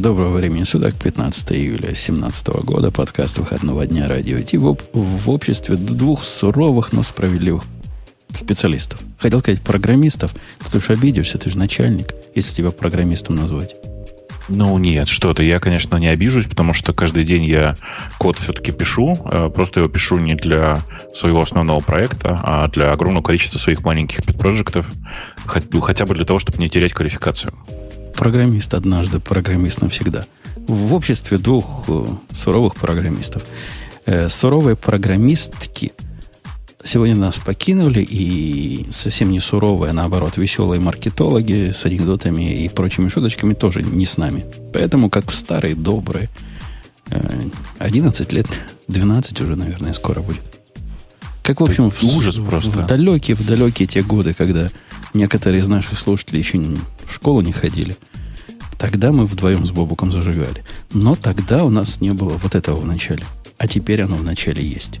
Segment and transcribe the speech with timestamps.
[0.00, 5.76] Доброго времени суток, 15 июля 2017 года, подкаст выходного дня радио Ти в, в обществе
[5.76, 7.64] двух суровых, но справедливых
[8.32, 8.98] специалистов.
[9.18, 10.32] Хотел сказать программистов,
[10.72, 13.76] ты уж обидишься, ты же начальник, если тебя программистом назвать.
[14.48, 17.76] Ну, нет, что то Я, конечно, не обижусь, потому что каждый день я
[18.16, 19.14] код все-таки пишу.
[19.30, 20.78] Э, просто его пишу не для
[21.14, 24.90] своего основного проекта, а для огромного количества своих маленьких подпроектов,
[25.74, 27.52] ну, хотя бы для того, чтобы не терять квалификацию.
[28.14, 30.26] Программист однажды, программист навсегда.
[30.56, 33.42] В обществе двух э, суровых программистов.
[34.06, 35.92] Э, суровые программистки–
[36.84, 43.08] сегодня нас покинули, и совсем не суровые, а наоборот, веселые маркетологи с анекдотами и прочими
[43.08, 44.44] шуточками тоже не с нами.
[44.72, 46.28] Поэтому, как в старые добрые,
[47.78, 48.46] 11 э, лет,
[48.88, 50.59] 12 уже, наверное, скоро будет.
[51.50, 52.70] Как, в общем, в, ужас в, просто.
[52.70, 54.70] В далекие, в далекие те годы, когда
[55.14, 57.96] некоторые из наших слушателей еще в школу не ходили,
[58.78, 60.62] тогда мы вдвоем с Бобуком зажигали.
[60.92, 63.24] Но тогда у нас не было вот этого в начале.
[63.58, 65.00] А теперь оно в начале есть.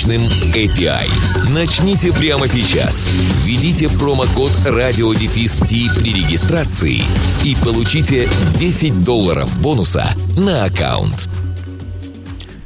[0.01, 0.21] мощным
[0.55, 1.09] API.
[1.53, 3.09] Начните прямо сейчас.
[3.43, 7.01] Введите промокод радиодефис при регистрации
[7.43, 10.05] и получите 10 долларов бонуса
[10.37, 11.29] на аккаунт.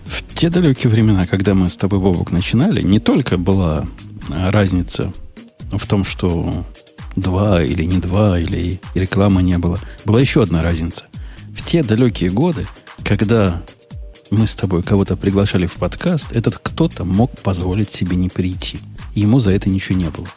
[0.05, 3.85] В те далекие времена, когда мы с тобой, Бобок, начинали, не только была
[4.29, 5.11] разница
[5.71, 6.65] в том, что
[7.17, 9.79] два или не два, или рекламы не было.
[10.05, 11.05] Была еще одна разница.
[11.53, 12.65] В те далекие годы,
[13.03, 13.61] когда
[14.31, 18.79] мы с тобой кого-то приглашали в подкаст, этот кто-то мог позволить себе не прийти.
[19.13, 20.27] Ему за это ничего не было.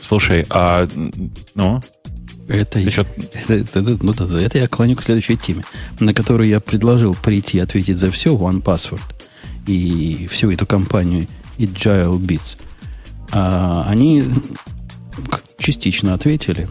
[0.00, 0.88] Слушай, а
[1.54, 1.82] ну?
[2.46, 3.06] Это, Еще...
[3.32, 5.64] это, это, ну, это, это я клоню к следующей теме,
[5.98, 9.00] на которую я предложил прийти и ответить за все One Password
[9.66, 11.26] и всю эту компанию
[11.56, 12.58] Agile Bits.
[13.32, 14.24] А они
[15.58, 16.68] частично ответили,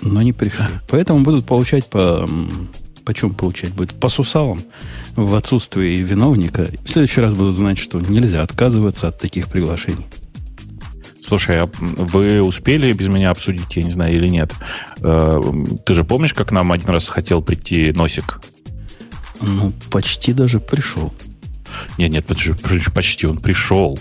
[0.00, 0.64] но не пришли.
[0.88, 2.26] Поэтому будут получать по
[3.04, 3.98] почем получать будет?
[3.98, 4.62] По сусалам
[5.16, 6.68] в отсутствии виновника.
[6.84, 10.06] В следующий раз будут знать, что нельзя отказываться от таких приглашений.
[11.24, 14.52] Слушай, а вы успели без меня обсудить, я не знаю, или нет?
[15.00, 15.40] Э,
[15.86, 18.40] ты же помнишь, как нам один раз хотел прийти носик?
[19.40, 21.14] Ну, почти даже пришел.
[21.98, 23.98] Нет, нет, почти он пришел.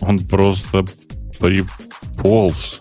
[0.00, 0.84] Он просто
[1.38, 2.80] приполз.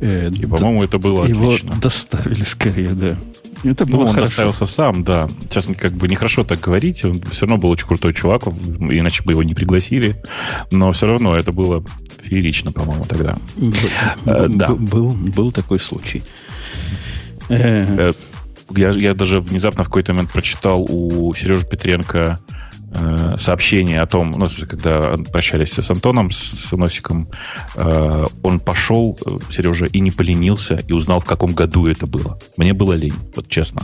[0.00, 1.68] Э, И, по-моему, это было его отлично.
[1.68, 3.16] Его доставили скорее, да.
[3.64, 4.28] Это было ну, он хорошо.
[4.28, 5.28] доставился сам, да.
[5.42, 7.04] Сейчас как бы нехорошо так говорить.
[7.04, 10.16] Он все равно был очень крутой чувак, иначе бы его не пригласили.
[10.70, 11.84] Но все равно это было
[12.22, 13.38] феерично, по-моему, тогда.
[13.56, 13.72] Был,
[14.26, 14.68] э, да.
[14.74, 16.22] был, был такой случай.
[17.48, 18.12] Э,
[18.76, 22.40] я, я даже внезапно в какой-то момент прочитал у Сережи Петренко
[22.94, 27.28] э, сообщение о том, ну, когда прощались с Антоном, с, с Носиком,
[27.74, 32.38] э, он пошел, э, Сережа, и не поленился, и узнал, в каком году это было.
[32.56, 33.82] Мне было лень, вот честно.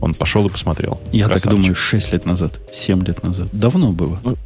[0.00, 1.00] Он пошел и посмотрел.
[1.12, 1.44] Я Красавчик.
[1.44, 3.48] так думаю, 6 лет назад, 7 лет назад.
[3.52, 4.20] Давно было.
[4.22, 4.36] Ну,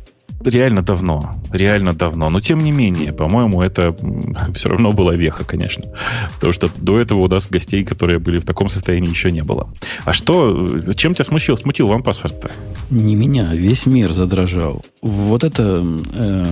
[0.44, 1.34] реально давно.
[1.52, 2.30] Реально давно.
[2.30, 3.94] Но тем не менее, по-моему, это
[4.54, 5.84] все равно была веха, конечно.
[6.34, 9.68] Потому что до этого у нас гостей, которые были в таком состоянии, еще не было.
[10.04, 12.50] А что, чем тебя смутил, смутил вам паспорт-то?
[12.90, 14.84] Не меня, весь мир задрожал.
[15.02, 16.46] Вот это э,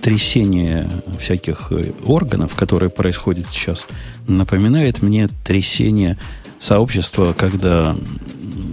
[0.00, 0.88] трясение
[1.18, 3.86] всяких э, органов, которое происходит сейчас,
[4.28, 6.18] напоминает мне трясение
[6.58, 7.96] сообщества, когда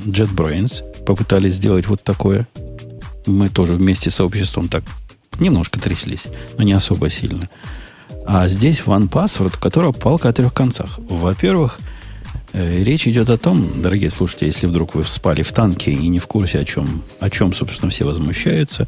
[0.06, 2.48] JetBrains попытались сделать вот такое–
[3.26, 4.84] мы тоже вместе с сообществом так
[5.40, 7.50] немножко тряслись, но не особо сильно.
[8.26, 11.00] А здесь OnePassword, у которого палка о трех концах.
[11.10, 11.80] Во-первых,
[12.54, 16.20] э, речь идет о том, дорогие слушатели, если вдруг вы спали в танке и не
[16.20, 18.88] в курсе, о чем, о чем собственно, все возмущаются,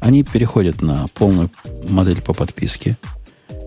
[0.00, 1.50] они переходят на полную
[1.88, 2.96] модель по подписке.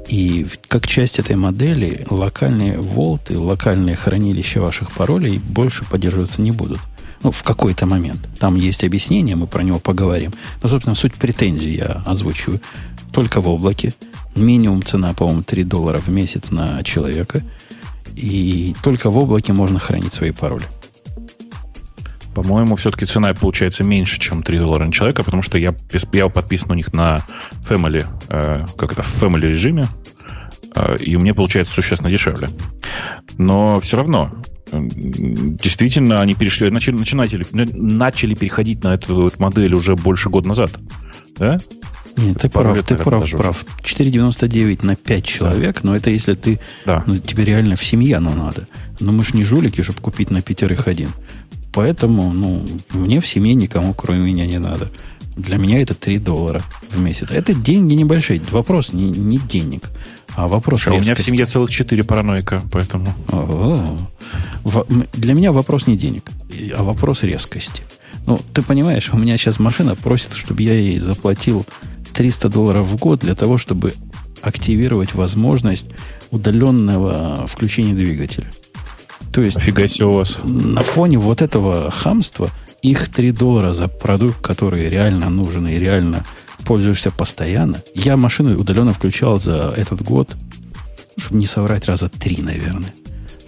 [0.07, 6.79] И как часть этой модели локальные волты, локальные хранилища ваших паролей больше поддерживаться не будут.
[7.23, 8.27] Ну, в какой-то момент.
[8.39, 10.31] Там есть объяснение, мы про него поговорим.
[10.61, 12.61] Но, собственно, суть претензий я озвучиваю.
[13.11, 13.93] Только в облаке.
[14.35, 17.43] Минимум цена, по-моему, 3 доллара в месяц на человека.
[18.15, 20.65] И только в облаке можно хранить свои пароли.
[22.33, 25.75] По-моему, все-таки цена получается меньше, чем 3 доллара на человека, потому что я,
[26.13, 27.21] я подписан у них на
[27.67, 29.87] Family, э, как это, в Family режиме,
[30.75, 32.49] э, и меня получается существенно дешевле.
[33.37, 34.31] Но все равно,
[34.71, 40.71] действительно, они перешли, начали, начинали, начали переходить на эту вот модель уже больше года назад.
[41.37, 41.59] Да?
[42.17, 43.65] Нет, ты прав, ты прав, прав.
[43.83, 45.81] 4,99 на 5 человек, да.
[45.83, 47.03] но это если ты, да.
[47.07, 48.67] ну, тебе реально в семья, ну, надо.
[48.99, 51.09] Но мы же не жулики, чтобы купить на пятерых один.
[51.71, 54.91] Поэтому, ну, мне в семье никому, кроме меня, не надо.
[55.37, 57.31] Для меня это 3 доллара в месяц.
[57.31, 58.41] Это деньги небольшие.
[58.51, 59.89] Вопрос не, не денег,
[60.39, 63.13] а вопрос а У меня в семье целых 4 параноика, поэтому...
[63.27, 64.85] О-о-о.
[65.13, 66.23] Для меня вопрос не денег,
[66.77, 67.83] а вопрос резкости.
[68.25, 71.65] Ну, ты понимаешь, у меня сейчас машина просит, чтобы я ей заплатил
[72.13, 73.93] 300 долларов в год для того, чтобы
[74.41, 75.87] активировать возможность
[76.31, 78.49] удаленного включения двигателя.
[79.33, 80.37] То есть Офига себе у вас.
[80.45, 82.49] на фоне вот этого хамства
[82.81, 86.23] их 3 доллара за продукт, который реально нужен и реально
[86.69, 87.81] пользуешься постоянно.
[87.95, 90.35] Я машину удаленно включал за этот год,
[91.17, 92.93] чтобы не соврать, раза три, наверное.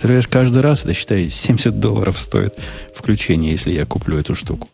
[0.01, 2.56] Ты каждый раз, это, считай, 70 долларов стоит
[2.95, 4.69] включение, если я куплю эту штуку.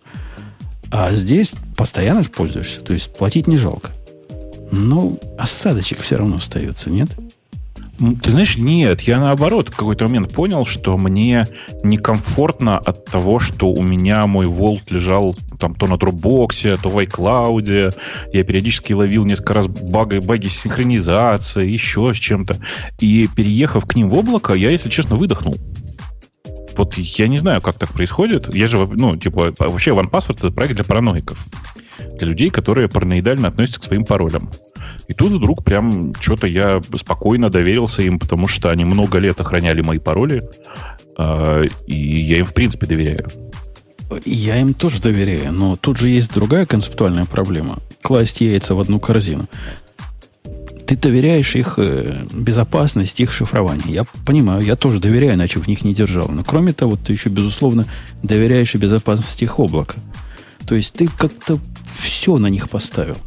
[0.92, 3.92] А здесь постоянно же пользуешься, то есть платить не жалко.
[4.72, 7.10] Но осадочек все равно остается, нет?
[7.98, 11.48] Ты знаешь, нет, я наоборот в какой-то момент понял, что мне
[11.84, 16.98] некомфортно от того, что у меня мой Волт лежал там то на Dropbox, то в
[17.00, 17.96] iCloud.
[18.34, 22.60] Я периодически ловил несколько раз баги, баги синхронизации, еще с чем-то.
[23.00, 25.58] И переехав к ним в облако, я, если честно, выдохнул.
[26.76, 28.54] Вот я не знаю, как так происходит.
[28.54, 31.44] Я же, ну, типа, вообще OnePassword это проект для параноиков.
[32.18, 34.50] Для людей, которые параноидально относятся к своим паролям.
[35.08, 39.82] И тут вдруг прям что-то я спокойно доверился им, потому что они много лет охраняли
[39.82, 40.44] мои пароли,
[41.18, 43.28] э, и я им, в принципе, доверяю.
[44.26, 47.80] Я им тоже доверяю, но тут же есть другая концептуальная проблема.
[48.02, 49.48] Класть яйца в одну корзину.
[50.86, 53.90] Ты доверяешь их э, безопасности, их шифрованию.
[53.90, 56.30] Я понимаю, я тоже доверяю, иначе в них не держал.
[56.30, 57.86] Но кроме того, ты еще, безусловно,
[58.24, 59.96] доверяешь и безопасности их облака.
[60.66, 61.60] То есть ты как-то
[62.00, 63.18] все на них поставил.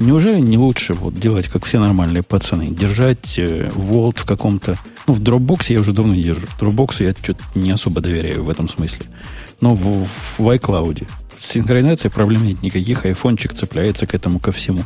[0.00, 4.76] Неужели не лучше вот делать, как все нормальные пацаны, держать э, Vault в каком-то...
[5.06, 6.46] Ну, в Dropbox я уже давно не держу.
[6.60, 9.06] Dropbox я что-то не особо доверяю в этом смысле.
[9.60, 10.08] Но в,
[10.38, 11.06] в iCloud
[11.40, 13.04] с синхронизацией проблем нет никаких.
[13.04, 14.82] Айфончик цепляется к этому ко всему.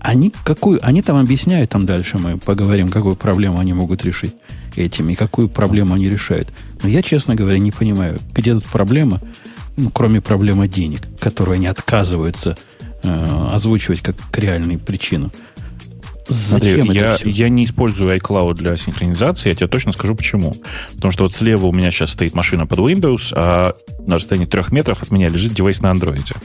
[0.00, 4.34] Они, какую, они там объясняют, там дальше мы поговорим, какую проблему они могут решить
[4.76, 6.48] этим и какую проблему они решают.
[6.82, 9.20] Но я, честно говоря, не понимаю, где тут проблема,
[9.78, 12.56] ну, кроме проблемы денег, которую они отказываются
[13.02, 15.30] э, озвучивать как реальную причину.
[16.28, 20.56] Зачем Смотри, я, я не использую iCloud для синхронизации, я тебе точно скажу почему.
[20.94, 23.74] Потому что вот слева у меня сейчас стоит машина под Windows, а
[24.06, 26.36] на расстоянии трех метров от меня лежит девайс на Android.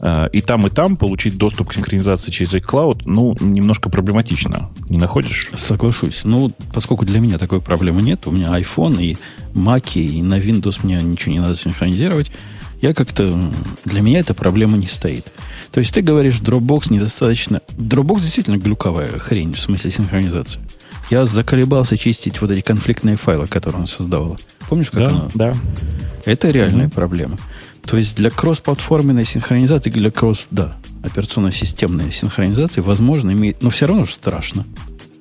[0.00, 4.70] Э, и там, и там получить доступ к синхронизации через iCloud, ну, немножко проблематично.
[4.88, 5.50] Не находишь?
[5.54, 6.22] Соглашусь.
[6.24, 9.16] Ну, поскольку для меня такой проблемы нет, у меня iPhone и
[9.54, 12.30] Mac, и на Windows мне ничего не надо синхронизировать,
[12.82, 13.32] я как-то...
[13.84, 15.32] Для меня эта проблема не стоит.
[15.72, 17.62] То есть ты говоришь, Dropbox недостаточно...
[17.76, 20.60] Dropbox действительно глюковая хрень в смысле синхронизации.
[21.10, 24.38] Я заколебался чистить вот эти конфликтные файлы, которые он создавал.
[24.68, 25.30] Помнишь, как да, оно?
[25.34, 25.54] Да.
[26.24, 26.94] Это реальная mm-hmm.
[26.94, 27.38] проблема.
[27.86, 33.62] То есть для кросс-платформенной синхронизации, для кросс, да, операционно-системной синхронизации, возможно, имеет...
[33.62, 34.66] Но все равно же страшно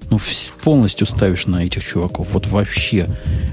[0.10, 0.20] ну,
[0.64, 2.28] полностью ставишь на этих чуваков.
[2.32, 3.08] Вот вообще.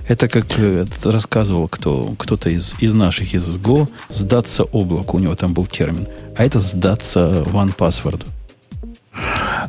[0.09, 5.17] Это как э, рассказывал кто, кто-то из, из наших, из Go, сдаться облаку.
[5.17, 6.07] У него там был термин.
[6.37, 8.25] А это сдаться one password.
[8.25, 8.42] Э,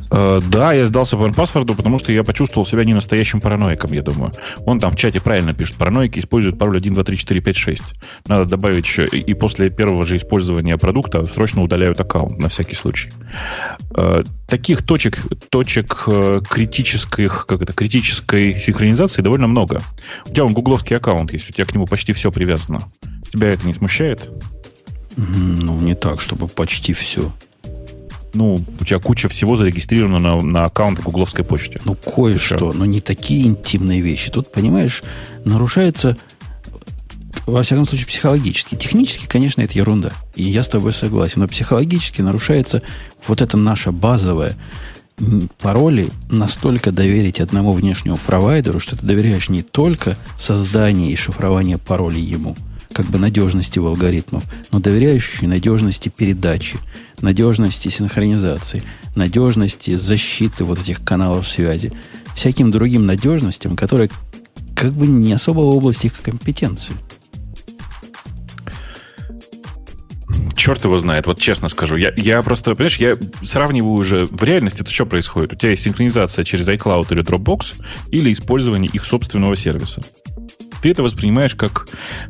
[0.10, 4.32] да, я сдался по паспорту, потому что я почувствовал себя не настоящим параноиком, я думаю.
[4.66, 5.76] Он там в чате правильно пишет.
[5.76, 7.84] Параноики используют пароль 1, 2, 3, 4, 5, 6.
[8.28, 9.06] Надо добавить еще.
[9.06, 13.10] И после первого же использования продукта срочно удаляют аккаунт на всякий случай.
[13.96, 15.20] Э, таких точек,
[15.50, 19.82] точек э, критических, как это, критической синхронизации довольно много.
[20.26, 22.92] У тебя он гугловский аккаунт есть, у тебя к нему почти все привязано.
[23.32, 24.30] Тебя это не смущает?
[25.16, 27.32] Ну, не так, чтобы почти все
[28.34, 31.80] ну, у тебя куча всего зарегистрировано на, на аккаунт в гугловской почте.
[31.86, 34.32] Ну, кое-что, но не такие интимные вещи.
[34.32, 35.04] Тут, понимаешь,
[35.46, 36.18] нарушается,
[37.46, 38.76] во всяком случае, психологически.
[38.76, 40.12] Технически, конечно, это ерунда.
[40.36, 41.42] И я с тобой согласен.
[41.42, 42.82] Но психологически нарушается
[43.28, 44.56] вот это наша базовая
[45.62, 52.24] пароли настолько доверить одному внешнему провайдеру, что ты доверяешь не только созданию и шифрованию паролей
[52.24, 52.56] ему–
[52.94, 56.78] как бы надежности в алгоритмов, но доверяющие надежности передачи,
[57.22, 58.84] надежности синхронизации,
[59.16, 61.92] надежности защиты вот этих каналов связи,
[62.36, 64.10] всяким другим надежностям, которые
[64.76, 66.94] как бы не особо в области их компетенции.
[70.56, 71.98] Черт его знает, вот честно скажу.
[71.98, 75.52] Я, я просто, понимаешь, я сравниваю уже в реальности, это что происходит?
[75.52, 77.82] У тебя есть синхронизация через iCloud или Dropbox
[78.12, 80.04] или использование их собственного сервиса.
[80.84, 81.88] Ты это воспринимаешь как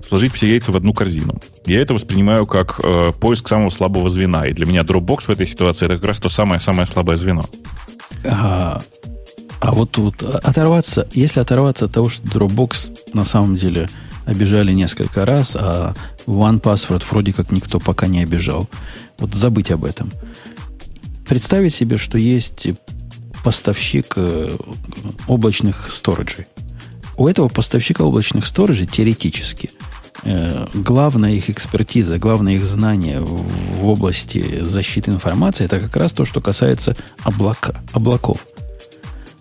[0.07, 1.41] сложить все яйца в одну корзину.
[1.65, 4.45] Я это воспринимаю как э, поиск самого слабого звена.
[4.45, 7.45] И для меня Dropbox в этой ситуации это как раз то самое-самое слабое звено.
[8.23, 8.79] А,
[9.59, 13.89] а вот тут оторваться, если оторваться от того, что Dropbox на самом деле
[14.25, 15.95] обижали несколько раз, а
[16.27, 18.69] OnePassword вроде как никто пока не обижал.
[19.17, 20.11] Вот забыть об этом.
[21.27, 22.67] Представить себе, что есть
[23.43, 24.55] поставщик э,
[25.27, 26.45] облачных сториджей.
[27.17, 29.71] У этого поставщика облачных сториджей теоретически
[30.23, 36.25] э, главная их экспертиза, главное их знание в области защиты информации, это как раз то,
[36.25, 38.45] что касается облака, облаков.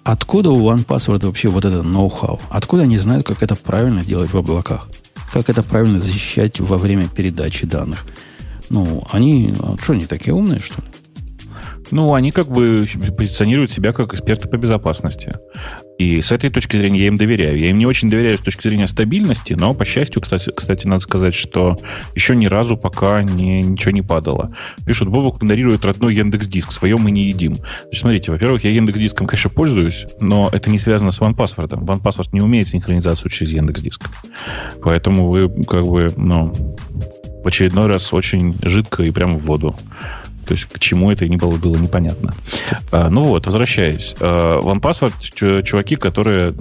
[0.05, 2.41] Откуда у OnePassword вообще вот это ноу-хау?
[2.51, 4.89] Откуда они знают, как это правильно делать в облаках?
[5.33, 8.05] Как это правильно защищать во время передачи данных?
[8.69, 10.89] Ну, они, а что, они такие умные, что ли?
[11.91, 12.87] Ну, они как бы
[13.17, 15.35] позиционируют себя как эксперты по безопасности.
[15.99, 17.59] И с этой точки зрения я им доверяю.
[17.59, 21.01] Я им не очень доверяю с точки зрения стабильности, но, по счастью, кстати, кстати надо
[21.01, 21.77] сказать, что
[22.15, 24.55] еще ни разу пока не, ничего не падало.
[24.87, 27.55] Пишут, Бобок игнорирует родной Яндекс Диск, своем мы не едим.
[27.55, 31.85] Значит, смотрите, во-первых, я Яндекс Диском, конечно, пользуюсь, но это не связано с OnePassword.
[31.85, 34.09] OnePassword не умеет синхронизацию через Яндекс Диск.
[34.83, 36.53] Поэтому вы как бы, ну,
[37.45, 39.77] в очередной раз очень жидко и прямо в воду.
[40.47, 42.35] То есть к чему это не было, было непонятно.
[42.91, 44.15] А, ну вот, возвращаясь.
[44.21, 46.53] А, OnePassword чуваки, которые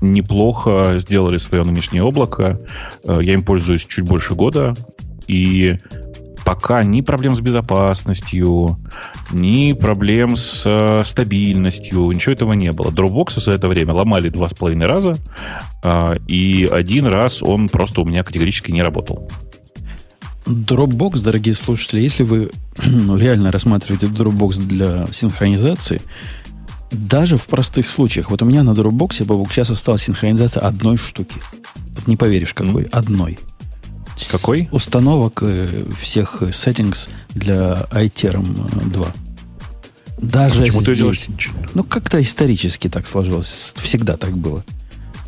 [0.00, 2.60] неплохо сделали свое нынешнее облако.
[3.06, 4.74] А, я им пользуюсь чуть больше года.
[5.26, 5.78] И
[6.44, 8.78] пока ни проблем с безопасностью,
[9.32, 12.90] ни проблем с стабильностью, ничего этого не было.
[12.90, 15.16] Dropbox за это время ломали два с половиной раза,
[16.26, 19.30] и один раз он просто у меня категорически не работал.
[20.50, 22.50] Dropbox, дорогие слушатели, если вы
[22.84, 26.02] ну, реально рассматриваете Dropbox для синхронизации,
[26.90, 31.36] даже в простых случаях, вот у меня на Dropbox, Бабук, сейчас осталась синхронизация одной штуки.
[31.94, 32.84] Вот не поверишь, какой.
[32.84, 32.88] Mm.
[32.90, 33.38] Одной.
[34.30, 34.68] Какой?
[34.70, 39.06] С установок э, всех settings для iTerm 2.
[40.18, 41.28] Даже Почему здесь, ты делаешь?
[41.74, 43.74] Ну, как-то исторически так сложилось.
[43.76, 44.64] Всегда так было.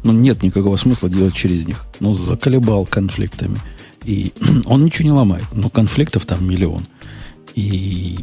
[0.02, 1.86] Ну, нет никакого смысла делать через них.
[2.00, 3.56] Ну, заколебал конфликтами.
[4.04, 4.32] И
[4.66, 6.86] он ничего не ломает, но конфликтов там миллион.
[7.54, 8.18] И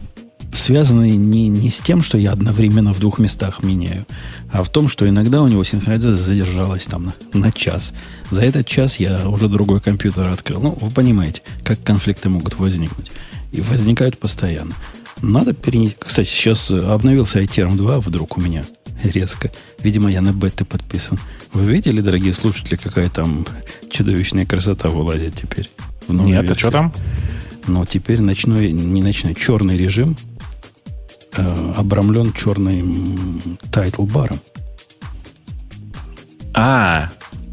[0.54, 4.06] связаны не, не с тем, что я одновременно в двух местах меняю,
[4.52, 7.94] а в том, что иногда у него синхронизация задержалась там на, на час.
[8.32, 10.62] За этот час я уже другой компьютер открыл.
[10.62, 13.12] Ну, вы понимаете, как конфликты могут возникнуть.
[13.52, 14.74] И возникают постоянно.
[15.22, 15.96] Надо перенести...
[16.00, 18.66] Кстати, сейчас обновился iTerm 2 вдруг у меня
[19.04, 19.52] резко.
[19.82, 21.18] Видимо, я на беты подписан.
[21.54, 23.46] Вы видели, дорогие слушатели, какая там
[23.92, 25.70] чудовищная красота вылазит теперь?
[26.08, 26.54] Нет, версии?
[26.54, 26.94] а что там?
[27.68, 30.18] Но теперь ночной, не ночной, черный режим
[31.38, 34.40] э, обрамлен черным title bar ом.
[36.54, 37.10] А,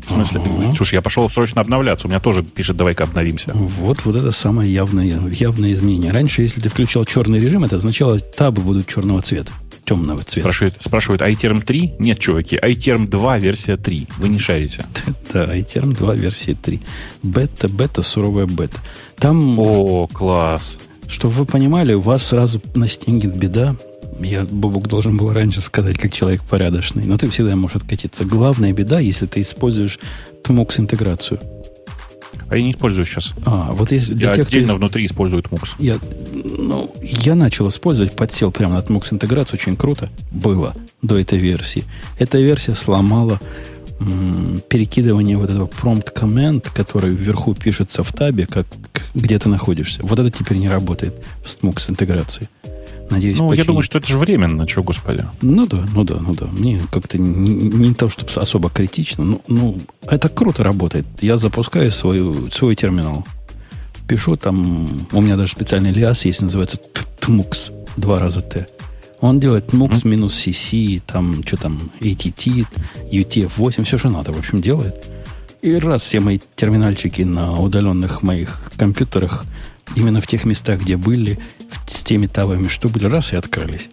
[0.07, 0.77] в смысле, uh-huh.
[0.77, 2.07] слушай, я пошел срочно обновляться.
[2.07, 3.53] У меня тоже пишет, давай-ка обновимся.
[3.55, 6.13] Вот, вот это самое явное, явное изменение.
[6.13, 9.53] Раньше, если ты включал черный режим, это означало, табы будут черного цвета
[9.87, 10.41] темного цвета.
[10.41, 11.95] Спрашивает, спрашивает iTerm 3?
[12.01, 14.09] Нет, чуваки, iTerm 2 версия 3.
[14.19, 14.85] Вы не шарите.
[15.33, 16.81] Да, iTerm 2 версия 3.
[17.23, 18.79] Бета, бета, суровая бета.
[19.19, 19.59] Там...
[19.59, 20.79] О, класс.
[21.07, 23.77] Чтобы вы понимали, у вас сразу настигнет беда.
[24.21, 27.05] Я, Бобук, должен был раньше сказать, как человек порядочный.
[27.05, 28.25] Но ты всегда можешь откатиться.
[28.25, 29.99] Главная беда, если ты используешь
[30.45, 31.41] TMUX интеграцию–
[32.49, 33.33] а я не использую сейчас.
[33.45, 34.77] А, вот если для я тех, отдельно кто...
[34.77, 35.71] внутри использует MUX.
[35.79, 35.99] Я,
[36.33, 41.85] ну, я начал использовать, подсел прямо на MUX интеграцию, очень круто было до этой версии.
[42.19, 43.41] Эта версия сломала
[43.99, 48.67] м- перекидывание вот этого prompt command, который вверху пишется в табе, как
[49.15, 50.01] где ты находишься.
[50.05, 52.49] Вот это теперь не работает с MUX интеграцией.
[53.11, 53.59] Надеюсь, ну, починить.
[53.59, 55.25] я думаю, что это же временно, чего, господи.
[55.43, 56.47] Ну да, ну да, ну да.
[56.47, 59.25] Мне как-то не, не то, чтобы особо критично.
[59.25, 61.07] Ну, ну, это круто работает.
[61.21, 63.25] Я запускаю свою, свой терминал.
[64.09, 66.79] Пишу там, у меня даже специальный лиас есть, называется
[67.21, 68.69] TMUX, два раза Т.
[69.21, 72.67] Он делает MUX минус CC, там, что там, ATT,
[73.11, 75.09] UTF-8, все, что надо, в общем, делает.
[75.63, 79.45] И раз все мои терминальчики на удаленных моих компьютерах
[79.95, 81.39] именно в тех местах, где были,
[81.87, 83.89] с теми табами, что были, раз и открылись.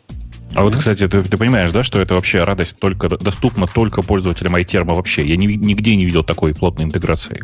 [0.55, 4.55] А вот, кстати, ты, ты понимаешь, да, что это вообще радость только доступна только пользователям
[4.55, 5.25] iTerm вообще.
[5.25, 7.41] Я ни, нигде не видел такой плотной интеграции.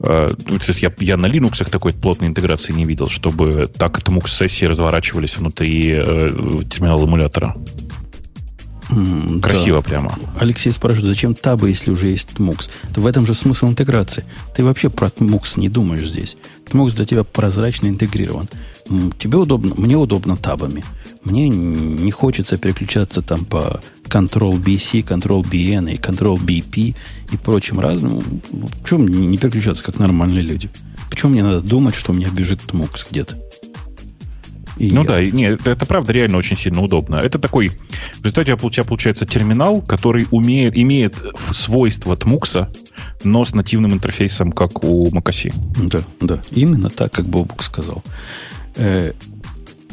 [0.00, 5.36] Uh, я, я на Linux такой плотной интеграции не видел, чтобы так TMUX сессии разворачивались
[5.36, 7.56] внутри uh, терминала эмулятора.
[8.90, 9.82] Mm, Красиво да.
[9.82, 10.14] прямо.
[10.40, 12.70] Алексей спрашивает, зачем табы, если уже есть TMUX?
[12.96, 14.24] В этом же смысл интеграции.
[14.54, 16.36] Ты вообще про TMUX не думаешь здесь.
[16.66, 18.48] TMUX для тебя прозрачно интегрирован.
[19.18, 20.84] Тебе удобно, мне удобно табами.
[21.24, 26.96] Мне не хочется переключаться там по Ctrl-BC, Ctrl-BN и Ctrl-BP
[27.32, 28.22] и прочим разным.
[28.82, 30.70] Почему не переключаться, как нормальные люди?
[31.10, 33.36] Почему мне надо думать, что у меня бежит тмукс где-то?
[34.78, 35.08] И ну я...
[35.08, 37.16] да, нет, это, это правда реально очень сильно удобно.
[37.16, 41.16] Это такой, в результате у тебя получается терминал, который умеет, имеет
[41.50, 42.70] свойства Тмукса,
[43.24, 45.54] но с нативным интерфейсом, как у macOS.
[45.82, 48.02] Да, да, именно так, как Бобук сказал.
[48.76, 49.12] Э,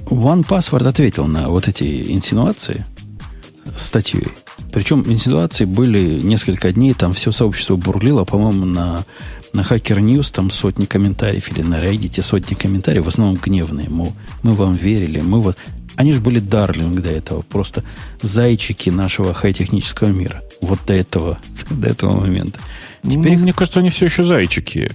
[0.05, 2.85] OnePassword ответил на вот эти инсинуации
[3.75, 4.27] статьей.
[4.71, 9.05] Причем инсинуации были несколько дней, там все сообщество бурлило, по-моему, на
[9.55, 13.89] на Hacker News там сотни комментариев, или на Reddit сотни комментариев, в основном гневные.
[13.89, 15.57] Мол, мы вам верили, мы вот...
[15.95, 17.83] Они же были дарлинг до этого, просто
[18.21, 20.43] зайчики нашего хай-технического мира.
[20.59, 22.59] Вот до этого, до этого момента.
[23.03, 23.37] Теперь...
[23.37, 24.91] Ну, мне кажется, они все еще зайчики.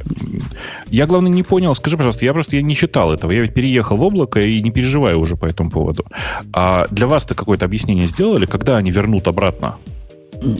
[0.90, 1.74] Я, главное, не понял.
[1.74, 3.30] Скажи, пожалуйста, я просто я не читал этого.
[3.30, 6.04] Я ведь переехал в облако и не переживаю уже по этому поводу.
[6.52, 9.76] А для вас-то какое-то объяснение сделали, когда они вернут обратно?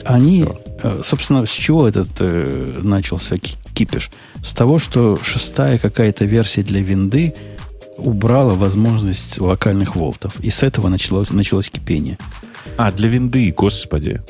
[0.05, 0.45] Они,
[0.83, 4.11] э, собственно, с чего этот э, начался кипиш?
[4.43, 7.33] С того, что шестая какая-то версия для винды
[7.97, 10.39] убрала возможность локальных волтов.
[10.39, 12.17] И с этого началось, началось кипение.
[12.77, 14.21] А, для винды, господи.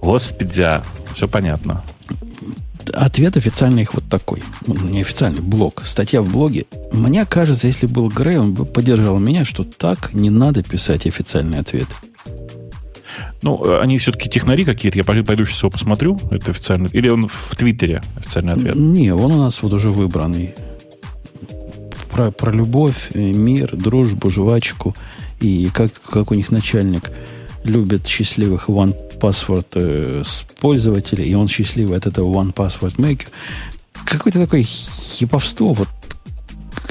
[0.00, 0.80] Господи,
[1.12, 1.82] все понятно.
[2.92, 4.42] Ответ официальный их вот такой.
[4.66, 5.82] Ну, не официальный, блог.
[5.84, 6.66] Статья в блоге.
[6.92, 11.58] Мне кажется, если был Грей, он бы поддержал меня, что так не надо писать официальный
[11.58, 11.88] ответ.
[13.42, 14.98] Ну, э, они все-таки технари какие-то.
[14.98, 16.18] Я пойду сейчас его посмотрю.
[16.30, 16.88] Это официальный...
[16.92, 18.74] Или он в Твиттере официальный ответ?
[18.74, 20.54] Не, он у нас вот уже выбранный.
[22.10, 24.94] Про, про любовь, э, мир, дружбу, жвачку.
[25.40, 27.10] И как, как у них начальник
[27.64, 30.22] любит счастливых One Password э,
[30.60, 33.28] пользователей, и он счастливый от этого One Password Maker.
[34.04, 35.88] Какое-то такое хиповство, вот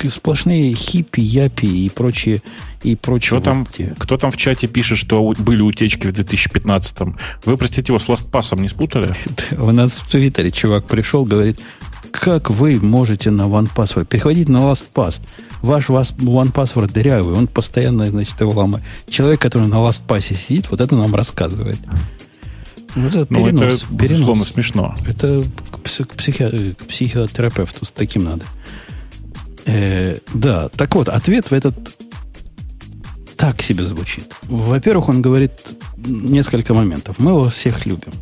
[0.09, 2.41] сплошные хиппи, япи и прочие
[2.83, 3.39] и прочее.
[3.39, 7.17] Кто там, кто там в чате пишет, что были утечки в 2015-м?
[7.45, 9.15] Вы, простите, его с LastPass не спутали?
[9.57, 11.59] У нас в Твиттере чувак пришел, говорит,
[12.11, 15.19] как вы можете на OnePassword переходить на LastPass?
[15.61, 18.85] Ваш OnePassword дырявый, он постоянно, значит, его ломает.
[19.09, 21.79] Человек, который на LastPass сидит, вот это нам рассказывает.
[22.95, 23.83] Вот это ну, перенос.
[23.83, 24.95] Это, безусловно, смешно.
[25.07, 26.73] Это к, психи...
[26.73, 28.45] к психотерапевту с таким надо.
[29.65, 31.75] Э, да, так вот, ответ в этот
[33.37, 34.33] так себе звучит.
[34.43, 35.51] Во-первых, он говорит
[35.97, 37.19] несколько моментов.
[37.19, 38.13] Мы вас всех любим.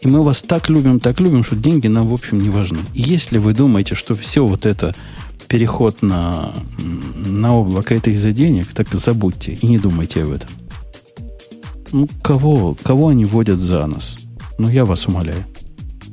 [0.00, 2.78] И мы вас так любим, так любим, что деньги нам, в общем, не важны.
[2.94, 4.94] Если вы думаете, что все вот это
[5.48, 6.54] переход на,
[7.26, 10.48] на облако это из-за денег, так забудьте и не думайте об этом.
[11.90, 14.16] Ну, кого, кого они водят за нос?
[14.58, 15.44] Ну, я вас умоляю.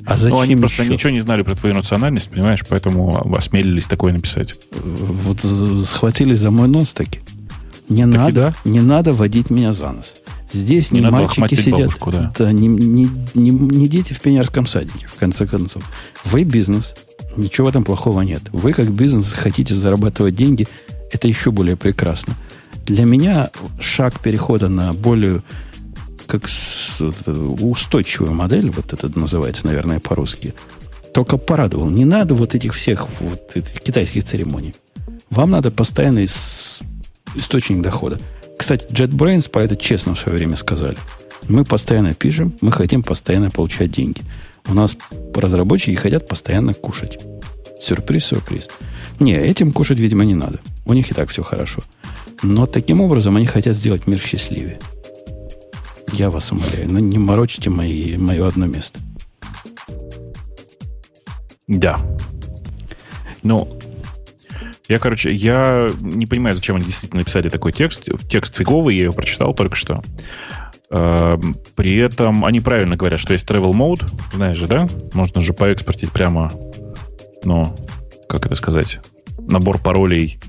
[0.05, 0.93] А зачем ну, они просто еще?
[0.93, 4.55] ничего не знали про твою национальность, понимаешь, поэтому осмелились такое написать.
[4.71, 5.39] Вот
[5.85, 7.21] схватились за мой нос таки.
[7.89, 8.69] Не так надо, да?
[8.69, 10.17] не надо водить меня за нос.
[10.51, 12.33] Здесь не, не мальчики сидят, бабушку, да.
[12.37, 15.83] Да, не, не, не, не дети в пионерском садике, в конце концов.
[16.23, 16.95] Вы бизнес,
[17.35, 18.43] ничего в этом плохого нет.
[18.51, 20.67] Вы как бизнес хотите зарабатывать деньги,
[21.11, 22.35] это еще более прекрасно.
[22.85, 25.41] Для меня шаг перехода на более
[26.27, 30.53] как с, устойчивую модель, вот это называется, наверное, по-русски,
[31.13, 31.89] только порадовал.
[31.89, 34.75] Не надо вот этих всех вот этих китайских церемоний.
[35.29, 36.79] Вам надо постоянно из
[37.35, 38.19] источник дохода.
[38.57, 40.97] Кстати, JetBrains про это честно в свое время сказали.
[41.47, 44.21] Мы постоянно пишем, мы хотим постоянно получать деньги.
[44.67, 44.95] У нас
[45.33, 47.19] разработчики хотят постоянно кушать.
[47.79, 48.69] Сюрприз, сюрприз.
[49.19, 50.59] Не, этим кушать, видимо, не надо.
[50.85, 51.81] У них и так все хорошо.
[52.41, 54.79] Но таким образом они хотят сделать мир счастливее.
[56.13, 58.99] Я вас умоляю, но не морочите мои, мое одно место.
[61.67, 61.97] Да.
[63.43, 63.79] Ну,
[64.87, 68.07] я, короче, я не понимаю, зачем они действительно написали такой текст.
[68.29, 70.03] Текст фиговый, я его прочитал только что.
[70.91, 74.87] Эм, при этом они правильно говорят, что есть travel mode, знаешь же, да?
[75.13, 76.51] Можно же поэкспортить прямо,
[77.43, 77.75] ну,
[78.29, 78.99] как это сказать,
[79.39, 80.39] набор паролей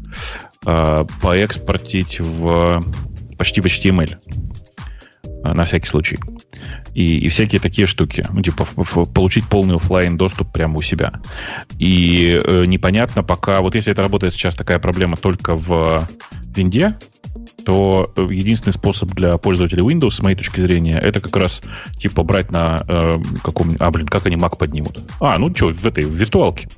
[0.67, 2.85] э, поэкспортить в
[3.39, 4.19] почти в HTML
[5.55, 6.19] на всякий случай
[6.97, 8.27] и, и всякие такие штуки.
[8.33, 11.21] Ну, типа в, в, получить полный офлайн доступ прямо у себя.
[11.79, 16.09] И э, непонятно пока, вот если это работает сейчас такая проблема только в
[16.57, 16.97] винде,
[17.67, 21.61] то единственный способ для пользователей Windows, с моей точки зрения, это как раз
[21.99, 25.01] типа брать на э, каком А, блин, как они Mac поднимут?
[25.21, 26.69] А, ну что, в этой в виртуалке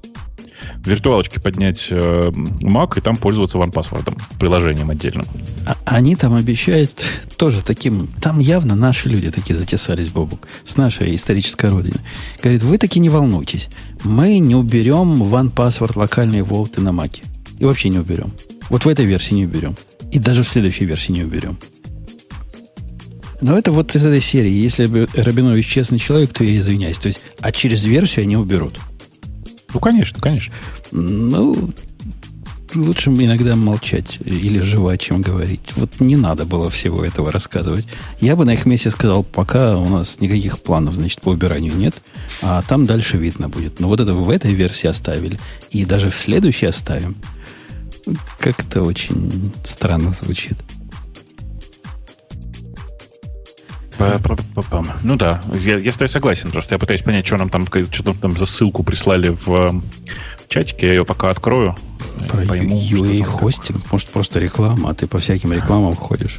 [0.76, 5.26] в виртуалочке поднять э, Mac и там пользоваться OnePassword, приложением отдельным.
[5.66, 6.92] А, они там обещают
[7.36, 8.08] тоже таким...
[8.20, 11.98] Там явно наши люди такие затесались, Бобук, с нашей исторической родины.
[12.42, 13.68] Говорит, вы таки не волнуйтесь.
[14.04, 17.22] Мы не уберем OnePassword локальные волты на Mac.
[17.58, 18.32] И вообще не уберем.
[18.70, 19.76] Вот в этой версии не уберем.
[20.10, 21.58] И даже в следующей версии не уберем.
[23.40, 24.50] Но это вот из этой серии.
[24.50, 26.98] Если бы Рабинович честный человек, то я извиняюсь.
[26.98, 28.78] То есть, а через версию они уберут.
[29.74, 30.54] Ну, конечно, конечно.
[30.92, 31.72] Ну,
[32.74, 35.72] лучше иногда молчать или жевать, чем говорить.
[35.76, 37.86] Вот не надо было всего этого рассказывать.
[38.20, 41.94] Я бы на их месте сказал, пока у нас никаких планов, значит, по убиранию нет,
[42.42, 43.80] а там дальше видно будет.
[43.80, 45.38] Но вот это в этой версии оставили,
[45.70, 47.16] и даже в следующей оставим.
[48.38, 50.56] Как-то очень странно звучит.
[55.02, 58.14] Ну да, я, я с тобой согласен, просто я пытаюсь понять, что нам там, что
[58.14, 59.82] там за ссылку прислали в
[60.48, 61.76] чатике, я ее пока открою.
[62.28, 66.38] Про пойму, UA хостинг, может просто реклама, а ты по всяким рекламам ходишь.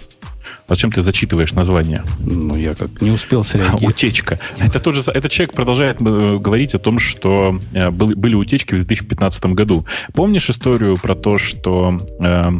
[0.67, 2.03] Зачем ты зачитываешь название?
[2.19, 3.83] Ну, я как не успел среагировать.
[3.83, 4.39] Утечка.
[4.59, 8.75] Это тот же, этот человек продолжает э, говорить о том, что э, были, были утечки
[8.75, 9.85] в 2015 году.
[10.13, 12.51] Помнишь историю про то, что э,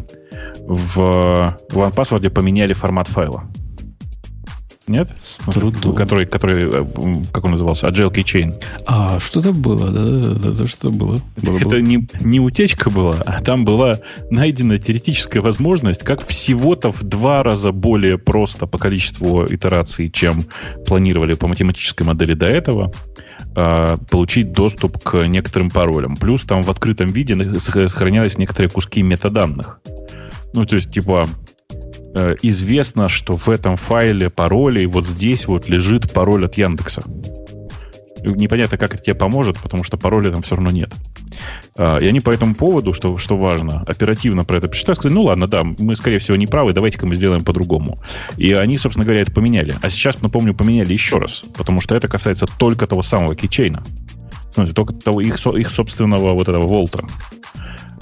[0.67, 3.43] в OnePassword поменяли формат файла?
[4.89, 5.11] Нет?
[5.21, 5.93] С трудом.
[5.93, 7.87] Который, который, э, как он назывался?
[7.87, 8.55] Agile Keychain.
[8.87, 11.21] А, что-то было, да, да, да, да что было.
[11.37, 11.79] было Это было.
[11.79, 13.99] Не, не утечка была, а там была
[14.31, 20.45] найдена теоретическая возможность, как всего-то в два раза более просто по количеству итераций, чем
[20.87, 22.91] планировали по математической модели до этого,
[23.55, 26.17] а, получить доступ к некоторым паролям.
[26.17, 29.81] Плюс там в открытом виде сохранялись некоторые куски метаданных.
[30.53, 31.27] Ну, то есть, типа,
[32.41, 37.03] известно, что в этом файле паролей вот здесь вот лежит пароль от Яндекса.
[38.23, 40.93] Непонятно, как это тебе поможет, потому что пароля там все равно нет.
[41.77, 45.23] А, и они по этому поводу, что, что важно, оперативно про это посчитали, сказали, ну
[45.23, 47.99] ладно, да, мы, скорее всего, не правы, давайте-ка мы сделаем по-другому.
[48.37, 49.75] И они, собственно говоря, это поменяли.
[49.81, 53.35] А сейчас, напомню, поменяли еще раз, потому что это касается только того самого.
[53.35, 57.05] В смысле, только того, их, их собственного вот этого волта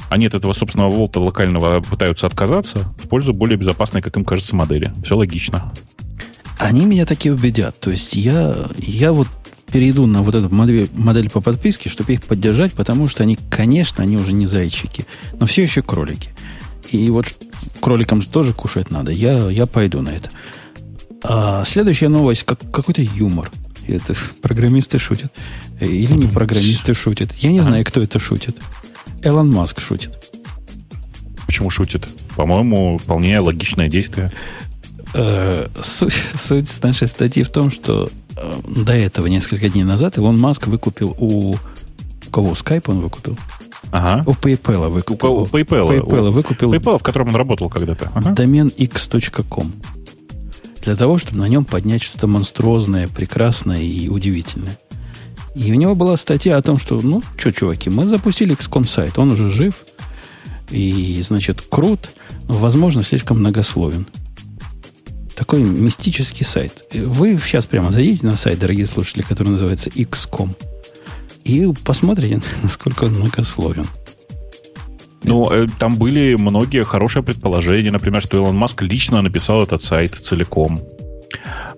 [0.10, 4.56] они от этого собственного волта локального пытаются отказаться в пользу более безопасной, как им кажется,
[4.56, 4.92] модели.
[5.04, 5.72] Все логично.
[6.58, 7.80] Они меня таки убедят.
[7.80, 9.28] То есть я, я вот
[9.72, 14.04] перейду на вот эту модель, модель по подписке, чтобы их поддержать, потому что они, конечно,
[14.04, 15.06] они уже не зайчики,
[15.40, 16.30] но все еще кролики.
[16.90, 17.28] И вот
[17.82, 19.12] кроликам же тоже кушать надо.
[19.12, 20.30] Я, я пойду на это.
[21.24, 23.52] А следующая новость, как, какой-то юмор.
[23.88, 25.34] Это программисты шутят.
[25.80, 27.34] Или не программисты шутят.
[27.36, 28.58] Я не знаю, кто это шутит.
[29.24, 30.12] Элон Маск шутит.
[31.46, 32.08] Почему шутит?
[32.36, 34.32] По-моему, вполне логичное действие.
[35.14, 40.40] Э, суть, суть нашей статьи в том, что э, до этого, несколько дней назад, Илон
[40.40, 41.56] Маск выкупил у...
[42.28, 42.52] У кого?
[42.52, 43.38] Skype он выкупил?
[43.92, 44.24] Ага.
[44.30, 45.34] У PayPal выкупил.
[45.34, 45.88] У, у PayPal.
[45.88, 46.74] PayPal выкупил.
[46.74, 48.12] PayPal, в котором он работал когда-то.
[48.14, 48.32] Ага.
[48.32, 49.72] Домен x.com.
[50.84, 54.78] Для того, чтобы на нем поднять что-то монструозное, прекрасное и удивительное.
[55.58, 59.18] И у него была статья о том, что, ну, что, чуваки, мы запустили XCOM сайт,
[59.18, 59.74] он уже жив,
[60.70, 62.10] и, значит, крут,
[62.48, 64.06] но, возможно, слишком многословен.
[65.36, 66.84] Такой мистический сайт.
[66.94, 70.56] Вы сейчас прямо зайдите на сайт, дорогие слушатели, который называется XCOM,
[71.44, 73.88] и посмотрите, насколько он многословен.
[75.24, 80.14] Ну, э, там были многие хорошие предположения, например, что Илон Маск лично написал этот сайт
[80.14, 80.82] целиком.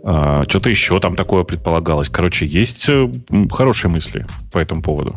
[0.04, 2.10] А, что-то еще там такое предполагалось.
[2.10, 3.12] Короче, есть э,
[3.52, 5.16] хорошие мысли по этому поводу.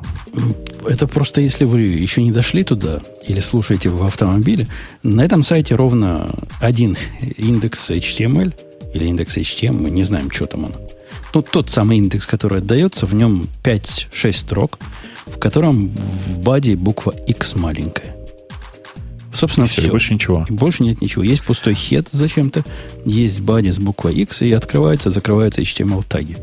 [0.86, 4.66] Это просто если вы еще не дошли туда или слушаете в автомобиле,
[5.02, 6.96] на этом сайте ровно один
[7.36, 8.52] индекс HTML
[8.92, 10.74] или индекс HTML, мы не знаем, что там он.
[11.34, 14.78] Ну, тот самый индекс, который отдается, в нем 5-6 строк,
[15.26, 18.21] в котором в баде буква X маленькая.
[19.32, 19.82] Собственно, все.
[19.82, 19.90] все.
[19.90, 20.46] больше ничего.
[20.48, 21.24] И больше нет ничего.
[21.24, 22.64] Есть пустой хед зачем-то,
[23.04, 26.36] есть бади с буквой X, и открывается, закрывается HTML-таги.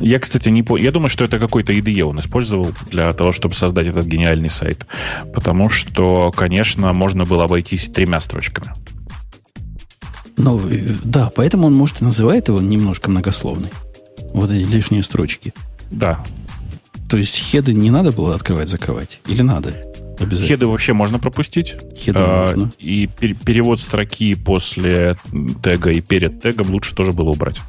[0.00, 0.84] Я, кстати, не понял.
[0.84, 4.86] Я думаю, что это какой-то IDE он использовал для того, чтобы создать этот гениальный сайт.
[5.34, 8.72] Потому что, конечно, можно было обойтись тремя строчками.
[10.36, 10.60] Ну,
[11.02, 13.70] да, поэтому он, может, и называет его немножко многословный.
[14.32, 15.52] Вот эти лишние строчки.
[15.90, 16.24] Да.
[17.08, 19.20] То есть хеды не надо было открывать-закрывать?
[19.26, 19.82] Или надо?
[20.18, 21.76] Хеды вообще можно пропустить.
[21.96, 22.72] Хеды а, можно.
[22.78, 25.16] И пер- перевод строки после
[25.62, 27.60] тега и перед тегом лучше тоже было убрать.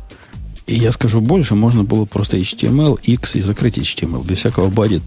[0.67, 4.25] И я скажу больше, можно было просто HTML, X и закрыть HTML.
[4.25, 5.01] Без всякого бади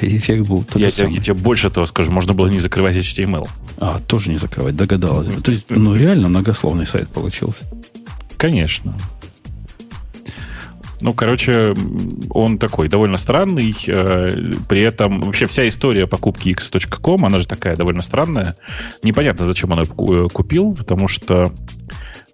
[0.00, 1.14] эффект был тот я, же самый.
[1.14, 3.48] Я тебе больше того скажу, можно было не закрывать HTML.
[3.78, 5.28] А, тоже не закрывать, догадалась.
[5.42, 7.64] То есть, ну, реально многословный сайт получился.
[8.36, 8.98] Конечно.
[11.00, 11.74] Ну, короче,
[12.30, 13.74] он такой довольно странный.
[13.86, 18.56] Э, при этом вообще вся история покупки x.com, она же такая довольно странная.
[19.02, 21.52] Непонятно, зачем он ее купил, потому что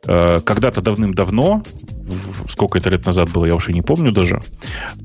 [0.07, 1.62] э, когда-то давным-давно
[2.49, 4.40] сколько это лет назад было, я уже не помню даже,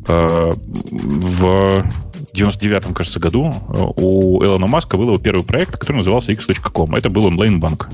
[0.08, 1.86] э, в
[2.34, 3.54] 99-м, кажется, году
[3.96, 6.96] у Элона Маска был его первый проект, который назывался x.com.
[6.96, 7.90] Это был онлайн-банк.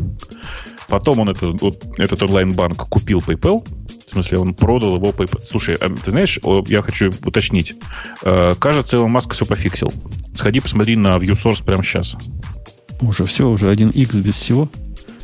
[0.92, 3.66] Потом он это, вот, этот онлайн-банк купил PayPal,
[4.06, 5.42] в смысле, он продал его PayPal.
[5.42, 7.76] Слушай, а ты знаешь, я хочу уточнить.
[8.24, 9.90] Э, кажется, Илон Маск все пофиксил.
[10.36, 12.18] Сходи, посмотри на ViewSource прямо сейчас.
[13.00, 14.68] Уже все, уже один X без всего.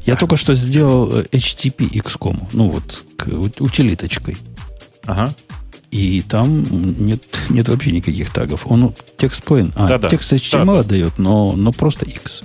[0.05, 0.17] Я а.
[0.17, 3.27] только что сделал э, HTTP XCOM, ну вот, к,
[3.59, 4.37] утилиточкой.
[5.05, 5.35] Ага.
[5.91, 6.63] И там
[6.97, 8.61] нет, нет вообще никаких тагов.
[8.67, 10.07] Он текст plain, а, да, да.
[10.07, 10.83] текст HTML да, да.
[10.83, 12.43] дает, но, но просто X.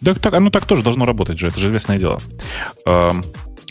[0.00, 2.20] Да, так, оно так тоже должно работать же, это же известное дело.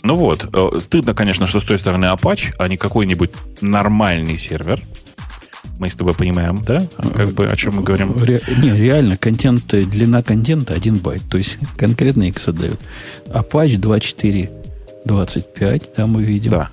[0.04, 3.30] Ну вот, э, стыдно, конечно, что с той стороны Apache, а не какой-нибудь
[3.62, 4.82] нормальный сервер.
[5.78, 6.86] Мы с тобой понимаем, да?
[7.14, 8.14] Как бы о чем мы говорим?
[8.22, 11.22] Ре, не, реально, контент, длина контента 1 байт.
[11.30, 12.78] То есть конкретно X отдают.
[13.28, 16.50] Apache 2425, да, мы видим.
[16.52, 16.68] Да.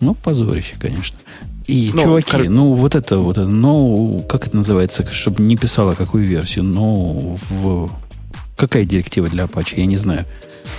[0.00, 1.18] Ну, позорище, конечно.
[1.66, 2.46] И, ну, чуваки, кор...
[2.48, 7.90] ну, вот это, вот ну, как это называется, чтобы не писала какую версию, но в...
[8.56, 10.24] Какая директива для Apache, я не знаю.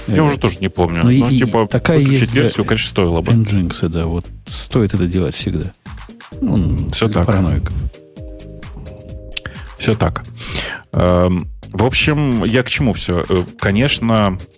[0.07, 1.01] Я уже тоже не помню.
[1.03, 3.31] Ну, ну типа, такая есть версию, конечно, стоило бы.
[3.31, 5.71] Nginx, да, вот стоит это делать всегда.
[6.41, 7.25] Ну, Все так.
[7.25, 7.73] Параноиков.
[9.77, 10.23] Все так.
[10.91, 13.23] Эм, в общем, я к чему все?
[13.29, 14.56] Э, конечно, Э,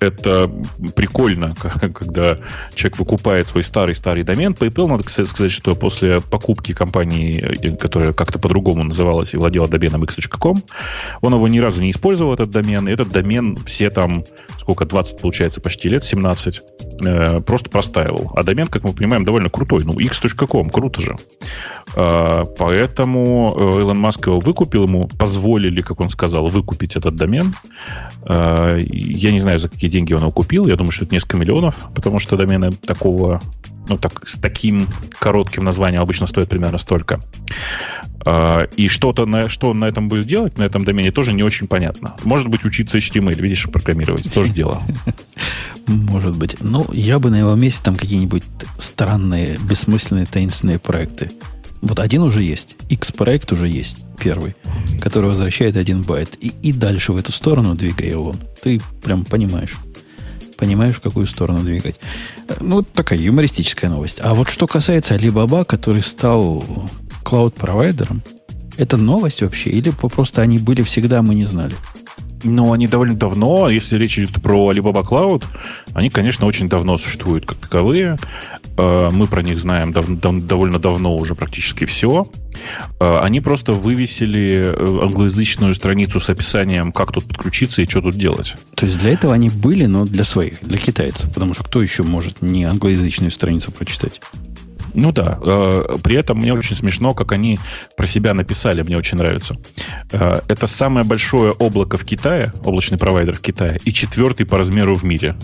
[0.00, 0.50] это
[0.94, 1.54] прикольно,
[1.94, 2.38] когда
[2.74, 4.52] человек выкупает свой старый-старый домен.
[4.52, 10.04] PayPal, надо сказать, что после покупки компании, э, которая как-то по-другому называлась и владела доменом
[10.04, 10.62] x.com,
[11.20, 12.88] он его ни разу не использовал, этот домен.
[12.88, 14.24] Этот домен все там,
[14.58, 16.62] сколько, 20, получается, почти лет, 17,
[17.00, 18.32] э, просто простаивал.
[18.34, 19.84] А домен, как мы понимаем, довольно крутой.
[19.84, 21.16] Ну, x.com, круто же.
[21.94, 27.54] Поэтому Илон Маск его выкупил, ему позволили, как он сказал, выкупить этот домен.
[28.28, 30.68] Я не знаю, за какие деньги он его купил.
[30.68, 33.40] Я думаю, что это несколько миллионов, потому что домены такого,
[33.90, 34.86] ну, так, с таким
[35.18, 37.20] коротким названием обычно стоят примерно столько.
[38.24, 41.42] А, и что-то на, что он на этом будет делать, на этом домене, тоже не
[41.42, 42.14] очень понятно.
[42.22, 44.80] Может быть, учиться HTML, видишь, программировать, тоже дело.
[45.88, 46.56] Может быть.
[46.60, 48.44] Ну, я бы на его месте там какие-нибудь
[48.78, 51.32] странные, бессмысленные, таинственные проекты.
[51.82, 52.76] Вот один уже есть.
[52.90, 54.54] X-проект уже есть первый,
[55.00, 56.36] который возвращает один байт.
[56.40, 58.36] И, и дальше в эту сторону двигай его.
[58.62, 59.74] Ты прям понимаешь.
[60.60, 61.98] Понимаешь, в какую сторону двигать.
[62.60, 64.20] Ну, такая юмористическая новость.
[64.22, 66.62] А вот что касается Alibaba, который стал
[67.24, 68.20] клауд-провайдером,
[68.76, 69.70] это новость вообще?
[69.70, 71.74] Или просто они были всегда, мы не знали?
[72.44, 75.44] Ну, они довольно давно, если речь идет про Alibaba Cloud,
[75.94, 78.18] они, конечно, очень давно существуют как таковые.
[78.76, 82.26] Э, мы про них знаем дав- дав- довольно давно уже практически все.
[82.98, 88.14] Э, они просто вывесили э, англоязычную страницу с описанием, как тут подключиться и что тут
[88.14, 88.54] делать.
[88.74, 91.32] То есть для этого они были, но для своих, для китайцев.
[91.32, 94.20] Потому что кто еще может не англоязычную страницу прочитать?
[94.92, 95.38] Ну да.
[95.42, 97.58] Э, при этом мне очень смешно, как они
[97.96, 99.56] про себя написали, мне очень нравится.
[100.10, 105.04] Это самое большое облако в Китае, облачный провайдер в Китае, и четвертый по размеру в
[105.04, 105.36] мире.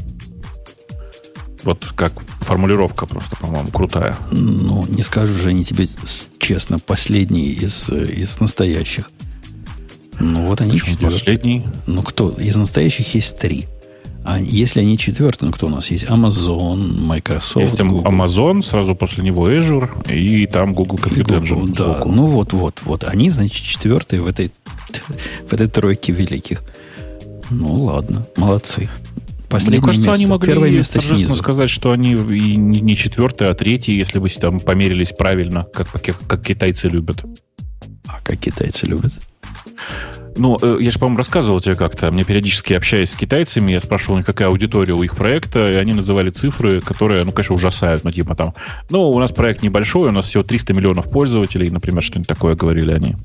[1.67, 4.17] Вот как формулировка просто, по-моему, крутая.
[4.31, 5.89] Ну, не скажу же они тебе
[6.39, 9.11] честно, последний из, из настоящих.
[10.21, 11.67] Ну, вот они Почему последний?
[11.87, 12.31] Ну, кто?
[12.31, 13.67] Из настоящих есть три.
[14.25, 16.05] А если они четвертый, ну кто у нас есть?
[16.05, 17.57] Amazon, Microsoft.
[17.57, 18.05] Есть Google.
[18.05, 21.69] Amazon, сразу после него Azure, и там Google Compute Engine.
[21.69, 22.09] Да, сбоку.
[22.09, 23.05] ну вот, вот, вот.
[23.05, 24.51] Они, значит, четвертые в этой,
[25.49, 26.65] в этой тройке великих.
[27.51, 28.89] Ну ладно, молодцы.
[29.49, 30.23] Последнее Мне кажется, место.
[30.23, 31.37] они могли Первое место снизу.
[31.37, 36.19] сказать, что они и не четвертые, а третьи, если бы там померились правильно, как, как,
[36.27, 37.25] как китайцы любят.
[38.07, 39.13] А как китайцы любят?
[40.37, 42.11] Ну, э, я же, по-моему, рассказывал тебе как-то.
[42.11, 46.31] Мне периодически общаясь с китайцами, я спрашивал, какая аудитория у их проекта, и они называли
[46.31, 48.05] цифры, которые, ну, конечно, ужасают.
[48.05, 48.55] Ну, типа там,
[48.91, 52.93] ну, у нас проект небольшой, у нас всего 300 миллионов пользователей, например, что-нибудь такое говорили
[52.93, 53.17] они.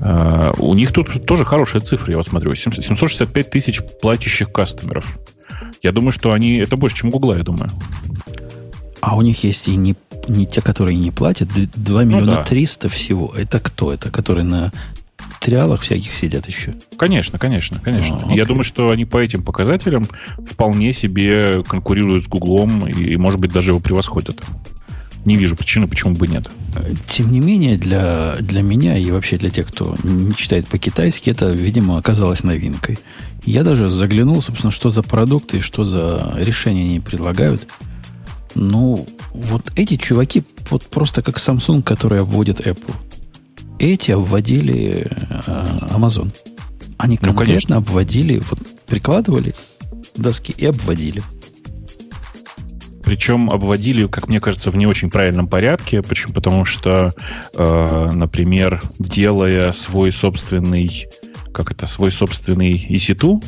[0.00, 2.54] Uh, у них тут тоже хорошие цифры, я вот смотрю.
[2.54, 5.18] 765 тысяч платящих кастомеров.
[5.82, 6.56] Я думаю, что они...
[6.56, 7.70] Это больше, чем Гугла, я думаю.
[9.00, 9.94] А у них есть и не,
[10.26, 12.42] не те, которые не платят, 2 миллиона ну, да.
[12.42, 13.32] 300 всего.
[13.36, 13.92] Это кто?
[13.92, 14.72] Это которые на
[15.40, 16.74] триалах всяких сидят еще.
[16.96, 18.20] Конечно, конечно, конечно.
[18.24, 20.06] А, Я думаю, что они по этим показателям
[20.46, 24.42] вполне себе конкурируют с Гуглом и, может быть, даже его превосходят.
[25.24, 26.50] Не вижу причины, почему бы нет.
[27.08, 31.50] Тем не менее, для, для меня и вообще для тех, кто не читает по-китайски, это,
[31.50, 32.98] видимо, оказалось новинкой.
[33.44, 37.66] Я даже заглянул, собственно, что за продукты и что за решения они предлагают.
[38.54, 42.94] Ну, вот эти чуваки вот просто как Samsung, который обводит Apple
[43.78, 45.42] эти обводили э,
[45.90, 46.34] Amazon.
[46.96, 49.54] Они конкретно ну, обводили, вот прикладывали
[50.16, 51.22] доски и обводили.
[53.04, 56.02] причем обводили, как мне кажется, в не очень правильном порядке.
[56.02, 56.34] Почему?
[56.34, 57.14] Потому что,
[57.54, 61.06] э, например, делая свой собственный,
[61.54, 63.42] как это, свой собственный EC2,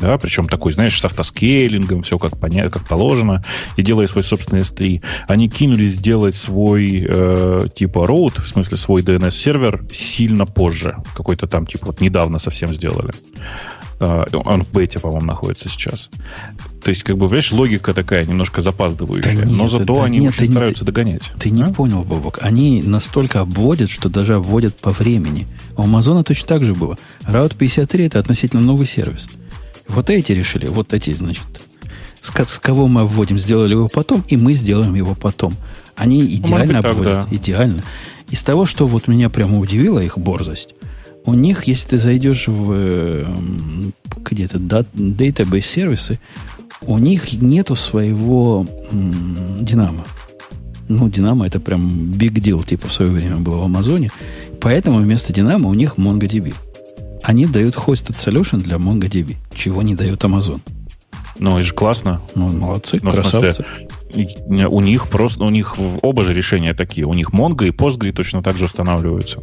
[0.00, 3.44] да, причем такой, знаешь, с автоскейлингом, все как, поня- как положено,
[3.76, 9.02] и делая свой собственный S3, они кинулись сделать свой э, типа road, в смысле свой
[9.02, 10.96] DNS-сервер, сильно позже.
[11.16, 13.12] Какой-то там, типа, вот недавно совсем сделали.
[14.00, 16.10] Э, он в бете, по-моему, находится сейчас.
[16.82, 19.32] То есть, как бы, понимаешь, логика такая, немножко запаздывающая.
[19.32, 21.32] Да нет, но зато да, они нет, очень стараются не, догонять.
[21.38, 21.52] Ты а?
[21.52, 22.38] не понял, Бобок.
[22.42, 25.46] Они настолько обводят, что даже обводят по времени.
[25.76, 26.98] У Амазона точно так же было.
[27.22, 29.28] Route 53 это относительно новый сервис.
[29.88, 31.44] Вот эти решили, вот эти, значит,
[32.20, 35.54] с, с кого мы вводим, сделали его потом, и мы сделаем его потом.
[35.94, 37.36] Они идеально быть, обводят, так, да.
[37.36, 37.82] идеально.
[38.30, 40.74] Из того, что вот меня прямо удивила их борзость,
[41.26, 43.94] у них, если ты зайдешь в эм,
[44.24, 46.18] где-то database сервисы,
[46.82, 50.04] у них нету своего м, Динамо.
[50.88, 54.10] Ну, Динамо это прям big deal, типа в свое время было в Амазоне.
[54.60, 56.54] Поэтому вместо Динамо у них MongoDB.
[57.24, 60.60] Они дают hosted solution для MongoDB, чего не дает Amazon.
[61.38, 62.20] Ну, это же классно.
[62.34, 63.64] Ну, молодцы, ну, красавцы.
[64.12, 67.06] Смысле, у них просто, у них оба же решения такие.
[67.06, 69.42] У них Mongo и Postgre точно так же устанавливаются.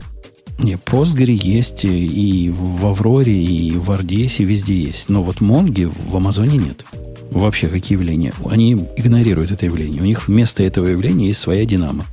[0.60, 5.10] Не, Postgre есть и в Авроре, и в RDS, и везде есть.
[5.10, 6.86] Но вот Монги в Амазоне нет.
[7.32, 8.32] Вообще, какие явления?
[8.46, 10.04] Они игнорируют это явление.
[10.04, 12.06] У них вместо этого явления есть своя Динамо.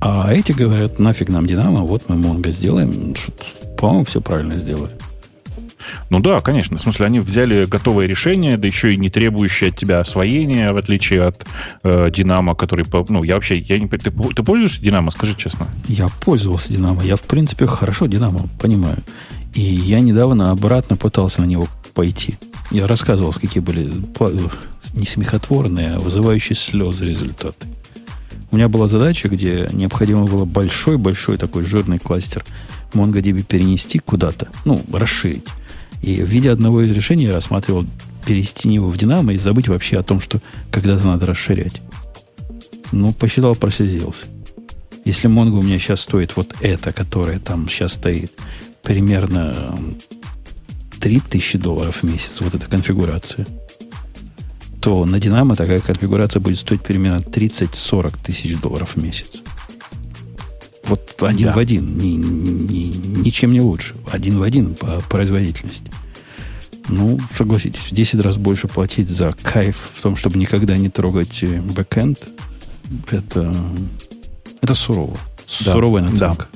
[0.00, 3.14] А эти говорят, нафиг нам Динамо, вот мы Монго сделаем.
[3.84, 4.92] По-моему, все правильно сделали.
[6.08, 6.78] Ну да, конечно.
[6.78, 10.78] В смысле, они взяли готовое решение, да еще и не требующее от тебя освоения, в
[10.78, 11.44] отличие от
[11.82, 12.86] э, Динамо, который...
[13.10, 13.58] Ну, я вообще...
[13.58, 15.66] Я не, ты, ты пользуешься Динамо, скажи честно?
[15.86, 17.04] Я пользовался Динамо.
[17.04, 19.04] Я, в принципе, хорошо Динамо понимаю.
[19.52, 22.38] И я недавно обратно пытался на него пойти.
[22.70, 23.92] Я рассказывал, какие были
[24.94, 27.68] не смехотворные, а вызывающие слезы результаты.
[28.50, 32.44] У меня была задача, где необходимо было большой-большой такой жирный кластер
[32.94, 35.46] MongoDB перенести куда-то, ну, расширить.
[36.02, 37.86] И в виде одного из решений я рассматривал
[38.26, 41.80] перевести его в Динамо и забыть вообще о том, что когда-то надо расширять.
[42.92, 44.26] Ну, посчитал, просиделся.
[45.04, 48.32] Если Mongo у меня сейчас стоит вот это, которое там сейчас стоит,
[48.82, 49.76] примерно
[51.00, 53.46] 3000 долларов в месяц, вот эта конфигурация,
[54.80, 59.40] то на Динамо такая конфигурация будет стоить примерно 30-40 тысяч долларов в месяц.
[60.86, 61.52] Вот один да.
[61.54, 63.94] в один, ни, ни, ничем не лучше.
[64.10, 65.90] Один в один по производительности.
[66.88, 71.42] Ну, согласитесь, в 10 раз больше платить за кайф в том, чтобы никогда не трогать
[71.42, 72.18] э, бэкэнд,
[73.10, 73.54] это,
[74.60, 75.16] это сурово.
[75.64, 75.72] Да.
[75.72, 76.48] Суровая наценка.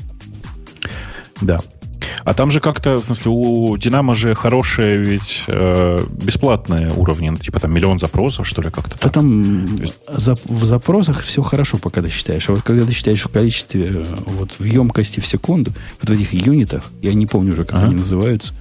[1.40, 1.58] Да.
[1.58, 1.77] да.
[2.24, 7.36] А там же как-то, в смысле, у Динамо же хорошие ведь э, бесплатные уровни, ну,
[7.36, 8.96] типа там миллион запросов, что ли, как-то.
[9.00, 9.98] Да там есть...
[10.08, 12.48] за, в запросах все хорошо, пока ты считаешь.
[12.48, 16.12] А вот когда ты считаешь в количестве, э, вот в емкости в секунду, вот в
[16.12, 17.84] этих юнитах, я не помню уже, как а?
[17.84, 18.54] они называются,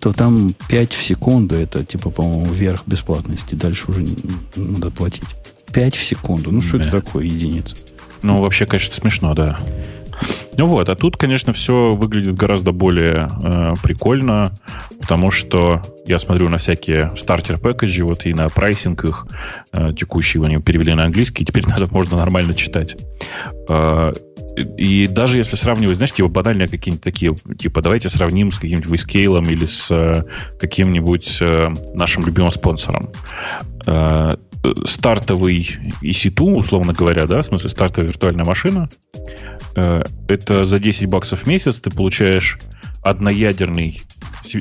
[0.00, 3.54] то там 5 в секунду, это типа, по-моему, верх бесплатности.
[3.54, 4.06] Дальше уже
[4.56, 5.24] надо платить.
[5.72, 6.52] 5 в секунду.
[6.52, 7.76] Ну, что это такое, единица?
[8.22, 9.58] Ну, вообще, конечно, смешно, да.
[10.56, 14.52] Ну вот, а тут, конечно, все выглядит гораздо более э, прикольно,
[15.00, 19.26] потому что я смотрю на всякие стартер пэкэджи, вот и на прайсинг их
[19.72, 22.96] э, текущие, они перевели на английский, и теперь надо, можно нормально читать.
[23.68, 24.12] Э,
[24.56, 29.44] и даже если сравнивать, знаешь, типа банальные какие-нибудь такие, типа давайте сравним с каким-нибудь вискейлом
[29.50, 30.24] или с э,
[30.58, 33.10] каким-нибудь э, нашим любимым спонсором.
[33.86, 34.36] Э,
[34.86, 38.88] стартовый EC2, условно говоря, да, в смысле стартовая виртуальная машина,
[40.28, 42.58] это за 10 баксов в месяц ты получаешь
[43.02, 44.00] одноядерный,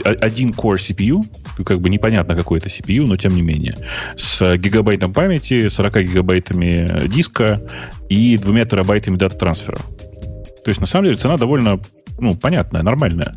[0.04, 1.24] один core CPU,
[1.64, 3.76] как бы непонятно, какой это CPU, но тем не менее,
[4.16, 7.62] с гигабайтом памяти, 40 гигабайтами диска
[8.10, 9.78] и двумя терабайтами дата трансфера.
[9.78, 11.80] То есть, на самом деле, цена довольно,
[12.20, 13.36] ну, понятная, нормальная.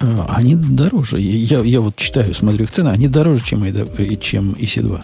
[0.00, 1.20] А, они дороже.
[1.20, 3.64] Я, я вот читаю, смотрю их цены, они дороже, чем,
[4.20, 5.02] чем EC2.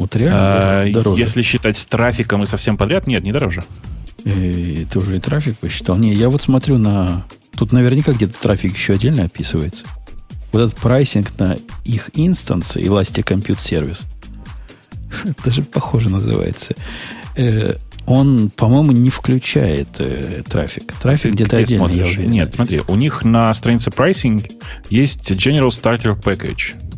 [0.00, 1.20] Вот реально а, дороже.
[1.20, 3.62] Если считать с трафиком и совсем подряд, нет, не дороже.
[4.24, 5.98] И, ты уже и трафик посчитал?
[5.98, 7.26] Не, я вот смотрю на...
[7.54, 9.84] Тут наверняка где-то трафик еще отдельно описывается.
[10.52, 14.06] Вот этот прайсинг на их инстансы, Elastic Compute Service,
[15.44, 16.74] даже похоже называется,
[17.36, 17.74] э,
[18.06, 20.94] он, по-моему, не включает э, трафик.
[20.94, 22.16] Трафик где-то отдельно, смотришь?
[22.16, 22.30] уверен.
[22.30, 24.50] Нет, смотри, у них на странице pricing
[24.88, 26.89] есть General Starter Package.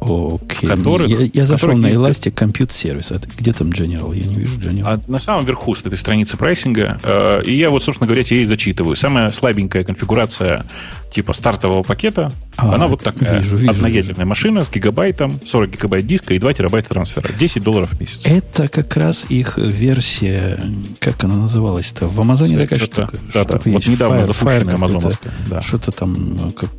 [0.00, 0.68] Окей.
[0.68, 3.14] Который, я, я зашел на Elastic Compute Service.
[3.14, 4.14] А где там General?
[4.16, 4.82] Я не вижу General.
[4.84, 6.98] А на самом верху с этой страницы прайсинга.
[7.02, 8.96] Э, и я вот, собственно говоря, тебе и зачитываю.
[8.96, 10.66] Самая слабенькая конфигурация
[11.10, 12.32] типа стартового пакета.
[12.56, 13.40] А, она вот такая.
[13.40, 14.28] Вижу, вижу, Одноядерная вижу.
[14.28, 17.32] машина с гигабайтом, 40 гигабайт диска и 2 терабайта трансфера.
[17.32, 18.20] 10 долларов в месяц.
[18.24, 20.60] Это как раз их версия,
[20.98, 22.08] как она называлась-то?
[22.08, 23.16] В Амазоне такая штука.
[23.32, 23.60] Да, да.
[23.64, 25.32] Вот недавно Fire, запущенная амазоновская.
[25.48, 25.62] Да.
[25.62, 26.36] Что-то там...
[26.36, 26.70] Ну, как,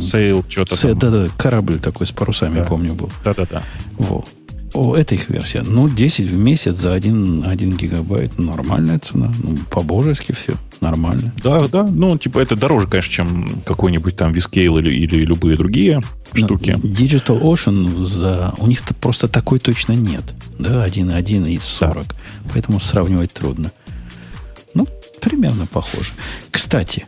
[0.00, 0.98] Сейл, что-то там.
[0.98, 2.64] Да-да, корабль такой с парусами, да.
[2.64, 3.10] помню, был.
[3.24, 3.62] Да-да-да.
[3.98, 4.26] Вот.
[4.74, 5.62] О, это их версия.
[5.62, 8.38] Ну, 10 в месяц за 1, 1 гигабайт.
[8.38, 9.32] Нормальная цена.
[9.42, 10.54] Ну, по-божески все.
[10.80, 11.32] Нормально.
[11.42, 11.84] Да, да.
[11.84, 16.02] Ну, типа, это дороже, конечно, чем какой-нибудь там Viscale или, или любые другие
[16.34, 16.70] Но штуки.
[16.72, 18.54] Digital Ocean за...
[18.58, 20.24] У них-то просто такой точно нет.
[20.58, 22.06] Да, 1.1 из 40.
[22.06, 22.14] Да.
[22.52, 23.72] Поэтому сравнивать трудно.
[24.74, 24.86] Ну,
[25.20, 26.12] примерно похоже.
[26.50, 27.06] Кстати,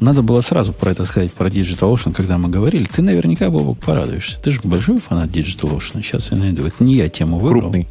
[0.00, 2.84] надо было сразу про это сказать, про DigitalOcean, когда мы говорили.
[2.84, 4.38] Ты наверняка, Бобок, порадуешься.
[4.40, 6.02] Ты же большой фанат DigitalOcean.
[6.02, 6.66] Сейчас я найду.
[6.66, 7.70] Это не я тему выбрал.
[7.70, 7.88] Крупный.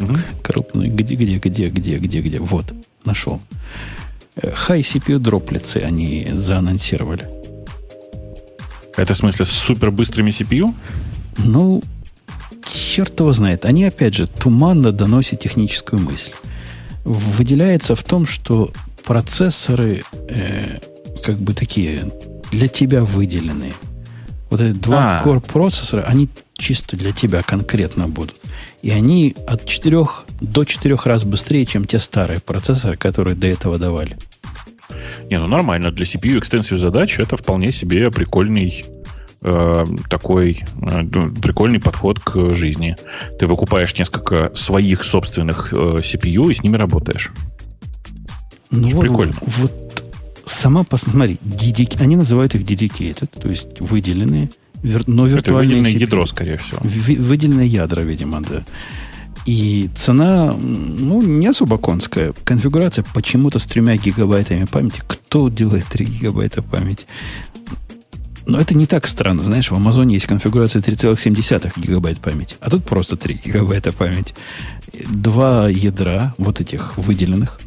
[0.00, 0.16] Угу.
[0.42, 0.88] Крупный.
[0.88, 2.38] Где, где, где, где, где, где?
[2.38, 2.72] Вот,
[3.04, 3.40] нашел.
[4.36, 7.28] High CPU дроплицы они заанонсировали.
[8.96, 10.74] Это в смысле с супер быстрыми CPU?
[11.38, 11.82] Ну,
[12.72, 13.64] черт его знает.
[13.64, 16.32] Они, опять же, туманно доносят техническую мысль.
[17.04, 18.72] Выделяется в том, что
[19.04, 20.78] процессоры э,
[21.22, 22.10] как бы такие
[22.50, 23.72] для тебя выделенные.
[24.50, 25.24] Вот эти два а.
[25.24, 28.36] core процессора, они чисто для тебя конкретно будут.
[28.82, 30.06] И они от 4
[30.40, 34.16] до 4 раз быстрее, чем те старые процессоры, которые до этого давали.
[35.30, 35.90] Не, ну нормально.
[35.90, 38.84] Для CPU extensive задач это вполне себе прикольный
[39.42, 42.96] э, такой э, ну, прикольный подход к жизни.
[43.38, 47.30] Ты выкупаешь несколько своих собственных э, CPU и с ними работаешь.
[48.70, 49.34] Ну, вот, прикольно.
[49.40, 49.87] Вот
[50.58, 52.02] сама, посмотри, dedic...
[52.02, 54.50] они называют их dedicated, то есть выделенные,
[54.82, 55.38] но виртуальные...
[55.38, 56.00] Это выделенное CPU.
[56.00, 56.80] ядро, скорее всего.
[56.82, 58.64] Выделенное ядра, видимо, да.
[59.46, 62.34] И цена, ну, не особо конская.
[62.44, 65.00] Конфигурация почему-то с тремя гигабайтами памяти.
[65.06, 67.06] Кто делает 3 гигабайта памяти?
[68.46, 69.42] Но это не так странно.
[69.42, 72.56] Знаешь, в Амазоне есть конфигурация 3,7 гигабайт памяти.
[72.60, 74.34] А тут просто 3 гигабайта памяти.
[75.08, 77.58] Два ядра, вот этих выделенных,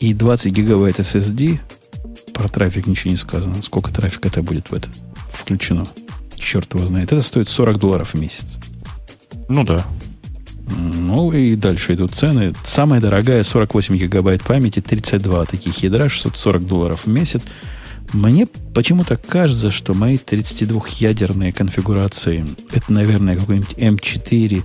[0.00, 1.58] и 20 гигабайт SSD
[2.38, 3.60] про трафик ничего не сказано.
[3.62, 4.88] Сколько трафика это будет в это
[5.32, 5.84] включено?
[6.36, 7.12] Черт его знает.
[7.12, 8.56] Это стоит 40 долларов в месяц.
[9.48, 9.84] Ну да.
[10.76, 12.54] Ну и дальше идут цены.
[12.64, 17.42] Самая дорогая 48 гигабайт памяти, 32 таких ядра, 640 долларов в месяц.
[18.12, 24.62] Мне почему-то кажется, что мои 32-ядерные конфигурации, это, наверное, какой-нибудь M4,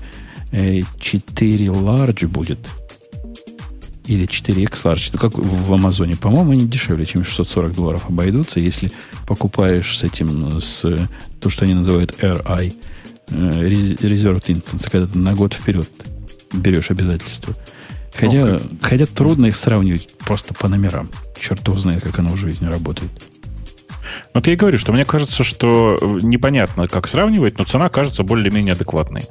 [0.99, 2.59] 4 Large будет–
[4.05, 8.91] или 4X Large, как в Амазоне, по-моему, они дешевле, чем 640 долларов обойдутся, если
[9.27, 10.81] покупаешь с этим, с
[11.39, 12.75] то, что они называют RI,
[13.29, 15.89] э, Reserved Instance, когда ты на год вперед
[16.51, 17.55] берешь обязательства.
[18.13, 21.09] Хотя, ну, хотя трудно их сравнивать просто по номерам.
[21.39, 23.09] Черт его знает, как оно в жизни работает.
[24.33, 28.73] Вот я и говорю, что мне кажется, что непонятно, как сравнивать, но цена кажется более-менее
[28.73, 29.23] адекватной.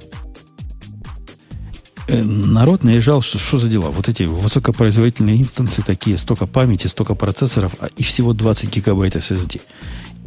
[2.08, 3.90] Э, народ наезжал, что что за дела?
[3.90, 9.60] Вот эти высокопроизводительные инстансы такие, столько памяти, столько процессоров а, и всего 20 гигабайт SSD.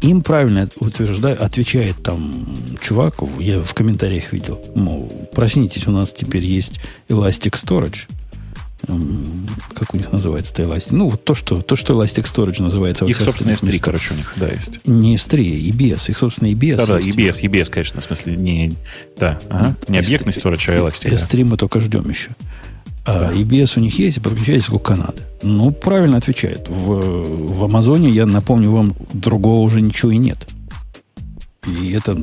[0.02, 2.46] Им правильно утверждает, отвечает там
[2.82, 8.00] чувак, я в комментариях видел, мол, проснитесь, у нас теперь есть Elastic Storage–
[8.82, 10.88] как у них называется-то Elastic?
[10.90, 13.04] Ну, вот то, что, то, что Elastic Storage называется.
[13.06, 14.86] Их собственный S3, короче, у них, да, есть.
[14.86, 16.76] Не S3, EBS, их собственный EBS.
[16.76, 18.74] Да-да, EBS, EBS, конечно, в смысле, не,
[19.16, 21.10] да, ага, не объектный Storage, а Elastic.
[21.10, 21.50] S3 да.
[21.50, 22.30] мы только ждем еще.
[23.06, 23.32] А да.
[23.32, 25.22] EBS у них есть и подключается как Канады.
[25.42, 26.68] Ну, правильно отвечает.
[26.68, 30.46] В, в Амазоне, я напомню вам, другого уже ничего и нет.
[31.66, 32.22] И это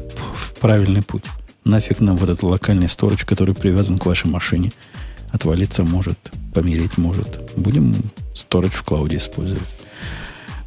[0.62, 1.24] правильный путь.
[1.66, 4.72] Нафиг нам вот этот локальный сторож, который привязан к вашей машине–
[5.34, 6.18] отвалиться может,
[6.54, 7.52] помереть может.
[7.58, 7.96] Будем
[8.34, 9.68] сторож в клауде использовать.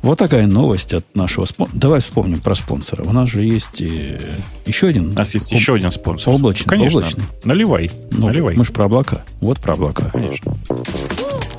[0.02, 1.80] Вот такая новость от нашего спонсора.
[1.80, 3.02] Давай вспомним про спонсора.
[3.02, 4.20] У нас же есть э,
[4.66, 5.10] еще один.
[5.10, 5.58] У нас есть об...
[5.58, 6.34] еще один спонсор.
[6.34, 6.68] Облачный.
[6.68, 7.00] Конечно.
[7.00, 7.24] Облачный.
[7.42, 7.90] Наливай.
[8.12, 8.56] Ну, Наливай.
[8.56, 9.24] Мы же про облака.
[9.40, 10.10] Вот про облака.
[10.12, 10.56] Конечно.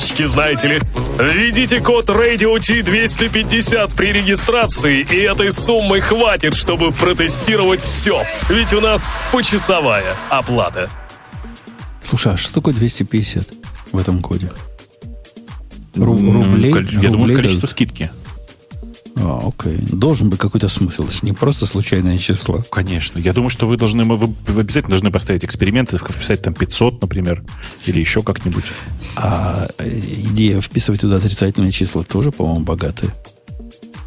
[0.00, 0.80] разработчики, знаете ли.
[1.18, 8.22] Введите код Radio T250 при регистрации, и этой суммы хватит, чтобы протестировать все.
[8.48, 10.88] Ведь у нас почасовая оплата.
[12.02, 13.48] Слушай, а что такое 250
[13.92, 14.50] в этом коде?
[15.94, 16.72] Ру- рублей?
[17.02, 18.10] Я думаю, количество скидки.
[19.22, 19.78] А, окей.
[19.92, 21.04] Должен быть какой-то смысл.
[21.04, 22.62] Это не просто случайное число.
[22.70, 23.18] Конечно.
[23.18, 27.42] Я думаю, что вы должны, вы, вы обязательно должны поставить эксперименты, вписать там 500, например,
[27.86, 28.64] или еще как-нибудь.
[29.16, 33.10] А идея вписывать туда отрицательные числа тоже, по-моему, богатая.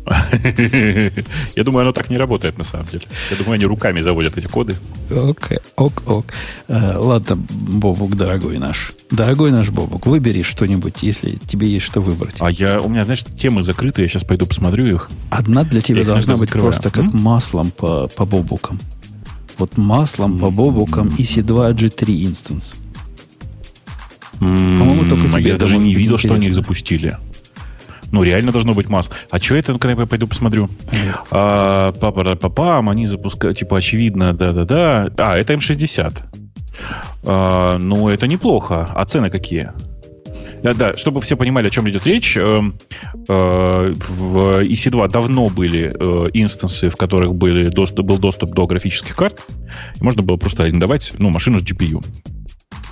[1.55, 3.05] Я думаю, оно так не работает на самом деле.
[3.31, 4.75] Я думаю, они руками заводят эти коды.
[5.09, 6.25] Окей, ок, ок.
[6.67, 8.93] Э, ладно, Бобук, дорогой наш.
[9.11, 12.35] Дорогой наш Бобук, выбери что-нибудь, если тебе есть что выбрать.
[12.39, 15.09] А я, у меня, знаешь, темы закрыты, я сейчас пойду посмотрю их.
[15.29, 18.79] Одна для тебя должна быть просто как маслом по, по Бобукам.
[19.57, 22.75] Вот маслом по Бобукам EC2 G3 инстанс.
[24.39, 25.51] По-моему, только тебе.
[25.51, 27.17] Я даже не видел, что они их запустили.
[28.13, 29.11] Ну, реально должно быть маск.
[29.31, 29.71] А что это?
[29.71, 30.69] Ну-ка, я пойду посмотрю.
[31.31, 35.09] А, папа, папам, они запускают, типа, очевидно, да-да-да.
[35.17, 36.19] А, это М60.
[37.25, 38.87] А, ну, это неплохо.
[38.93, 39.71] А цены какие?
[40.61, 42.61] Да, да, чтобы все понимали, о чем идет речь, э,
[43.27, 49.15] э, в EC2 давно были э, инстансы, в которых были доступ, был доступ до графических
[49.15, 49.43] карт,
[49.99, 52.01] и можно было просто арендовать ну, машину с GPU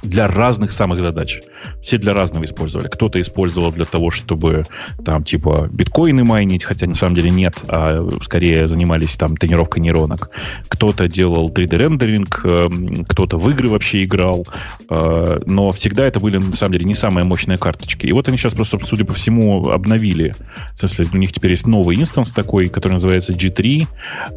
[0.01, 1.41] для разных самых задач.
[1.81, 2.87] Все для разного использовали.
[2.87, 4.63] Кто-то использовал для того, чтобы
[5.05, 10.29] там типа биткоины майнить, хотя на самом деле нет, а скорее занимались там тренировкой нейронок.
[10.67, 14.45] Кто-то делал 3D-рендеринг, эм, кто-то в игры вообще играл,
[14.89, 18.07] э, но всегда это были на самом деле не самые мощные карточки.
[18.07, 20.35] И вот они сейчас просто, судя по всему, обновили.
[20.75, 23.87] В смысле, у них теперь есть новый инстанс такой, который называется G3,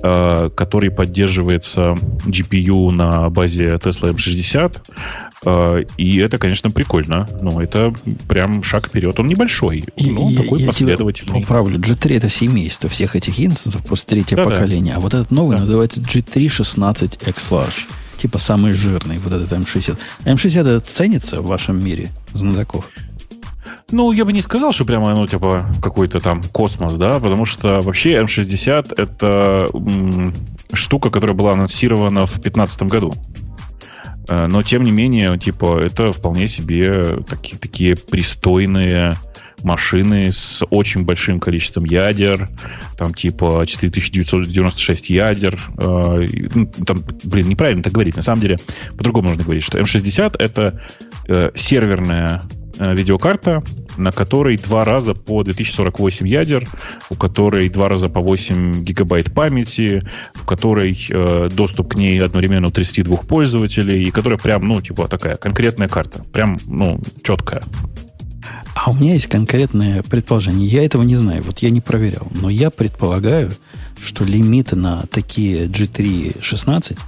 [0.03, 1.97] э, который поддерживается
[2.27, 5.34] GPU на базе Tesla M60, а,
[5.97, 7.29] и это, конечно, прикольно.
[7.41, 7.93] Ну, это
[8.29, 9.19] прям шаг вперед.
[9.19, 11.41] Он небольшой, но я, такой я последовательный.
[11.41, 11.79] поправлю.
[11.79, 14.95] G3 это семейство всех этих инстансов, просто третье да, поколение.
[14.95, 14.99] Да.
[14.99, 15.61] А вот этот новый да.
[15.61, 17.87] называется G3 16 X Large.
[18.17, 19.99] Типа самый жирный, вот этот M60.
[20.25, 22.87] M60 это ценится в вашем мире знатоков?
[23.91, 27.81] Ну, я бы не сказал, что прямо, ну, типа, какой-то там космос, да, потому что
[27.83, 30.35] вообще M60 это м-
[30.73, 33.15] штука, которая была анонсирована в 2015 году.
[34.29, 39.17] Э, но, тем не менее, типа, это вполне себе такие, такие пристойные
[39.65, 42.49] машины с очень большим количеством ядер,
[42.99, 45.59] там типа 4996 ядер.
[45.79, 48.17] Э, ну, там, блин, неправильно так говорить.
[48.17, 48.59] На самом деле,
[48.97, 50.83] по-другому нужно говорить, что M60 это
[51.29, 52.43] э, серверная
[52.79, 53.63] видеокарта,
[53.97, 56.69] на которой два раза по 2048 ядер,
[57.11, 60.03] у которой два раза по 8 гигабайт памяти,
[60.43, 65.09] у которой э, доступ к ней одновременно у 32 пользователей, и которая прям, ну, типа
[65.09, 66.25] такая конкретная карта.
[66.33, 67.63] Прям, ну, четкая.
[68.75, 70.67] А у меня есть конкретное предположение.
[70.67, 72.27] Я этого не знаю, вот я не проверял.
[72.33, 73.51] Но я предполагаю,
[74.03, 76.99] что лимит на такие G3 16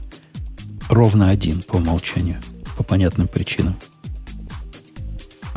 [0.88, 2.40] ровно один по умолчанию.
[2.76, 3.76] По понятным причинам.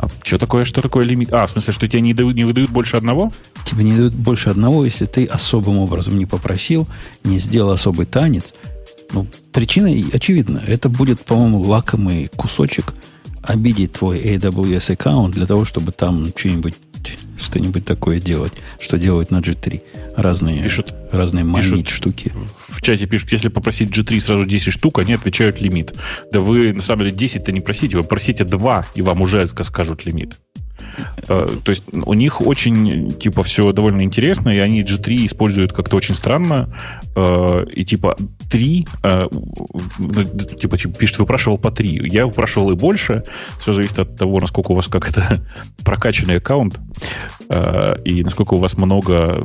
[0.00, 1.30] А что такое, что такое лимит?
[1.32, 3.30] А, в смысле, что тебе не, дают, не выдают больше одного?
[3.66, 6.88] Тебе не дают больше одного, если ты особым образом не попросил,
[7.22, 8.54] не сделал особый танец.
[9.12, 10.62] Ну, причина очевидна.
[10.66, 12.94] Это будет, по-моему, лакомый кусочек
[13.42, 16.76] обидеть твой AWS аккаунт для того, чтобы там что-нибудь
[17.38, 19.82] что-нибудь такое делать, что делают на G3.
[20.16, 22.32] Разные, пишут, разные манить штуки.
[22.56, 25.94] В чате пишут, если попросить G3 сразу 10 штук, они отвечают лимит.
[26.32, 30.04] Да вы, на самом деле, 10-то не просите, вы просите 2, и вам уже скажут
[30.04, 30.38] лимит.
[31.28, 35.96] Э, то есть у них очень, типа, все довольно интересно, и они G3 используют как-то
[35.96, 36.74] очень странно.
[37.16, 38.16] Э, и, типа,
[38.50, 39.28] 3, э,
[40.60, 42.08] типа, типа, пишет, выпрашивал по 3.
[42.10, 43.22] Я выпрашивал и больше.
[43.60, 45.46] Все зависит от того, насколько у вас как это
[45.84, 46.78] прокачанный аккаунт,
[48.04, 49.44] и насколько у вас много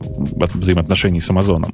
[0.53, 1.73] взаимоотношений с Амазоном.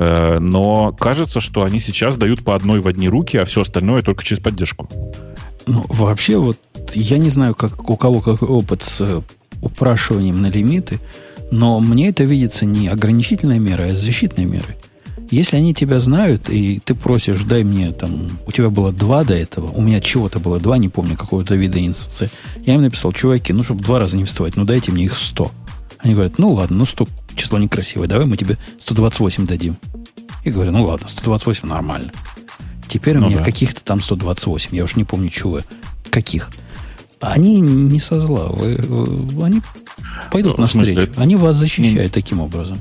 [0.00, 4.24] Но кажется, что они сейчас дают по одной в одни руки, а все остальное только
[4.24, 4.88] через поддержку.
[5.66, 6.58] Ну, вообще, вот
[6.92, 9.20] я не знаю, как, у кого какой опыт с э,
[9.62, 11.00] упрашиванием на лимиты,
[11.50, 14.76] но мне это видится не ограничительной мерой, а защитной мерой.
[15.34, 19.34] Если они тебя знают, и ты просишь, дай мне там, у тебя было два до
[19.34, 22.30] этого, у меня чего-то было два, не помню, какого-то вида инстанции.
[22.64, 25.50] Я им написал, чуваки, ну, чтобы два раза не вставать, ну, дайте мне их сто.
[25.98, 29.76] Они говорят, ну, ладно, ну, сто число некрасивое, давай мы тебе 128 дадим.
[30.44, 32.12] И говорю, ну, ладно, 128 нормально.
[32.86, 33.44] Теперь ну, у меня да.
[33.44, 35.58] каких-то там 128, я уж не помню, чего,
[36.10, 36.50] каких.
[37.20, 38.46] Они не со зла.
[38.46, 39.62] Вы, вы, они
[40.30, 41.10] пойдут ну, навстречу.
[41.16, 42.78] Они вас защищают не, таким образом.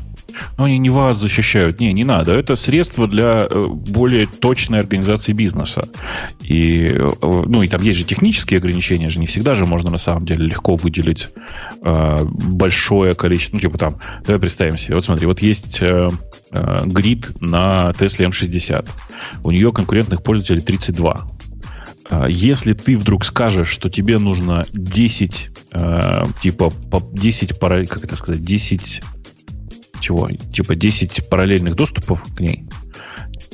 [0.58, 1.80] Ну, они не вас защищают.
[1.80, 2.34] Не, не надо.
[2.34, 5.88] Это средство для э, более точной организации бизнеса.
[6.42, 9.98] И, э, ну, и там есть же технические ограничения, же не всегда же можно на
[9.98, 11.30] самом деле легко выделить
[11.82, 16.10] э, большое количество, ну, типа там, давай представим себе, вот смотри, вот есть э,
[16.52, 18.90] э, грид на Tesla M60.
[19.44, 21.28] У нее конкурентных пользователей 32.
[22.10, 26.74] А, если ты вдруг скажешь, что тебе нужно 10, э, типа,
[27.14, 29.02] 10 пара, как это сказать, 10
[30.04, 30.30] чего?
[30.54, 32.66] Типа 10 параллельных доступов к ней,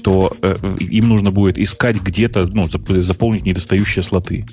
[0.04, 2.68] то э, им нужно будет искать где-то, ну,
[3.02, 4.46] заполнить недостающие слоты.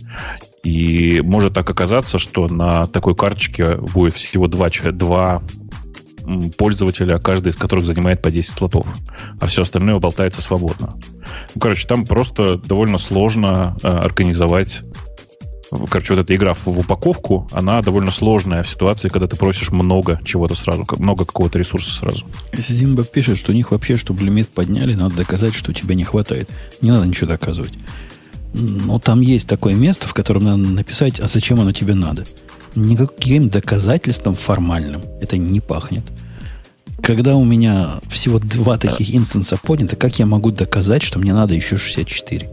[0.62, 5.42] И может так оказаться, что на такой карточке будет всего два, два
[6.58, 8.86] пользователя, каждый из которых занимает по 10 слотов,
[9.40, 10.94] а все остальное болтается свободно.
[11.54, 14.82] Ну, короче, там просто довольно сложно э, организовать
[15.70, 19.70] Короче, вот эта игра в, в упаковку, она довольно сложная в ситуации, когда ты просишь
[19.70, 22.24] много чего-то сразу, много какого-то ресурса сразу.
[22.56, 26.48] Зимба пишет, что у них вообще, чтобы лимит подняли, надо доказать, что тебе не хватает.
[26.82, 27.72] Не надо ничего доказывать.
[28.54, 32.24] Но там есть такое место, в котором надо написать, а зачем оно тебе надо.
[32.74, 36.04] Никаким доказательством формальным это не пахнет
[37.02, 41.54] когда у меня всего два таких инстанса поднято, как я могу доказать, что мне надо
[41.54, 42.50] еще 64?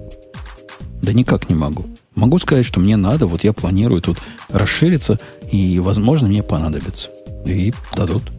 [1.01, 1.87] Да никак не могу.
[2.15, 5.19] Могу сказать, что мне надо, вот я планирую тут расшириться,
[5.51, 7.09] и, возможно, мне понадобится.
[7.45, 8.31] И дадут.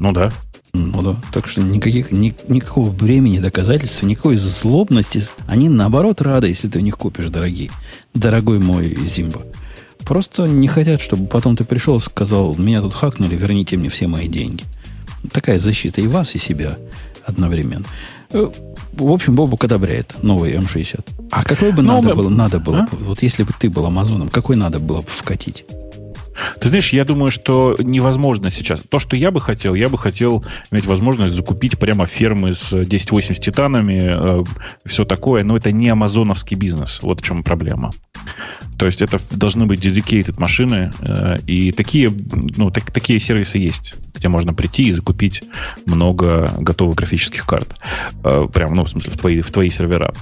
[0.00, 0.30] Ну да.
[0.72, 1.16] Ну да.
[1.32, 5.22] Так что никаких, ни, никакого времени доказательств, никакой злобности.
[5.46, 7.70] Они наоборот рады, если ты у них купишь, дорогие.
[8.12, 9.42] Дорогой мой Зимба.
[10.00, 14.06] Просто не хотят, чтобы потом ты пришел и сказал, меня тут хакнули, верните мне все
[14.08, 14.64] мои деньги.
[15.30, 16.76] Такая защита и вас, и себя
[17.24, 17.86] одновременно.
[18.34, 18.50] Э,
[18.92, 21.04] в общем, Бобук одобряет новый М60.
[21.30, 22.14] А какой бы Но надо мы...
[22.14, 22.88] было, надо было, а?
[22.90, 25.64] вот если бы ты был Амазоном, какой надо было бы вкатить?
[26.60, 28.82] Ты знаешь, я думаю, что невозможно сейчас.
[28.88, 33.42] То, что я бы хотел, я бы хотел иметь возможность закупить прямо фермы с 1080
[33.42, 34.44] титанами, э,
[34.84, 37.00] все такое, но это не амазоновский бизнес.
[37.02, 37.92] Вот в чем проблема.
[38.78, 42.12] То есть это должны быть dedicated машины, э, и такие,
[42.56, 45.42] ну, так, такие сервисы есть, где можно прийти и закупить
[45.86, 47.76] много готовых графических карт.
[48.24, 50.12] Э, прям, ну, в смысле, в твои, в твои сервера.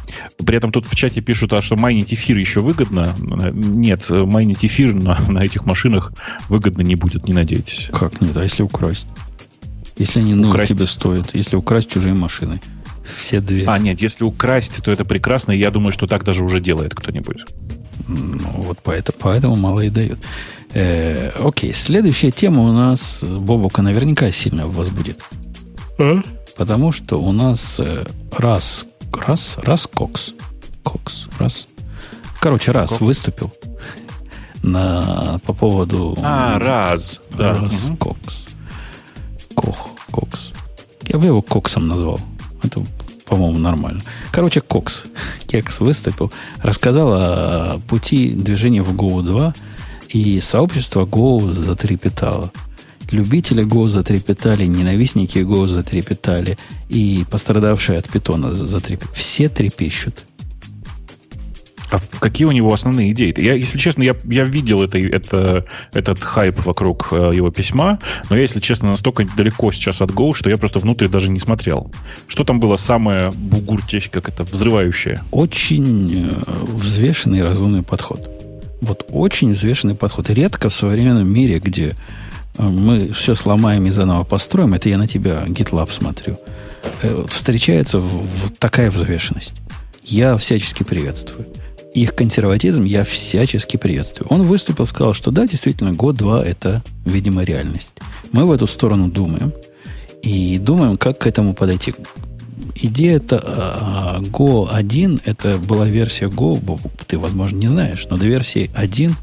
[0.45, 3.15] При этом тут в чате пишут, а что майнить эфир еще выгодно.
[3.53, 6.13] Нет, майнить эфир на, на этих машинах
[6.49, 7.89] выгодно не будет, не надейтесь.
[7.93, 8.37] Как нет?
[8.37, 9.07] А если украсть?
[9.97, 10.73] Если они ну, украсть...
[10.73, 12.61] тебе стоят, если украсть чужие машины.
[13.17, 13.65] Все две.
[13.67, 16.95] А, нет, если украсть, то это прекрасно, и я думаю, что так даже уже делает
[16.95, 17.45] кто-нибудь.
[18.09, 20.19] Ну, вот поэтому, поэтому мало и дают.
[20.73, 25.23] Э, окей, следующая тема у нас Бобука наверняка сильно возбудит.
[25.99, 26.21] А?
[26.57, 28.05] Потому что у нас э,
[28.37, 30.33] Расс, Расс, Расс Кокс.
[30.83, 31.67] Кокс, Расс.
[32.41, 33.01] Короче, Расс Кокс.
[33.01, 33.53] выступил
[34.63, 36.17] на, по поводу...
[36.23, 37.21] А, Расс.
[37.31, 37.55] Да.
[37.55, 37.97] Расс угу.
[37.97, 38.47] Кокс.
[39.55, 40.53] Кох, Кокс.
[41.05, 42.21] Я бы его Коксом назвал.
[42.63, 42.85] Это
[43.33, 44.03] по-моему, нормально.
[44.31, 45.05] Короче, Кокс,
[45.47, 49.55] Кекс выступил, рассказал о пути движения в Go 2,
[50.11, 52.53] и сообщество Go затрепетало.
[53.11, 56.59] Любители Go затрепетали, ненавистники Go затрепетали,
[56.91, 59.15] и пострадавшие от питона затрепетали.
[59.15, 60.27] Все трепещут.
[61.93, 63.35] А какие у него основные идеи?
[63.37, 67.99] Я, если честно, я, я видел это, это, этот хайп вокруг э, его письма,
[68.31, 71.39] но я, если честно, настолько далеко сейчас от Go, что я просто внутрь даже не
[71.39, 71.93] смотрел.
[72.29, 75.23] Что там было самое бугуртесь, как это, взрывающее?
[75.33, 78.27] Очень э, взвешенный и разумный подход.
[78.81, 80.31] Вот очень взвешенный подход.
[80.31, 81.95] Редко в современном мире, где
[82.57, 86.39] э, мы все сломаем и заново построим, это я на тебя, GitLab, смотрю,
[87.03, 89.57] э, встречается вот такая взвешенность.
[90.05, 91.49] Я всячески приветствую
[91.95, 94.29] их консерватизм я всячески приветствую.
[94.29, 97.95] Он выступил, сказал, что да, действительно, год-два– это, видимо, реальность.
[98.33, 99.53] Мы в эту сторону думаем.
[100.23, 101.95] И думаем, как к этому подойти.
[102.77, 108.25] Идея это а, Go 1, это была версия Go, ты, возможно, не знаешь, но до
[108.25, 109.15] версии 1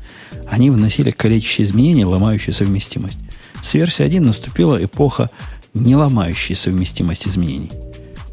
[0.49, 3.19] они вносили количество изменений, ломающие совместимость.
[3.61, 5.29] С версии 1 наступила эпоха
[5.73, 7.71] не ломающей совместимость изменений–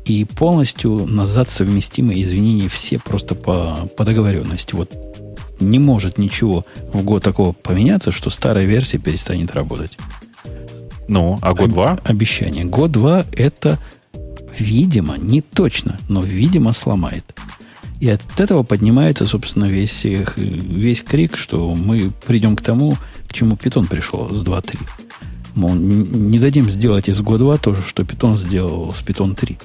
[0.06, 4.74] и полностью назад совместимы изменения все просто по, по договоренности.
[4.74, 4.92] Вот
[5.58, 9.98] не может ничего в год такого поменяться, что старая версия перестанет работать.
[11.08, 11.90] Ну, а год 2?
[11.92, 12.64] Об, обещание.
[12.64, 13.78] Год 2 это,
[14.56, 17.24] видимо, не точно, но, видимо, сломает.
[17.98, 22.96] И от этого поднимается, собственно, весь, весь крик, что мы придем к тому,
[23.26, 24.78] к чему питон пришел с 2.3.
[25.54, 29.56] Мол, не дадим сделать из года 2 то что питон сделал с питон 3.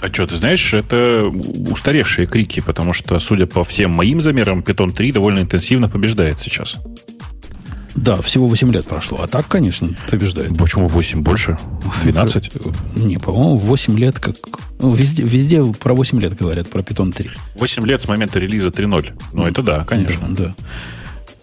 [0.00, 1.24] А что, ты знаешь, это
[1.70, 6.76] устаревшие крики, потому что, судя по всем моим замерам, Python 3 довольно интенсивно побеждает сейчас.
[7.96, 9.20] Да, всего 8 лет прошло.
[9.22, 10.56] А так, конечно, побеждает.
[10.56, 11.58] Почему 8 больше?
[12.04, 12.52] 12?
[12.96, 14.36] Не, по-моему, 8 лет как...
[14.78, 17.30] Ну, везде, везде про 8 лет говорят, про Python 3.
[17.56, 19.20] 8 лет с момента релиза 3.0.
[19.32, 20.28] Ну, это да, конечно.
[20.30, 20.54] Да,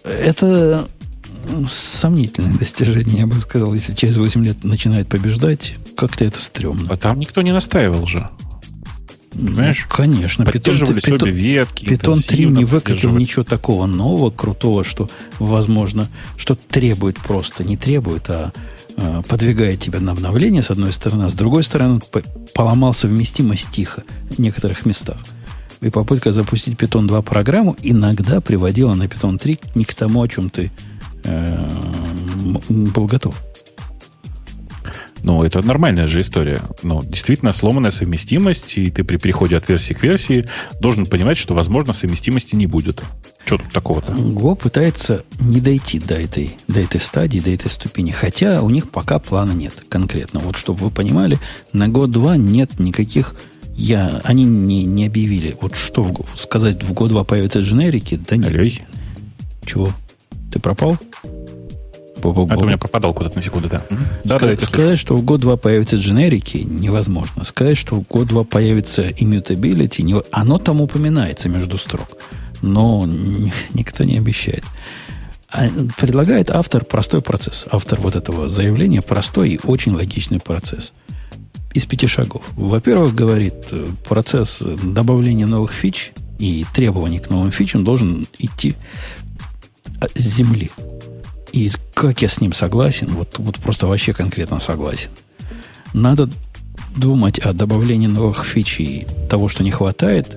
[0.04, 0.10] да.
[0.10, 0.88] Это
[1.68, 3.74] сомнительное достижение, я бы сказал.
[3.74, 6.88] Если через 8 лет начинает побеждать, как-то это стрёмно.
[6.90, 8.26] А там никто не настаивал же.
[9.36, 9.86] Понимаешь?
[9.88, 10.44] Ну, конечно.
[10.44, 11.84] Поддерживались Python, обе ветки.
[11.84, 18.30] Python 3 не выкатил ничего такого нового, крутого, что, возможно, что требует просто, не требует,
[18.30, 18.52] а
[18.96, 22.00] э, подвигает тебя на обновление, с одной стороны, а с другой стороны,
[22.54, 25.18] поломал совместимость тихо в некоторых местах.
[25.82, 30.28] И попытка запустить Python 2 программу иногда приводила на Python 3 не к тому, о
[30.28, 30.70] чем ты
[31.24, 31.70] э,
[32.68, 33.34] был готов.
[35.22, 36.62] Ну, это нормальная же история.
[36.82, 40.46] Ну, действительно, сломанная совместимость, и ты при переходе от версии к версии
[40.80, 43.02] должен понимать, что, возможно, совместимости не будет.
[43.44, 44.12] Что тут такого-то?
[44.12, 48.10] Go пытается не дойти до этой, до этой стадии, до этой ступени.
[48.10, 50.40] Хотя у них пока плана нет конкретно.
[50.40, 51.38] Вот чтобы вы понимали,
[51.72, 53.34] на год 2 нет никаких
[53.76, 55.56] я, они не, не объявили.
[55.60, 58.18] Вот что в, сказать, в год 2 появятся дженерики?
[58.28, 58.48] Да нет.
[58.48, 58.82] Алей.
[59.64, 59.90] Чего?
[60.50, 60.96] Ты пропал?
[62.22, 62.52] Бу-бу-бу.
[62.52, 63.82] А ты у меня пропадал куда-то на секунду, да.
[64.24, 67.44] Да, сказать, да, сказать что в год 2 появятся дженерики, невозможно.
[67.44, 70.20] Сказать, что в год 2 появится immutability, не...
[70.32, 72.16] оно там упоминается между строк.
[72.62, 73.06] Но
[73.74, 74.64] никто не обещает.
[75.50, 77.66] А предлагает автор простой процесс.
[77.70, 80.92] Автор вот этого заявления простой и очень логичный процесс.
[81.74, 82.42] Из пяти шагов.
[82.56, 83.54] Во-первых, говорит,
[84.08, 88.74] процесс добавления новых фич и требований к новым фичам должен идти
[90.14, 90.70] с земли.
[91.56, 95.08] И как я с ним согласен, вот, вот просто вообще конкретно согласен.
[95.94, 96.28] Надо
[96.94, 100.36] думать о добавлении новых фич и того, что не хватает,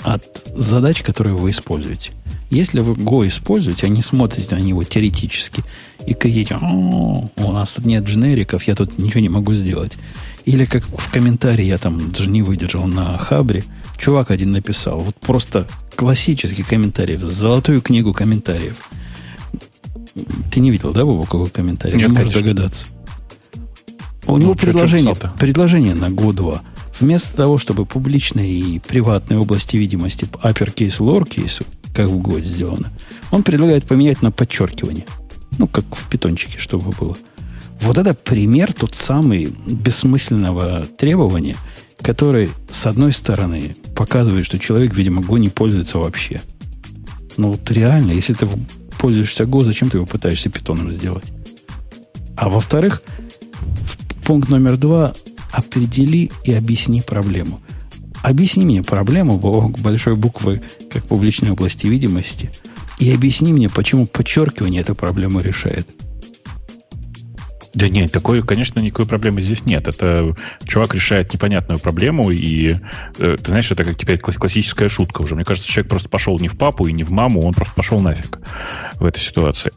[0.00, 0.24] от
[0.56, 2.12] задач, которые вы используете.
[2.48, 5.62] Если вы Go используете, а не смотрите на него теоретически
[6.06, 9.98] и кричите, у нас тут нет дженериков, я тут ничего не могу сделать.
[10.46, 13.64] Или как в комментарии, я там даже не выдержал на Хабре,
[13.98, 18.88] чувак один написал, вот просто классический комментарий, золотую книгу комментариев–
[20.50, 21.98] ты не видел, да, Бобу, какой комментарий?
[21.98, 22.86] Нет, не можешь догадаться.
[24.26, 26.62] У него ну, предложение, предложение на год 2.
[27.00, 31.64] Вместо того, чтобы публичные и приватные области видимости uppercase, lowercase,
[31.94, 32.90] как в год сделано,
[33.30, 35.06] он предлагает поменять на подчеркивание.
[35.58, 37.16] Ну, как в питончике, чтобы было.
[37.80, 41.56] Вот это пример тот самый бессмысленного требования,
[42.00, 46.40] который, с одной стороны, показывает, что человек, видимо, Go не пользуется вообще.
[47.36, 48.48] Ну вот реально, если ты
[48.96, 51.24] пользуешься Go, зачем ты его пытаешься питоном сделать?
[52.36, 53.02] А во-вторых,
[54.24, 55.14] пункт номер два,
[55.52, 57.60] определи и объясни проблему.
[58.22, 62.50] Объясни мне проблему большой буквы, как публичной области видимости,
[62.98, 65.86] и объясни мне, почему подчеркивание эту проблему решает.
[67.76, 69.86] Да нет, такой, конечно, никакой проблемы здесь нет.
[69.86, 72.76] Это чувак решает непонятную проблему, и
[73.18, 75.34] э, ты знаешь, это как теперь классическая шутка уже.
[75.34, 78.00] Мне кажется, человек просто пошел не в папу и не в маму, он просто пошел
[78.00, 78.38] нафиг
[78.94, 79.72] в этой ситуации.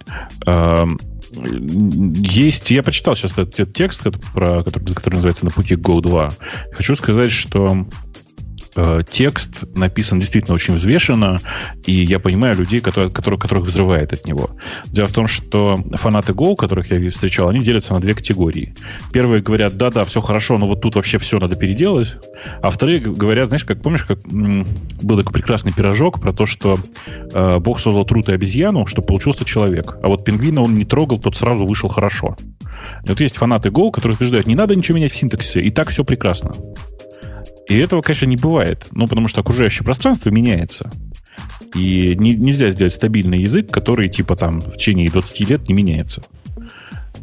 [1.32, 6.34] Есть, я почитал сейчас этот, этот текст, про, который, который называется «На пути Go 2».
[6.72, 7.86] Хочу сказать, что
[8.82, 11.42] Э, текст написан действительно очень взвешенно,
[11.86, 14.52] и я понимаю людей, которые, которые, которых взрывает от него.
[14.86, 18.76] Дело в том, что фанаты Go, которых я встречал, они делятся на две категории.
[19.12, 22.16] Первые говорят, да-да, все хорошо, но вот тут вообще все надо переделать.
[22.62, 26.80] А вторые говорят, знаешь, как помнишь, как был такой прекрасный пирожок про то, что
[27.34, 29.98] э, Бог создал труд и обезьяну, чтобы получился человек.
[30.02, 32.38] А вот пингвина он не трогал, тот сразу вышел хорошо.
[33.04, 35.90] И вот есть фанаты Go, которые утверждают, не надо ничего менять в синтаксисе, и так
[35.90, 36.54] все прекрасно.
[37.70, 38.88] И этого, конечно, не бывает.
[38.92, 40.92] Ну, потому что окружающее пространство меняется.
[41.76, 46.24] И не, нельзя сделать стабильный язык, который, типа, там, в течение 20 лет не меняется.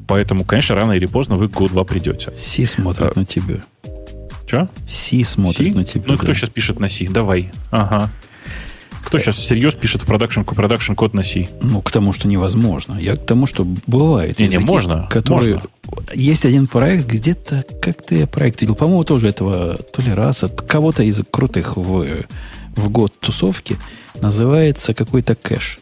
[0.06, 2.32] Поэтому, конечно, рано или поздно вы к Go 2 придете.
[2.36, 3.56] C смотрит а, на тебя.
[4.46, 4.68] Что?
[4.86, 5.76] C смотрит C?
[5.76, 6.04] на тебя.
[6.06, 6.22] Ну, да.
[6.22, 7.08] кто сейчас пишет на Си?
[7.08, 7.50] Давай.
[7.72, 8.10] Ага.
[9.06, 11.48] Кто сейчас всерьез пишет в production, production код на C?
[11.62, 12.98] Ну, к тому, что невозможно.
[12.98, 14.40] Я к тому, что бывает.
[14.40, 15.06] Не, не, можно.
[15.08, 15.60] Которые...
[15.84, 16.12] Можно.
[16.12, 20.42] Есть один проект, где-то, как ты я проект видел, по-моему, тоже этого, то ли раз,
[20.42, 22.24] от кого-то из крутых в,
[22.74, 23.76] в год тусовки,
[24.20, 25.78] называется какой-то кэш.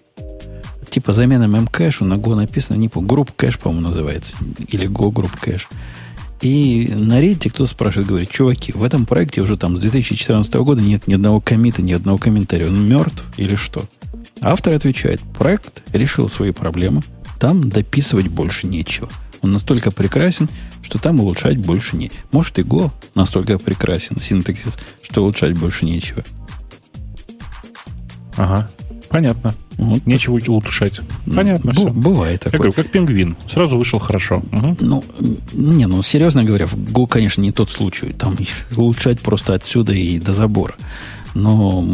[0.90, 4.36] Типа замена мемкэшу на Go написано, не помню, групп кэш, по-моему, называется.
[4.68, 5.68] Или Go групп кэш.
[6.40, 10.82] И на Reddit кто спрашивает, говорит, чуваки, в этом проекте уже там с 2014 года
[10.82, 12.68] нет ни одного комита, ни одного комментария.
[12.68, 13.86] Он мертв или что?
[14.40, 17.02] Автор отвечает, проект решил свои проблемы,
[17.40, 19.08] там дописывать больше нечего.
[19.40, 20.48] Он настолько прекрасен,
[20.82, 22.10] что там улучшать больше не.
[22.32, 26.24] Может, и Go настолько прекрасен, синтаксис, что улучшать больше нечего.
[28.36, 28.70] Ага.
[29.14, 29.54] Понятно.
[29.76, 30.04] Вот.
[30.06, 31.00] Нечего улучшать.
[31.36, 31.90] Понятно Б- все.
[31.90, 32.52] Бывает такое.
[32.52, 33.36] Я говорю, как пингвин.
[33.46, 34.42] Сразу вышел хорошо.
[34.50, 34.76] Угу.
[34.80, 35.04] Ну,
[35.52, 38.12] не, ну, серьезно говоря, в Go, конечно, не тот случай.
[38.12, 38.36] Там
[38.76, 40.74] улучшать просто отсюда и до забора.
[41.36, 41.86] Но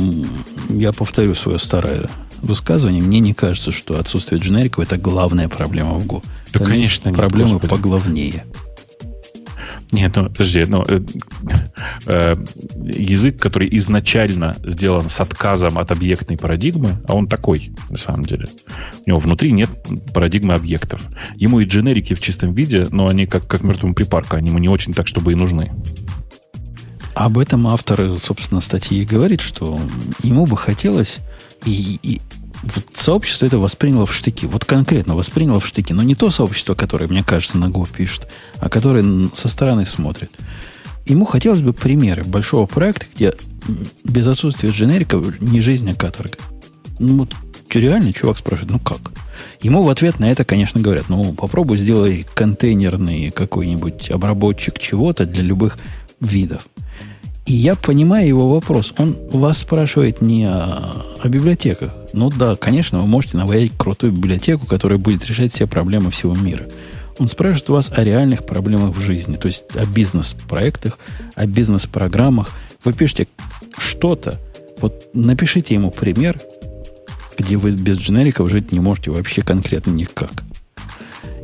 [0.70, 2.08] я повторю свое старое
[2.40, 3.02] высказывание.
[3.02, 6.24] Мне не кажется, что отсутствие дженериков это главная проблема в Go.
[6.54, 8.44] Да, Там конечно, проблемы нет, поглавнее.
[9.92, 11.00] Нет, ну подожди, ну, э,
[12.06, 12.36] э,
[12.84, 18.46] язык, который изначально сделан с отказом от объектной парадигмы, а он такой, на самом деле.
[19.06, 19.70] У него внутри нет
[20.14, 21.02] парадигмы объектов.
[21.36, 24.68] Ему и дженерики в чистом виде, но они как, как мертвому припарка, они ему не
[24.68, 25.70] очень так, чтобы и нужны.
[27.14, 29.78] Об этом автор, собственно, статьи и говорит, что
[30.22, 31.18] ему бы хотелось,
[31.66, 32.20] и, и
[32.62, 34.46] вот сообщество это восприняло в штыки.
[34.46, 35.92] Вот конкретно восприняло в штыки.
[35.92, 40.30] Но не то сообщество, которое, мне кажется, на Go пишет, а которое со стороны смотрит.
[41.06, 43.34] Ему хотелось бы примеры большого проекта, где
[44.04, 46.38] без отсутствия дженериков не жизнь, а каторга.
[46.98, 47.34] Ну, вот
[47.78, 49.12] реально чувак спрашивает, ну как?
[49.62, 55.42] Ему в ответ на это, конечно, говорят, ну попробуй сделай контейнерный какой-нибудь обработчик чего-то для
[55.42, 55.78] любых
[56.20, 56.66] видов.
[57.50, 58.94] И я понимаю его вопрос.
[58.96, 61.92] Он вас спрашивает не о, о библиотеках.
[62.12, 66.66] Ну да, конечно, вы можете наводить крутую библиотеку, которая будет решать все проблемы всего мира.
[67.18, 70.96] Он спрашивает вас о реальных проблемах в жизни, то есть о бизнес-проектах,
[71.34, 72.50] о бизнес-программах.
[72.84, 73.26] Вы пишете
[73.78, 74.38] что-то,
[74.80, 76.38] вот напишите ему пример,
[77.36, 80.30] где вы без дженериков жить не можете вообще конкретно никак.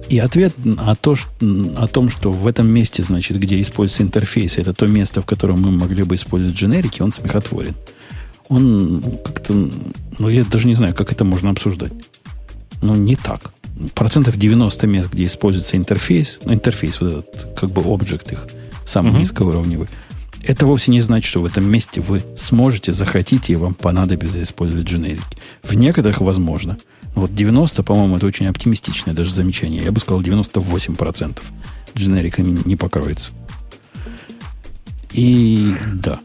[0.09, 1.29] И ответ о, то, что,
[1.77, 5.63] о том, что в этом месте, значит, где используется интерфейс, это то место, в котором
[5.63, 7.75] мы могли бы использовать дженерики, он смехотворен.
[8.49, 9.71] Он как-то...
[10.19, 11.93] Ну, я даже не знаю, как это можно обсуждать.
[12.83, 13.53] Ну, не так.
[13.95, 18.47] Процентов 90 мест, где используется интерфейс, ну, интерфейс, вот этот, как бы, объект их,
[18.85, 19.19] самый uh-huh.
[19.19, 19.89] низкоуровневый,
[20.45, 24.87] это вовсе не значит, что в этом месте вы сможете, захотите, и вам понадобится использовать
[24.87, 25.37] дженерики.
[25.65, 26.79] В некоторых возможно–
[27.17, 29.83] вот 90, по-моему, это очень оптимистичное даже замечание.
[29.83, 31.43] Я бы сказал, 98%
[31.97, 33.31] дженериками не покроется.
[35.13, 36.21] И да.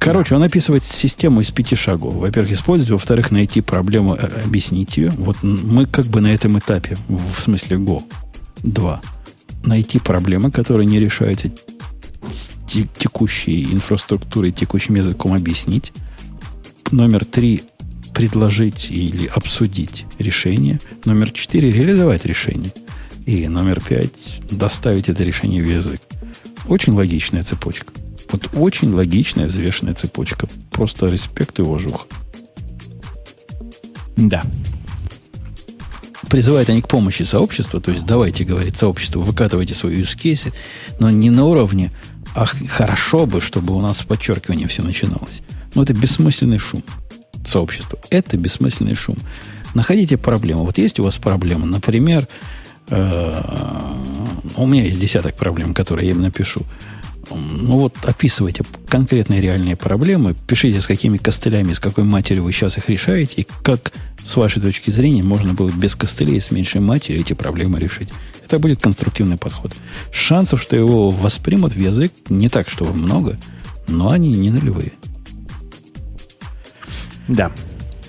[0.00, 2.14] Короче, он описывает систему из пяти шагов.
[2.14, 5.10] Во-первых, использовать, во-вторых, найти проблему, э, объяснить ее.
[5.10, 8.02] Вот мы как бы на этом этапе, в смысле Go.
[8.64, 9.00] Два.
[9.64, 11.52] Найти проблемы, которые не решаются
[12.66, 15.92] текущей инфраструктурой, текущим языком объяснить.
[16.90, 17.62] Номер три
[18.18, 20.80] предложить или обсудить решение.
[21.04, 22.72] Номер четыре– реализовать решение.
[23.26, 26.00] И номер пять– доставить это решение в язык.
[26.66, 27.92] Очень логичная цепочка.
[28.32, 30.48] Вот очень логичная, взвешенная цепочка.
[30.72, 32.06] Просто респект и уважуха.
[34.16, 34.42] Да.
[36.28, 40.52] Призывают они к помощи сообщества, то есть давайте, говорит сообщество, выкатывайте свои use
[40.98, 41.92] но не на уровне,
[42.34, 45.40] ах, хорошо бы, чтобы у нас с подчеркиванием все начиналось.
[45.76, 46.82] Но это бессмысленный шум
[47.44, 47.98] сообществу.
[48.10, 49.16] Это бессмысленный шум.
[49.74, 50.64] Находите проблему.
[50.64, 52.26] Вот есть у вас проблема, например,
[52.90, 53.42] э,
[54.56, 56.62] у меня есть десяток проблем, которые я им напишу.
[57.30, 62.78] Ну вот описывайте конкретные реальные проблемы, пишите, с какими костылями, с какой матерью вы сейчас
[62.78, 63.92] их решаете, и как,
[64.24, 68.08] с вашей точки зрения, можно было без костылей, с меньшей матерью эти проблемы решить.
[68.44, 69.74] Это будет конструктивный подход.
[70.10, 73.38] Шансов, что его воспримут в язык, не так, чтобы много,
[73.86, 74.92] но они не нулевые.
[77.28, 77.52] Да.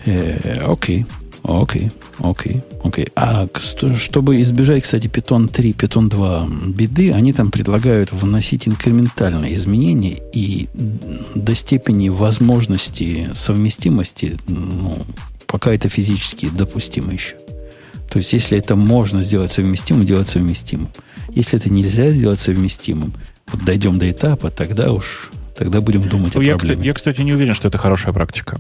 [0.05, 1.05] Э, окей.
[1.43, 1.89] Окей,
[2.19, 3.07] окей, окей.
[3.15, 3.47] А
[3.95, 10.67] чтобы избежать, кстати, Python 3, Python 2 беды, они там предлагают вносить инкрементальные изменения и
[11.33, 14.97] до степени возможности совместимости, ну,
[15.47, 17.35] пока это физически допустимо еще.
[18.09, 20.89] То есть, если это можно сделать совместимым, делать совместимым.
[21.29, 23.13] Если это нельзя сделать совместимым,
[23.51, 26.85] вот дойдем до этапа, тогда уж Тогда будем думать ну, о я, проблеме.
[26.85, 28.57] Я, кстати, не уверен, что это хорошая практика.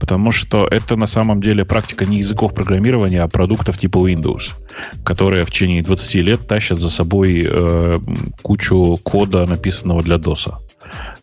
[0.00, 4.54] Потому что это на самом деле практика не языков программирования, а продуктов типа Windows,
[5.04, 8.00] которые в течение 20 лет тащат за собой э,
[8.42, 10.52] кучу кода, написанного для DOS.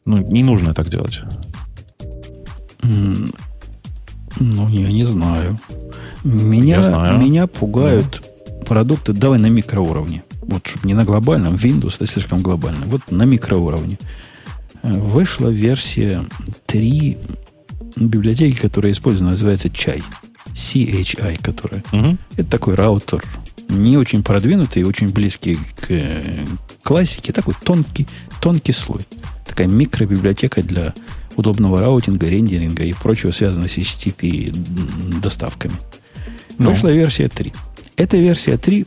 [0.06, 1.20] Ну, не нужно так делать.
[2.82, 3.36] Mm,
[4.40, 5.60] ну, я не знаю.
[6.24, 7.20] Меня, я знаю.
[7.20, 8.66] меня пугают да.
[8.66, 10.24] продукты, давай на микроуровне.
[10.44, 12.86] Вот, чтобы не на глобальном, Windows это слишком глобально.
[12.86, 13.98] Вот на микроуровне
[14.84, 16.26] вышла версия
[16.68, 17.18] 3
[17.96, 20.04] библиотеки, которая используется, называется Чай.
[20.54, 21.84] CHI, которая.
[21.92, 22.18] Угу.
[22.38, 23.24] Это такой раутер,
[23.70, 26.46] не очень продвинутый, очень близкий к э,
[26.84, 28.08] классике, такой тонкий,
[28.42, 29.02] тонкий слой.
[29.46, 30.94] Такая микробиблиотека для
[31.36, 34.52] удобного раутинга, рендеринга и прочего, связанного с HTTP
[35.22, 35.76] доставками.
[36.58, 36.72] Ну.
[36.72, 37.54] Вышла версия 3.
[37.96, 38.86] Эта версия 3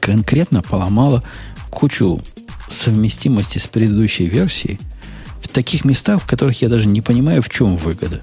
[0.00, 1.22] конкретно поломала
[1.70, 2.20] кучу
[2.68, 4.78] совместимости с предыдущей версией–
[5.42, 8.22] в таких местах, в которых я даже не понимаю, в чем выгода.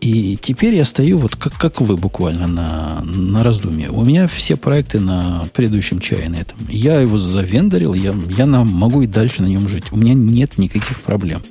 [0.00, 3.90] И теперь я стою вот как, как вы буквально на, на раздумье.
[3.90, 6.58] У меня все проекты на предыдущем чае на этом.
[6.68, 9.84] Я его завендорил, я, я на, могу и дальше на нем жить.
[9.92, 11.42] У меня нет никаких проблем.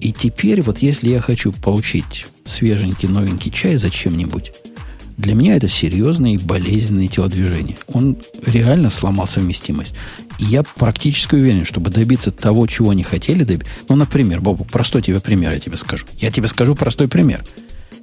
[0.00, 4.52] И теперь вот если я хочу получить свеженький, новенький чай зачем-нибудь,
[5.20, 7.76] для меня это серьезные и болезненные телодвижения.
[7.88, 9.94] Он реально сломал совместимость.
[10.38, 13.72] И я практически уверен, чтобы добиться того, чего они хотели добиться.
[13.88, 16.06] Ну, например, Бобу, простой тебе пример я тебе скажу.
[16.18, 17.44] Я тебе скажу простой пример.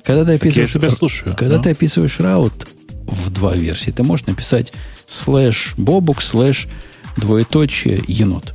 [0.04, 1.36] Когда ты описываешь, я тебя слушаю.
[1.36, 1.64] Когда да.
[1.64, 2.68] ты описываешь раут
[3.08, 4.74] в два версии, ты можешь написать
[5.08, 6.68] слэш бобук слэш
[7.18, 8.54] двоеточие енот.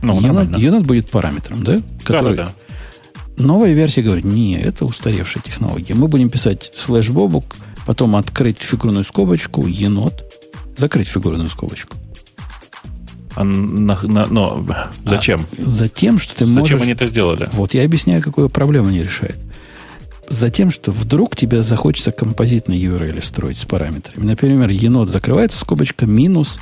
[0.00, 1.80] Ну, енот, енот будет параметром, да?
[2.04, 2.63] Который, да, да, да.
[3.36, 5.94] Новая версия говорит, не, это устаревшая технология.
[5.94, 7.44] Мы будем писать слэш бобук,
[7.86, 10.24] потом открыть фигурную скобочку, енот,
[10.76, 11.96] закрыть фигурную скобочку.
[13.34, 14.64] А на, на, но
[15.04, 15.44] зачем?
[15.58, 16.62] А, затем, что ты можешь...
[16.62, 17.48] Зачем они это сделали?
[17.52, 19.36] Вот я объясняю, какую проблему они решают.
[20.28, 24.24] Затем, что вдруг тебе захочется композитный URL строить с параметрами.
[24.24, 26.58] Например, енот закрывается скобочка минус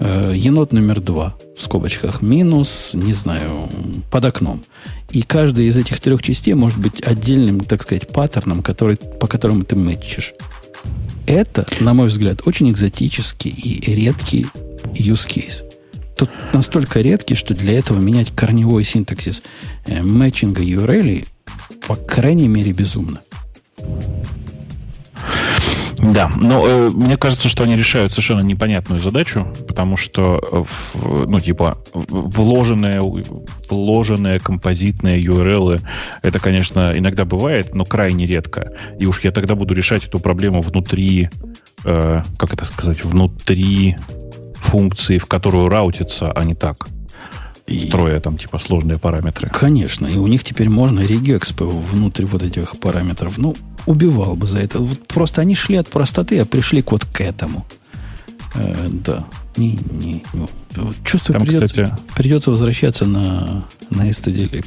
[0.00, 3.68] э, енот номер два в скобочках минус, не знаю,
[4.10, 4.62] под окном.
[5.10, 9.64] И каждая из этих трех частей может быть отдельным, так сказать, паттерном, который, по которому
[9.64, 10.34] ты мэтчишь.
[11.26, 14.46] Это, на мой взгляд, очень экзотический и редкий
[14.94, 15.64] use case.
[16.16, 19.42] Тут настолько редкий, что для этого менять корневой синтаксис
[19.86, 21.26] э, мэтчинга URL,
[21.86, 23.20] по крайней мере, безумно.
[26.02, 31.40] Да, но э, мне кажется, что они решают совершенно непонятную задачу, потому что, в, ну,
[31.40, 33.02] типа, вложенные,
[33.68, 35.82] вложенные композитные URL,
[36.22, 38.72] это, конечно, иногда бывает, но крайне редко.
[38.98, 41.28] И уж я тогда буду решать эту проблему внутри,
[41.84, 43.96] э, как это сказать, внутри
[44.54, 46.88] функции, в которую раутится, а не так.
[47.78, 49.50] Строя там типа сложные параметры.
[49.50, 53.38] Конечно, и у них теперь можно регекспы внутри вот этих параметров.
[53.38, 53.54] Ну,
[53.86, 54.78] убивал бы за это.
[54.78, 57.66] Вот просто они шли от простоты, а пришли вот к этому.
[58.54, 59.24] Э, да.
[59.56, 60.46] Не, не, не.
[61.04, 61.92] Чувствую, Там, придется, кстати...
[62.14, 64.64] придется возвращаться на, на STD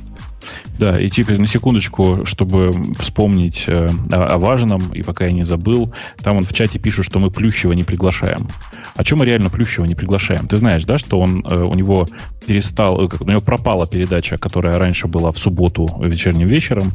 [0.79, 5.43] да, и теперь на секундочку, чтобы вспомнить э, о, о важном, и пока я не
[5.43, 8.47] забыл, там он в чате пишет, что мы Плющева не приглашаем.
[8.95, 10.47] А чем мы реально Плющева не приглашаем?
[10.47, 12.07] Ты знаешь, да, что он, э, у него
[12.45, 16.93] перестал, э, у него пропала передача, которая раньше была в субботу вечерним вечером,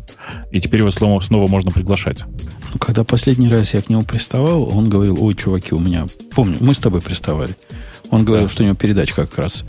[0.50, 2.24] и теперь его снова, снова можно приглашать.
[2.78, 6.06] Когда последний раз я к нему приставал, он говорил, ой, чуваки, у меня...
[6.34, 7.54] Помню, мы с тобой приставали.
[8.10, 8.52] Он говорил, да.
[8.52, 9.64] что у него передача как раз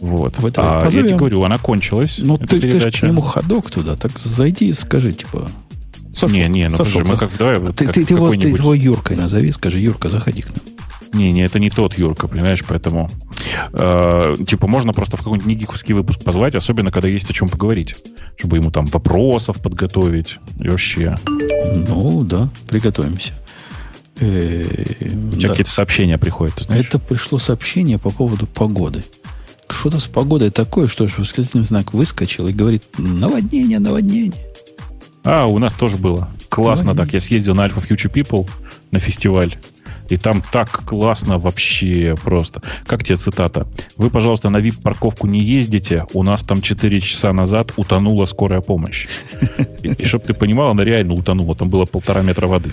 [0.00, 0.34] вот.
[0.56, 1.04] а позовем.
[1.04, 2.18] я тебе говорю, она кончилась.
[2.22, 5.48] Ну, ты, ты же к нему ходок туда, так зайди и скажи, типа...
[6.14, 7.58] Сошел, не, не, ну подожди, мы как давай...
[7.58, 10.58] Вот, ты, как, ты, ты, его, ты его Юркой назови, скажи, Юрка, заходи к нам.
[11.12, 13.10] Не, не, это не тот Юрка, понимаешь, поэтому
[13.72, 17.94] э, типа можно просто в какой-нибудь негиковский выпуск позвать, особенно когда есть о чем поговорить,
[18.36, 21.16] чтобы ему там вопросов подготовить и вообще.
[21.88, 23.32] Ну да, приготовимся.
[24.20, 24.64] Э,
[25.32, 26.68] У тебя какие-то сообщения приходят.
[26.70, 29.02] Это пришло сообщение по поводу погоды
[29.70, 34.40] что-то с погодой такое, что восклицательный знак выскочил и говорит наводнение, наводнение.
[35.24, 36.28] А, у нас тоже было.
[36.48, 37.06] Классно наводнение.
[37.06, 37.14] так.
[37.14, 38.48] Я съездил на Alpha Future People
[38.90, 39.56] на фестиваль.
[40.08, 42.62] И там так классно вообще просто.
[42.86, 43.66] Как тебе цитата?
[43.96, 46.06] Вы, пожалуйста, на VIP-парковку не ездите.
[46.14, 49.06] У нас там 4 часа назад утонула скорая помощь.
[49.82, 51.54] И, и чтобы ты понимал, она реально утонула.
[51.54, 52.70] Там было полтора метра воды.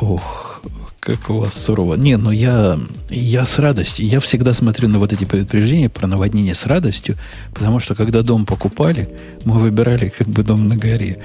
[0.00, 0.62] Ох,
[1.16, 1.94] как у вас сурово.
[1.94, 2.78] Не, но я,
[3.08, 4.06] я с радостью.
[4.06, 7.16] Я всегда смотрю на вот эти предупреждения про наводнение с радостью,
[7.54, 9.08] потому что когда дом покупали,
[9.44, 11.18] мы выбирали как бы дом на горе.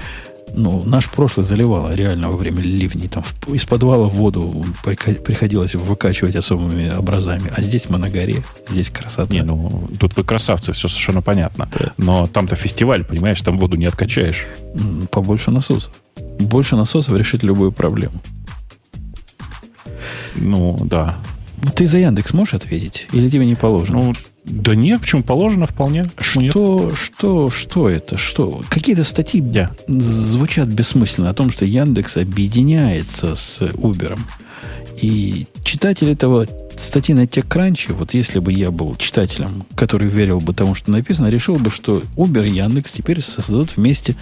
[0.56, 3.08] Ну, наш прошлый заливало реально во время ливней.
[3.08, 7.52] Там в, из подвала воду приходилось выкачивать особыми образами.
[7.54, 9.34] А здесь мы на горе, здесь красота.
[9.34, 11.68] Не, ну, тут вы красавцы, все совершенно понятно.
[11.78, 11.92] Да.
[11.98, 14.46] Но там-то фестиваль, понимаешь, там воду не откачаешь.
[15.10, 15.92] Побольше насосов.
[16.38, 18.14] Больше насосов решит любую проблему.
[20.36, 21.16] Ну, да.
[21.74, 23.06] Ты за Яндекс можешь ответить?
[23.12, 24.02] Или тебе не положено?
[24.02, 24.12] Ну,
[24.44, 26.10] да нет, почему положено вполне.
[26.18, 26.52] Что, нет?
[26.52, 28.18] что, что это?
[28.18, 28.62] Что?
[28.68, 29.70] Какие-то статьи yeah.
[29.88, 34.18] звучат бессмысленно о том, что Яндекс объединяется с Uber.
[35.00, 40.52] И читатель этого статьи на TechCrunch, вот если бы я был читателем, который верил бы
[40.52, 44.16] тому, что написано, решил бы, что Uber и Яндекс теперь создадут вместе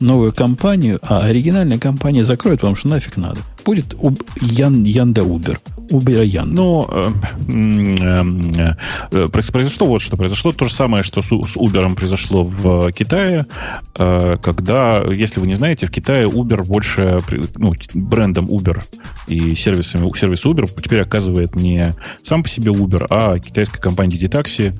[0.00, 3.40] новую компанию, а оригинальная компания закроет, потому что нафиг надо.
[3.64, 3.96] Будет
[4.40, 5.60] Ян, Янда Убер.
[5.90, 6.56] Uber Яндекс.
[6.56, 7.10] Ну, э,
[7.48, 8.74] э,
[9.12, 10.16] э, произошло вот что.
[10.16, 13.46] Произошло то же самое, что с, с Uber произошло в Китае,
[13.94, 17.20] когда, если вы не знаете, в Китае Uber больше,
[17.56, 18.82] ну, брендом Uber
[19.26, 24.74] и сервисами, сервис Uber теперь оказывает не сам по себе Uber, а китайская компания Diditaxi.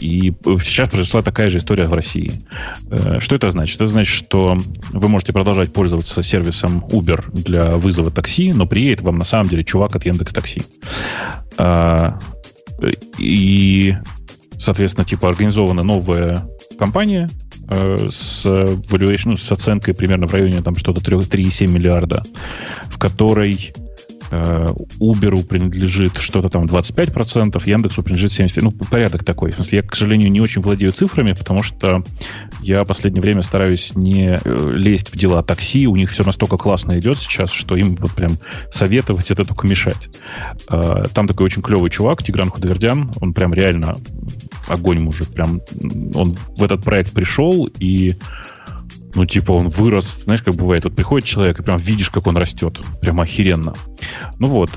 [0.00, 0.32] И
[0.64, 2.32] сейчас произошла такая же история в России.
[3.20, 3.76] Что это значит?
[3.76, 4.58] Это значит, что
[4.90, 9.64] вы можете продолжать пользоваться сервисом Uber для вызова такси, но приедет вам на самом деле
[9.64, 10.62] чувак от Яндекс Такси.
[11.58, 12.18] А,
[13.18, 13.96] и,
[14.58, 17.30] соответственно, типа организована новая компания
[17.68, 22.22] э, с valuation, ну, с оценкой примерно в районе там что-то 3,7 миллиарда,
[22.90, 23.72] в которой
[24.30, 28.60] Uber принадлежит что-то там 25%, Яндексу принадлежит 75%.
[28.62, 29.52] Ну, порядок такой.
[29.52, 32.02] В смысле, я, к сожалению, не очень владею цифрами, потому что
[32.60, 35.86] я в последнее время стараюсь не э, лезть в дела такси.
[35.86, 38.38] У них все настолько классно идет сейчас, что им вот прям
[38.70, 40.08] советовать это только мешать.
[40.70, 43.10] Э, там такой очень клевый чувак, Тигран Худовердян.
[43.20, 43.96] Он прям реально
[44.68, 45.28] огонь мужик.
[45.28, 45.60] Прям
[46.14, 48.16] он в этот проект пришел и
[49.16, 52.36] ну, типа, он вырос, знаешь, как бывает, вот приходит человек, и прям видишь, как он
[52.36, 52.78] растет.
[53.00, 53.74] Прям охеренно.
[54.38, 54.70] Ну вот,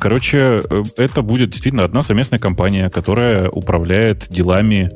[0.00, 4.90] короче, э, это будет действительно одна совместная компания, которая управляет делами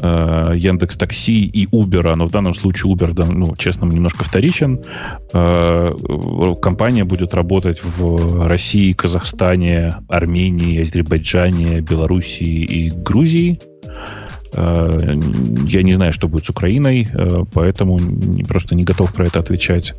[0.00, 4.80] э, Яндекс Такси и Uber, но в данном случае Uber, ну, честно, немножко вторичен.
[5.32, 5.94] Э,
[6.60, 13.58] компания будет работать в России, Казахстане, Армении, Азербайджане, Белоруссии и Грузии.
[14.54, 15.18] Э,
[15.66, 17.98] я не знаю, что будет с Украиной, э, поэтому
[18.46, 19.94] просто не готов про это отвечать.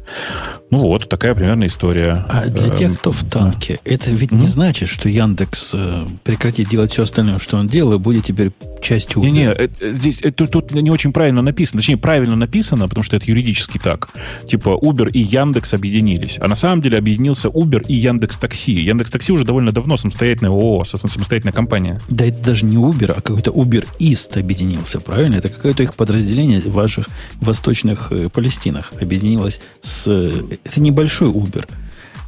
[0.69, 2.25] Ну вот, такая примерно история.
[2.29, 4.41] А для тех, эм, кто в танке, это ведь mm-hmm.
[4.41, 8.51] не значит, что Яндекс э, прекратит делать все остальное, что он делал, и будет теперь
[8.81, 9.25] частью Uber.
[9.25, 11.79] Не-не, здесь это, тут не очень правильно написано.
[11.79, 14.09] Точнее, правильно написано, потому что это юридически так.
[14.47, 16.37] Типа Uber и Яндекс объединились.
[16.39, 18.73] А на самом деле объединился Uber и Яндекс Такси.
[18.73, 21.99] Яндекс Такси уже довольно давно самостоятельная ООО, самостоятельная компания.
[22.09, 25.35] Да это даже не Uber, а какой-то Uber East объединился, правильно?
[25.35, 30.07] Это какое-то их подразделение в ваших восточных э, Палестинах объединилось с...
[30.07, 30.31] Э,
[30.63, 31.67] это небольшой Uber.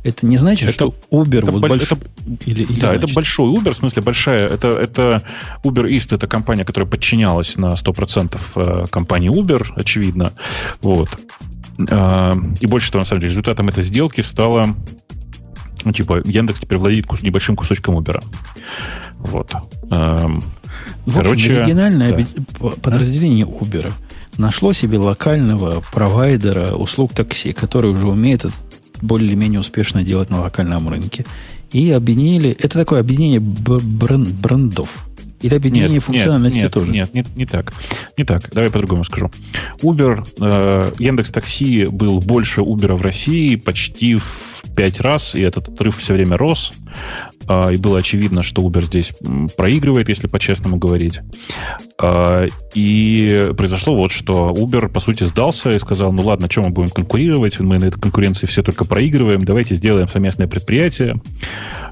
[0.04, 1.84] Это не значит, это, что Uber это, вот больш...
[1.84, 1.98] это,
[2.46, 3.04] или, или Да, значит?
[3.04, 4.48] это большой Uber, в смысле большая.
[4.48, 5.24] Это, это
[5.64, 10.34] Uber East, это компания, которая подчинялась на 100% э, компании Uber, очевидно.
[10.82, 11.10] Вот.
[11.78, 14.76] И больше того, на самом деле, результатом этой сделки стало
[15.86, 18.24] ну, типа, Яндекс теперь владеет кус- небольшим кусочком Uber.
[19.20, 19.54] Вот.
[21.06, 22.28] В Короче, региональное
[22.60, 22.70] да.
[22.82, 23.92] подразделение Uber
[24.38, 28.46] нашло себе локального провайдера услуг такси, который уже умеет
[29.02, 31.26] более-менее успешно делать на локальном рынке.
[31.72, 32.52] И объединили...
[32.52, 34.90] Это такое объединение бренд, брендов.
[35.42, 36.92] Или объединение нет, функциональности нет, тоже?
[36.92, 37.74] Нет, нет, не так.
[38.18, 38.50] Не так.
[38.52, 39.32] Давай по-другому скажу.
[39.82, 45.70] Uber, э, Яндекс Такси был больше Uber в России почти в пять раз, и этот
[45.70, 46.74] отрыв все время рос.
[47.48, 49.14] А, и было очевидно, что Uber здесь
[49.56, 51.20] проигрывает, если по-честному говорить.
[51.98, 54.52] А, и произошло вот что.
[54.52, 57.60] Uber, по сути, сдался и сказал, ну ладно, чем мы будем конкурировать?
[57.60, 59.46] Мы на этой конкуренции все только проигрываем.
[59.46, 61.16] Давайте сделаем совместное предприятие,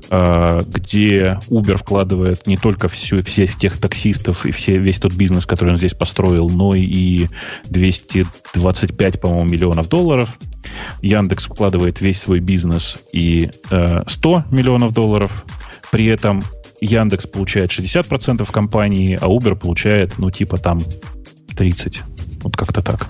[0.09, 5.45] а, где Uber вкладывает не только всю, всех тех таксистов и все, весь тот бизнес,
[5.45, 7.27] который он здесь построил, но и
[7.69, 10.37] 225, по-моему, миллионов долларов.
[11.01, 15.45] Яндекс вкладывает весь свой бизнес и э, 100 миллионов долларов.
[15.91, 16.43] При этом
[16.83, 20.81] Яндекс получает 60% компании, а Uber получает, ну, типа там
[21.55, 22.01] 30.
[22.43, 23.07] Вот как-то так.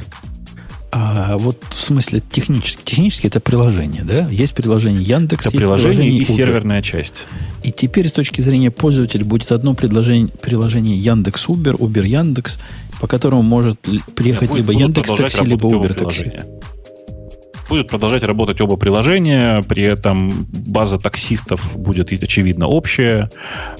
[0.95, 4.28] А вот в смысле технически, технически это приложение, да?
[4.30, 6.38] Есть приложение Яндекс, это приложение, приложение и Uber.
[6.38, 7.26] серверная часть.
[7.63, 12.59] И теперь с точки зрения пользователя будет одно приложение, приложение Яндекс Uber, Uber Яндекс,
[13.01, 13.80] по которому может
[14.13, 16.32] приехать Нет, либо Яндекс Такси, либо Uber Такси
[17.68, 23.30] будет продолжать работать оба приложения, при этом база таксистов будет, очевидно, общая.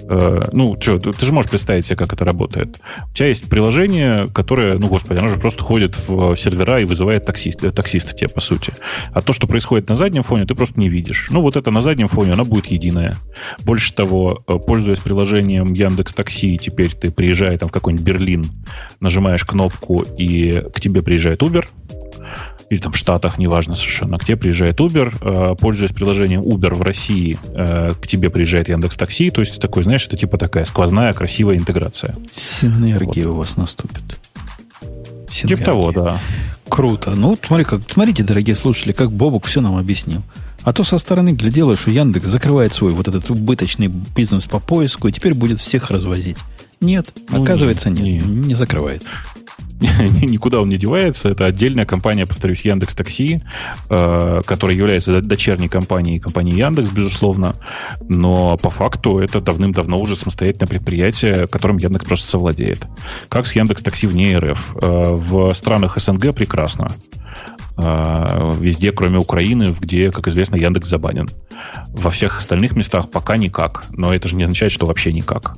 [0.02, 2.80] Э, ну, что, ты же можешь представить себе, как это работает.
[3.12, 7.26] У тебя есть приложение, которое, ну, господи, оно же просто ходит в сервера и вызывает
[7.26, 8.74] таксист, э, таксиста тебе, по сути.
[9.14, 11.28] А то, что происходит на заднем фоне, ты просто не видишь.
[11.30, 13.16] Ну, вот это на заднем фоне, оно будет единое.
[13.64, 18.46] Больше того, э, пользуясь приложением Яндекс Такси, теперь ты приезжаешь там в какой-нибудь Берлин,
[19.00, 21.66] нажимаешь кнопку, и к тебе приезжает Uber,
[22.70, 26.82] или там в Штатах, неважно совершенно, к тебе приезжает Uber, э, пользуясь приложением Uber в
[26.82, 31.14] России, э, к тебе приезжает Яндекс Такси, то есть такой, знаешь, это типа такая сквозная,
[31.14, 32.16] красивая интеграция.
[32.34, 33.34] Синергия вот.
[33.34, 34.02] у вас наступит.
[35.30, 35.58] Синергия.
[35.58, 36.22] Типа того, да.
[36.70, 37.12] Круто.
[37.12, 40.22] Ну, смотри, как, смотрите, дорогие слушатели, как Бобок все нам объяснил.
[40.64, 45.08] А то со стороны глядела, что Яндекс закрывает свой вот этот убыточный бизнес по поиску
[45.08, 46.38] и теперь будет всех развозить.
[46.80, 49.04] Нет, ну, оказывается, нет, нет, не закрывает.
[50.22, 51.30] никуда он не девается.
[51.30, 53.42] Это отдельная компания, повторюсь, Яндекс Такси,
[53.90, 57.56] э, которая является дочерней компанией компании Яндекс, безусловно.
[58.08, 62.88] Но по факту это давным-давно уже самостоятельное предприятие, которым Яндекс просто совладеет.
[63.30, 64.76] Как с Яндекс Такси вне РФ?
[64.82, 66.88] Э, в странах СНГ прекрасно.
[67.78, 71.30] Э, везде, кроме Украины, где, как известно, Яндекс забанен.
[71.90, 73.86] Во всех остальных местах пока никак.
[73.92, 75.56] Но это же не означает, что вообще никак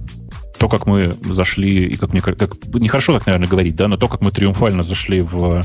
[0.58, 2.38] то, как мы зашли, и как мне как,
[2.74, 5.64] нехорошо так, наверное, говорить, да, но то, как мы триумфально зашли в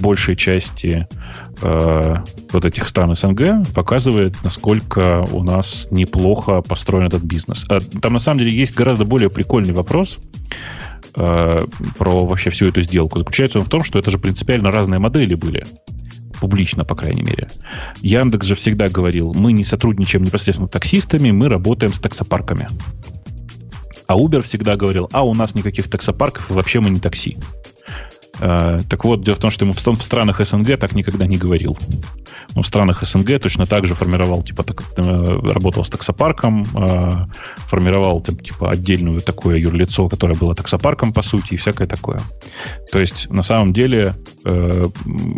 [0.00, 1.06] большей части
[1.60, 2.16] э,
[2.52, 7.64] вот этих стран СНГ, показывает, насколько у нас неплохо построен этот бизнес.
[7.68, 10.18] А, там на самом деле есть гораздо более прикольный вопрос
[11.16, 11.66] э,
[11.98, 13.18] про вообще всю эту сделку.
[13.18, 15.64] Заключается он в том, что это же принципиально разные модели были
[16.40, 17.48] публично, по крайней мере.
[18.00, 22.68] Яндекс же всегда говорил, мы не сотрудничаем непосредственно с таксистами, мы работаем с таксопарками.
[24.06, 27.38] А Uber всегда говорил, а у нас никаких таксопарков, и вообще мы не такси.
[28.40, 31.78] Э, так вот, дело в том, что ему в, странах СНГ так никогда не говорил.
[32.54, 37.26] Он в странах СНГ точно так же формировал, типа, так, э, работал с таксопарком, э,
[37.68, 42.20] формировал, типа, отдельную такое юрлицо, которое было таксопарком, по сути, и всякое такое.
[42.90, 44.14] То есть, на самом деле,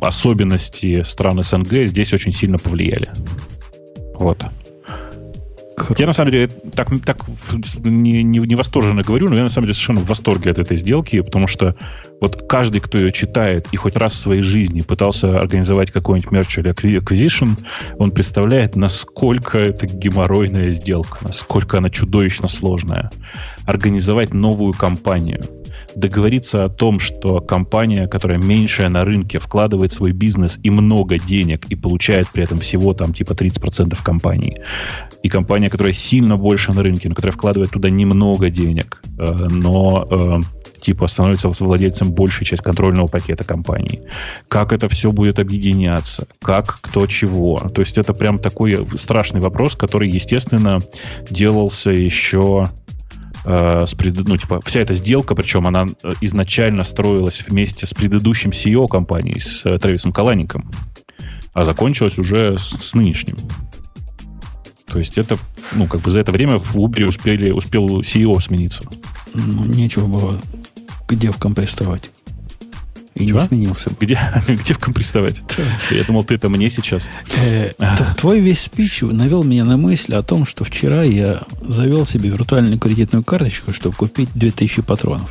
[0.01, 3.09] особенности стран СНГ здесь очень сильно повлияли.
[4.15, 4.45] Вот.
[5.85, 6.03] Круто.
[6.03, 7.19] Я на самом деле так, так
[7.85, 10.77] не, не, не восторженно говорю, но я на самом деле совершенно в восторге от этой
[10.77, 11.77] сделки, потому что
[12.21, 16.59] вот каждый, кто ее читает и хоть раз в своей жизни пытался организовать какой-нибудь мерч
[16.59, 17.59] или acquisition,
[17.99, 23.11] он представляет, насколько это геморройная сделка, насколько она чудовищно сложная.
[23.67, 25.45] Организовать новую компанию–
[25.95, 31.67] договориться о том, что компания, которая меньшая на рынке, вкладывает свой бизнес и много денег
[31.69, 34.63] и получает при этом всего там типа 30% компании,
[35.23, 40.07] и компания, которая сильно больше на рынке, но которая вкладывает туда немного денег, э, но
[40.11, 40.41] э,
[40.81, 44.03] типа становится владельцем большей части контрольного пакета компании.
[44.49, 46.27] Как это все будет объединяться?
[46.43, 47.59] Как, кто, чего?
[47.75, 50.81] То есть это прям такой страшный вопрос, который, естественно,
[51.31, 52.69] делался еще
[53.45, 54.17] э, с пред...
[54.17, 59.39] ну, типа, вся эта сделка, причем она э, изначально строилась вместе с предыдущим CEO компании,
[59.39, 60.71] с э, Трэвисом Калаником,
[61.53, 63.37] а закончилась уже с, с нынешним.
[64.87, 65.37] То есть это,
[65.73, 68.85] ну, как бы за это время в Uber успели, успел CEO смениться.
[69.35, 70.41] Ну, нечего было
[71.07, 72.11] к девкам приставать.
[73.15, 73.39] И Чего?
[73.39, 73.91] не сменился.
[73.99, 74.19] Где,
[74.49, 75.41] где в компрессовать?
[75.91, 77.11] Я думал, ты это мне сейчас.
[77.45, 77.73] Э,
[78.17, 82.79] твой весь спич навел меня на мысль о том, что вчера я завел себе виртуальную
[82.79, 85.31] кредитную карточку, чтобы купить 2000 патронов.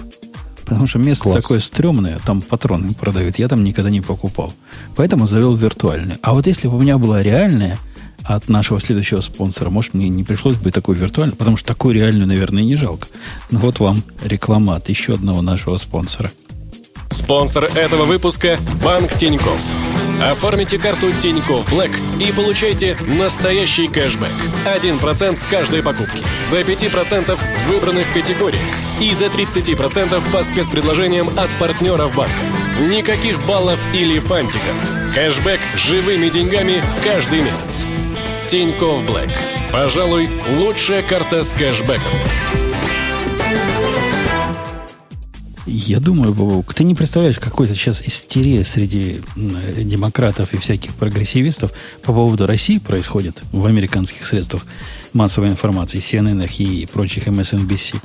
[0.63, 1.43] Потому что место Класс.
[1.43, 4.53] такое стрёмное, там патроны продают, я там никогда не покупал.
[4.95, 6.19] Поэтому завел виртуальную.
[6.21, 7.77] А вот если бы у меня была реальная
[8.23, 12.27] от нашего следующего спонсора, может, мне не пришлось бы такой виртуальную, потому что такую реальную,
[12.27, 13.09] наверное, не жалко.
[13.51, 16.31] Но вот вам реклама от еще одного нашего спонсора–
[17.13, 19.61] Спонсор этого выпуска– Банк Тиньков.
[20.19, 24.31] Оформите карту Тиньков Блэк и получайте настоящий кэшбэк.
[24.65, 26.23] 1% с каждой покупки.
[26.49, 28.63] До 5% в выбранных категориях.
[28.99, 32.33] И до 30% по спецпредложениям от партнеров банка.
[32.79, 34.75] Никаких баллов или фантиков.
[35.13, 37.85] Кэшбэк живыми деньгами каждый месяц.
[38.47, 39.29] Тиньков Блэк.
[39.71, 42.62] Пожалуй, лучшая карта с кэшбэком.
[45.65, 51.71] Я думаю, Бобок, ты не представляешь, какой-то сейчас истерия среди демократов и всяких прогрессивистов
[52.01, 54.65] по поводу России происходит в американских средствах
[55.13, 57.95] массовой информации, CNN и прочих MSNBC.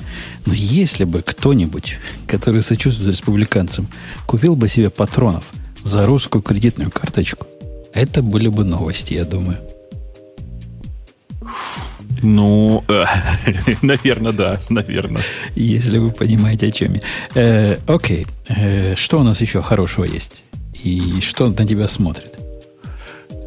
[0.45, 3.89] Но если бы кто-нибудь, который сочувствует республиканцам,
[4.25, 5.43] купил бы себе патронов
[5.83, 7.45] за русскую кредитную карточку,
[7.93, 9.59] это были бы новости, я думаю.
[12.21, 13.05] Ну, э,
[13.81, 15.21] наверное, да, наверное.
[15.55, 17.01] Если вы понимаете, о чем я.
[17.35, 20.43] Э, окей, э, что у нас еще хорошего есть?
[20.83, 22.39] И что на тебя смотрит?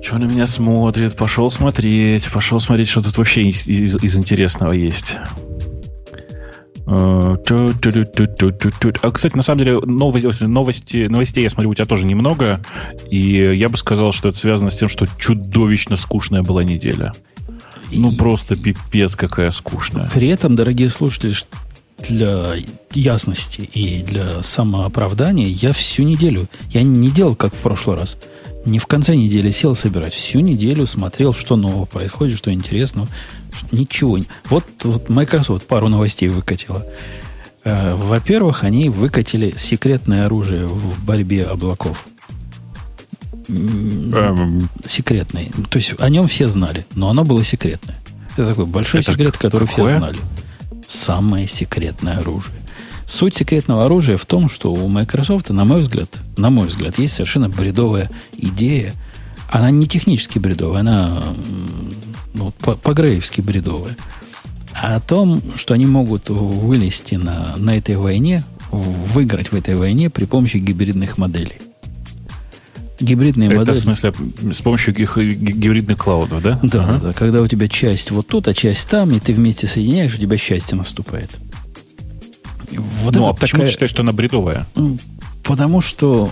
[0.02, 1.16] Что на меня смотрит?
[1.16, 5.16] Пошел смотреть, пошел смотреть, что тут вообще из, из, из интересного есть.
[6.86, 7.36] А,
[9.12, 12.60] кстати, на самом деле, новости, новости, новостей я смотрю, у тебя тоже немного.
[13.08, 17.12] И я бы сказал, что это связано с тем, что чудовищно скучная была неделя.
[17.92, 20.10] Ну, просто пипец какая скучная.
[20.12, 21.34] При этом, дорогие слушатели,
[22.08, 22.54] для
[22.92, 28.18] ясности и для самооправдания я всю неделю, я не делал, как в прошлый раз,
[28.64, 33.08] не в конце недели сел собирать, всю неделю смотрел, что нового происходит, что интересного.
[33.70, 34.18] Ничего.
[34.46, 36.84] Вот, вот Microsoft пару новостей выкатила.
[37.64, 42.06] Э, во-первых, они выкатили секретное оружие в борьбе облаков.
[43.48, 44.68] Эм...
[44.86, 45.50] Секретный.
[45.70, 47.96] То есть о нем все знали, но оно было секретное.
[48.36, 49.88] Это такой большой Это секрет, который какое?
[49.88, 50.18] все знали.
[50.86, 52.54] Самое секретное оружие.
[53.06, 57.14] Суть секретного оружия в том, что у Microsoft, на мой взгляд, на мой взгляд, есть
[57.14, 58.94] совершенно бредовая идея.
[59.50, 61.22] Она не технически бредовая, она
[62.32, 63.96] ну, по-греевски бредовая.
[64.72, 70.08] А о том, что они могут вылезти на, на этой войне, выиграть в этой войне
[70.08, 71.58] при помощи гибридных моделей.
[73.02, 73.76] Гибридные Это модели.
[73.76, 74.12] в смысле
[74.52, 76.60] с помощью гибридных клаудов, да?
[76.62, 76.98] Да, ага.
[77.02, 77.12] да.
[77.12, 80.36] Когда у тебя часть вот тут, а часть там, и ты вместе соединяешь, у тебя
[80.36, 81.30] счастье наступает.
[83.02, 83.66] Вот ну, а почему такая...
[83.66, 84.66] ты считаешь, что она бредовая?
[85.42, 86.30] Потому что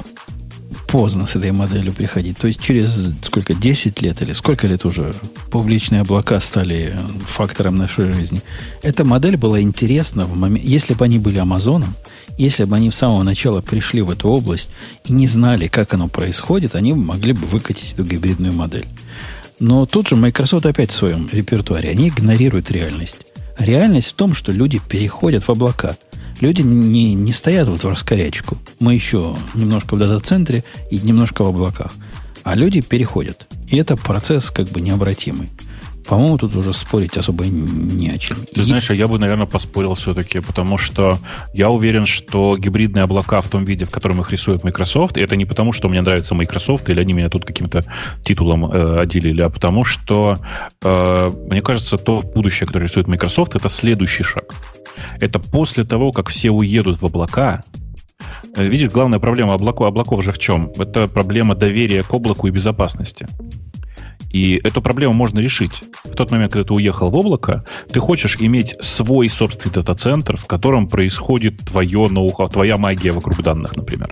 [0.87, 2.39] поздно с этой моделью приходить.
[2.39, 5.15] То есть через сколько, 10 лет или сколько лет уже
[5.51, 8.43] публичные облака стали фактором нашей жизни.
[8.83, 10.65] Эта модель была интересна в момент...
[10.65, 11.95] Если бы они были Амазоном,
[12.39, 14.71] если бы они с самого начала пришли в эту область
[15.05, 18.87] и не знали, как оно происходит, они могли бы выкатить эту гибридную модель.
[19.59, 21.91] Но тут же Microsoft опять в своем репертуаре.
[21.91, 23.19] Они игнорируют реальность.
[23.61, 25.97] Реальность в том, что люди переходят в облака–
[26.41, 28.57] Люди не, не стоят вот в раскорячку.
[28.79, 31.93] Мы еще немножко в дата-центре и немножко в облаках.
[32.43, 33.47] А люди переходят.
[33.69, 35.51] И это процесс как бы необратимый.
[36.07, 38.39] По-моему, тут уже спорить особо не о чем.
[38.55, 41.19] Ты знаешь, а я бы, наверное, поспорил все-таки, потому что
[41.53, 45.45] я уверен, что гибридные облака в том виде, в котором их рисует Microsoft, это не
[45.45, 47.85] потому, что мне нравится Microsoft, или они меня тут каким-то
[48.25, 50.39] титулом э, отделили, а потому что,
[50.83, 54.55] э, мне кажется, то будущее, которое рисует Microsoft, это следующий шаг.
[55.21, 57.63] Это после того, как все уедут в облака,
[58.57, 60.73] э, Видишь, главная проблема облаков, облаков же в чем?
[60.77, 63.27] Это проблема доверия к облаку и безопасности.
[64.31, 65.83] И эту проблему можно решить.
[66.05, 70.47] В тот момент, когда ты уехал в облако, ты хочешь иметь свой собственный дата-центр, в
[70.47, 74.11] котором происходит твое ноу-хау, твоя магия вокруг данных, например.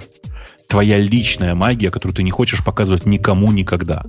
[0.66, 4.04] Твоя личная магия, которую ты не хочешь показывать никому никогда.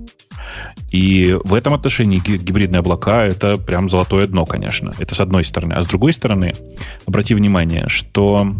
[0.90, 4.92] И в этом отношении гибридные облака— это прям золотое дно, конечно.
[4.98, 5.72] Это с одной стороны.
[5.72, 6.52] А с другой стороны,
[7.06, 8.56] обрати внимание, что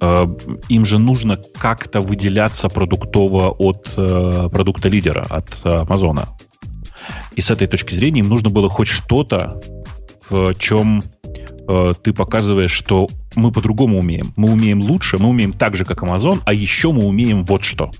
[0.00, 6.28] им же нужно как-то выделяться продуктово от э, продукта лидера, от э, Амазона.
[7.34, 9.60] И с этой точки зрения им нужно было хоть что-то,
[10.28, 11.02] в чем
[11.68, 14.32] э, ты показываешь, что мы по-другому умеем.
[14.36, 17.90] Мы умеем лучше, мы умеем так же, как Amazon, а еще мы умеем вот что.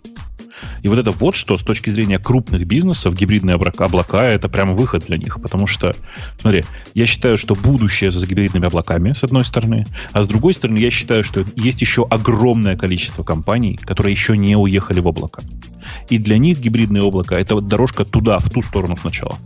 [0.83, 5.05] И вот это вот что с точки зрения крупных бизнесов, гибридные облака, это прямо выход
[5.07, 5.41] для них.
[5.41, 5.95] Потому что,
[6.41, 6.65] смотри,
[6.95, 10.91] я считаю, что будущее за гибридными облаками, с одной стороны, а с другой стороны, я
[10.91, 15.43] считаю, что есть еще огромное количество компаний, которые еще не уехали в облако.
[16.09, 19.39] И для них гибридные облака— это вот дорожка туда, в ту сторону сначала.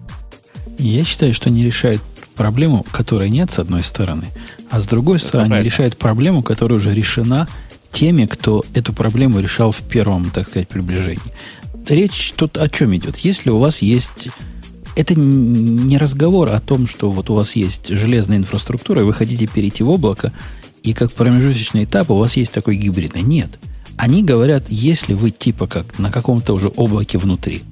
[0.78, 2.03] Я считаю, что они решают
[2.35, 4.27] проблему, которой нет, с одной стороны,
[4.70, 7.49] а с другой стороны, они решают проблему, которая уже решена
[7.91, 11.21] теми, кто эту проблему решал в первом, так сказать, приближении.
[11.89, 13.17] Речь тут о чем идет?
[13.19, 14.29] Если у вас есть...
[14.97, 19.47] Это не разговор о том, что вот у вас есть железная инфраструктура, и вы хотите
[19.47, 20.33] перейти в облако,
[20.83, 23.23] и как промежуточный этап у вас есть такой гибридный.
[23.23, 23.59] Нет.
[23.97, 27.62] Они говорят, если вы типа как на каком-то уже облаке внутри,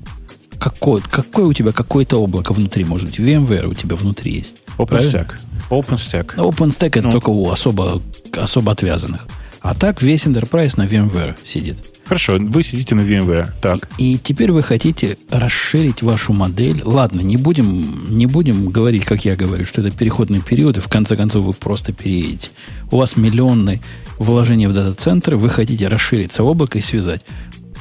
[0.59, 4.57] какое, какое у тебя какое-то облако внутри, может быть, VMware у тебя внутри есть.
[4.79, 5.33] OpenStack.
[5.71, 6.37] OpenStack.
[6.37, 7.13] OpenStack это ну.
[7.13, 9.27] только у особо, особо отвязанных.
[9.61, 11.79] А так весь Enterprise на VMware сидит.
[12.07, 13.51] Хорошо, вы сидите на VMware.
[13.61, 13.89] Так.
[13.99, 16.81] И, и теперь вы хотите расширить вашу модель.
[16.85, 20.89] Ладно, не будем, не будем говорить, как я говорю, что это переходный период, и в
[20.89, 22.51] конце концов вы просто переедете.
[22.91, 23.81] У вас миллионные
[24.19, 27.23] вложения в дата-центры, вы хотите расшириться в облако и связать.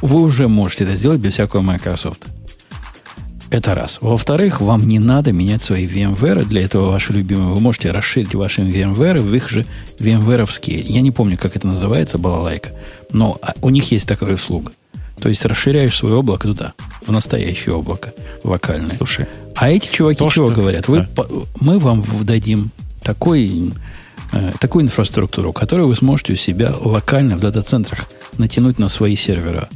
[0.01, 2.25] Вы уже можете это сделать без всякого Microsoft.
[3.49, 3.99] Это раз.
[4.01, 6.45] Во-вторых, вам не надо менять свои VMware.
[6.45, 7.53] Для этого ваши любимые.
[7.53, 9.65] Вы можете расширить ваши VMware в их же
[9.99, 10.83] VMware.
[10.85, 12.71] Я не помню, как это называется, балалайка.
[13.11, 14.73] Но а, у них есть такая услуга.
[15.19, 16.73] То есть расширяешь свое облако туда,
[17.05, 18.13] в настоящее облако,
[18.43, 18.95] локальное.
[18.95, 19.25] Слушай.
[19.55, 20.61] А эти чуваки то, чего что...
[20.61, 20.87] говорят?
[20.87, 21.25] Вы, да.
[21.59, 22.71] Мы вам дадим
[23.01, 23.73] такой,
[24.33, 28.07] э, такую инфраструктуру, которую вы сможете у себя локально в дата-центрах
[28.37, 29.69] натянуть на свои сервера.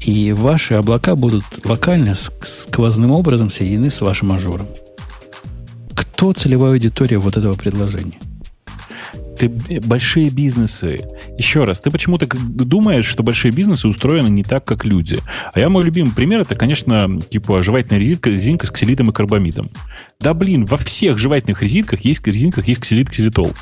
[0.00, 4.66] И ваши облака будут локально сквозным образом соединены с вашим Azure ом.
[5.94, 8.18] Кто целевая аудитория вот этого предложения?
[9.38, 9.48] Ты
[9.80, 11.00] большие бизнесы.
[11.38, 15.18] Еще раз, ты почему-то думаешь, что большие бизнесы устроены не так, как люди.
[15.54, 19.70] А я мой любимый пример это, конечно, типа жевательная резинка, резинка с ксилитом и карбамидом.
[20.18, 23.52] Да блин, во всех жевательных резинках есть резинках есть ксилит, ксилитол.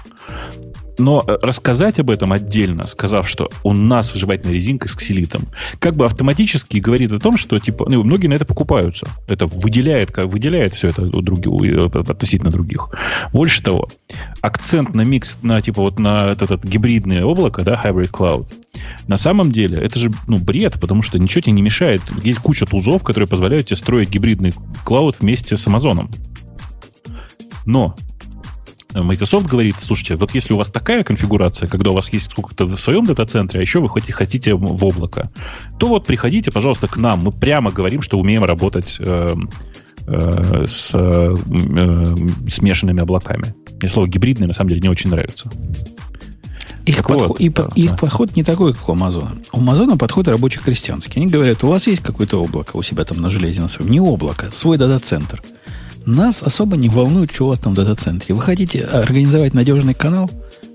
[0.99, 5.49] Но э, рассказать об этом отдельно, сказав, что у нас вживательная резинка с ксилитом,
[5.79, 9.07] как бы автоматически говорит о том, что типа, ну, многие на это покупаются.
[9.29, 12.91] Это выделяет, как выделяет все это у других, э, относительно других.
[13.33, 13.89] Больше того,
[14.41, 18.47] акцент на микс, на типа вот на этот, этот гибридное облако, да, hybrid cloud,
[19.07, 22.03] на самом деле это же ну, бред, потому что ничего тебе не мешает.
[22.23, 24.53] Есть куча тузов, которые позволяют тебе строить гибридный
[24.85, 26.11] клауд вместе с Амазоном.
[27.65, 27.97] Но
[29.03, 32.81] Microsoft говорит, слушайте, вот если у вас такая конфигурация, когда у вас есть сколько-то в
[32.81, 35.31] своем дата-центре, а еще вы хотите, хотите в облако,
[35.79, 37.21] то вот приходите, пожалуйста, к нам.
[37.21, 39.35] Мы прямо говорим, что умеем работать э,
[40.07, 41.35] э, с э,
[42.51, 43.55] смешанными облаками.
[43.81, 45.51] Мне слово гибридное на самом деле не очень нравится.
[46.89, 47.97] Их, подход, вот, и, да, их да.
[47.97, 49.37] подход не такой, как у Амазона.
[49.53, 51.21] У Амазона подход рабочий крестьянский.
[51.21, 53.91] Они говорят, у вас есть какое-то облако у себя там на железе на своем.
[53.91, 55.43] Не облако, свой дата-центр.
[56.09, 58.35] Нас особо не волнует, что у вас там в дата-центре.
[58.35, 60.31] Вы хотите организовать надежный канал?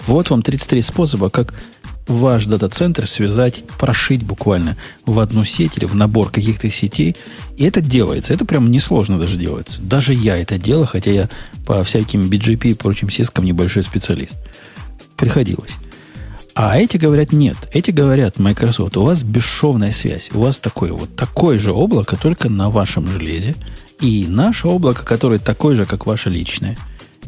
[0.06, 1.56] Вот вам 33 способа, как
[2.08, 4.78] ваш дата-центр связать, прошить буквально
[5.08, 7.16] в одну сеть или в набор каких-то сетей.
[7.58, 8.32] И это делается.
[8.32, 9.82] Это прям несложно даже делается.
[9.82, 11.30] Даже я это делаю, хотя я
[11.66, 14.38] по всяким BGP и прочим сискам небольшой специалист.
[15.18, 15.78] Приходилось.
[16.56, 17.58] А эти говорят нет.
[17.72, 20.30] Эти говорят, Microsoft, у вас бесшовная связь.
[20.34, 23.56] У вас такое вот такое же облако, только на вашем железе.
[24.00, 26.78] И наше облако, которое такое же, как ваше личное.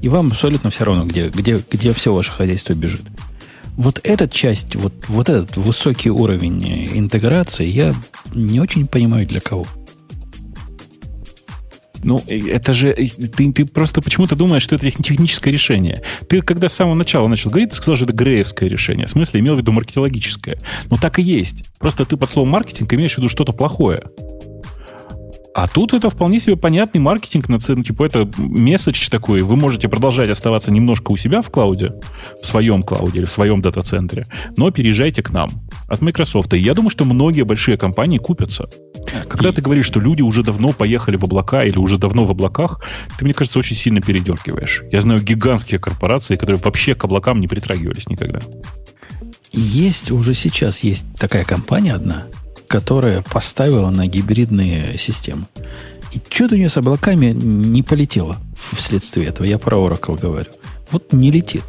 [0.01, 3.01] И вам абсолютно все равно, где, где, где все ваше хозяйство бежит.
[3.77, 7.93] Вот эта часть, вот, вот этот высокий уровень интеграции, я
[8.33, 9.65] не очень понимаю для кого.
[12.05, 12.93] Ну, это же...
[12.93, 16.03] Ты, ты просто почему-то думаешь, что это техническое решение.
[16.29, 19.07] Ты, когда с самого начала начал говорить, ты сказал, что это греевское решение.
[19.07, 20.57] В смысле, имел в виду маркетологическое.
[20.91, 21.63] Ну, так и есть.
[21.79, 24.03] Просто ты под словом маркетинг имеешь в виду что-то плохое.
[25.55, 29.87] А тут это вполне себе понятный маркетинг, на цену, типа это месседж такой, вы можете
[29.87, 31.93] продолжать оставаться немножко у себя в клауде,
[32.41, 34.27] в своем клауде или в своем дата-центре,
[34.57, 35.49] но переезжайте к нам
[35.87, 36.53] от Microsoft.
[36.53, 38.67] И я думаю, что многие большие компании купятся.
[39.29, 39.51] Когда и...
[39.53, 42.81] ты говоришь, что люди уже давно поехали в облака или уже давно в облаках,
[43.17, 44.83] ты, мне кажется, очень сильно передергиваешь.
[44.91, 48.41] Я знаю гигантские корпорации, которые вообще к облакам не притрагивались никогда.
[49.53, 52.25] Есть, уже сейчас есть такая компания одна,
[52.67, 55.45] которая поставила на гибридные системы.
[56.13, 58.37] И что-то у нее с облаками не полетело
[58.71, 59.45] вследствие этого.
[59.45, 60.51] Я про Oracle говорю.
[60.91, 61.63] Вот не летит.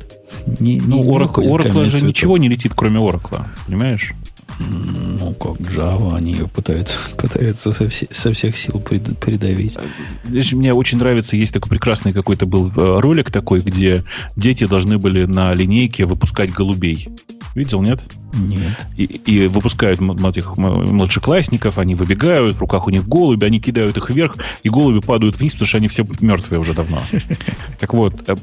[0.60, 3.44] Не, ну, не Oracle, Oracle же ничего не летит, кроме Oracle.
[3.66, 4.14] Понимаешь?
[4.58, 9.76] Ну, как Java, они ее пытаются, пытаются со, все, со всех сил придавить.
[10.24, 14.04] Здесь мне очень нравится, есть такой прекрасный какой-то был э, ролик такой, где
[14.34, 17.08] дети должны были на линейке выпускать голубей.
[17.54, 18.02] Видел, нет?
[18.34, 18.86] Нет.
[18.96, 24.10] И, и выпускают этих младшеклассников, они выбегают, в руках у них голуби, они кидают их
[24.10, 27.02] вверх, и голуби падают вниз, потому что они все мертвые уже давно.
[27.78, 28.36] Так вот, э,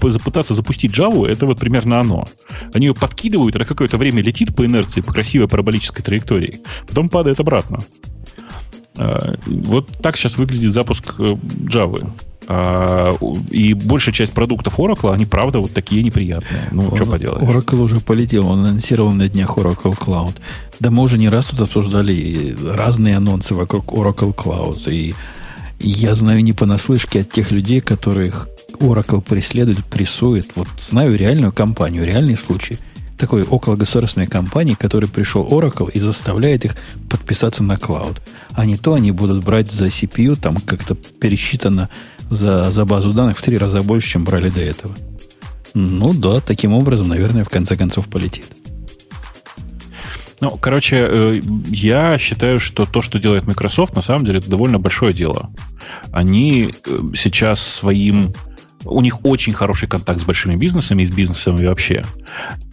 [0.00, 2.26] попытаться запустить Java, это вот примерно оно.
[2.72, 7.40] Они ее подкидывают, она какое-то время летит по инерции, по красивой параболической траектории, потом падает
[7.40, 7.80] обратно.
[8.96, 12.10] Э, вот так сейчас выглядит запуск э, Java.
[12.46, 13.14] А,
[13.50, 16.68] и большая часть продуктов Oracle, они правда вот такие неприятные.
[16.70, 17.42] Ну, что поделать.
[17.42, 20.36] Oracle уже полетел, он анонсировал на днях Oracle Cloud.
[20.80, 24.90] Да мы уже не раз тут обсуждали разные анонсы вокруг Oracle Cloud.
[24.90, 25.14] И
[25.80, 28.48] я знаю не понаслышке от тех людей, которых
[28.80, 30.48] Oracle преследует, прессует.
[30.54, 32.78] Вот знаю реальную компанию, реальный случай–
[33.16, 36.76] такой около государственной компании, который пришел Oracle и заставляет их
[37.08, 38.20] подписаться на клауд.
[38.52, 41.88] А не то они будут брать за CPU, там как-то пересчитано
[42.30, 44.94] за, за базу данных в три раза больше, чем брали до этого.
[45.74, 48.46] Ну да, таким образом, наверное, в конце концов полетит.
[50.40, 54.78] Ну, короче, э, я считаю, что то, что делает Microsoft, на самом деле это довольно
[54.78, 55.50] большое дело.
[56.12, 58.34] Они э, сейчас своим
[58.84, 62.04] у них очень хороший контакт с большими бизнесами и с бизнесами вообще.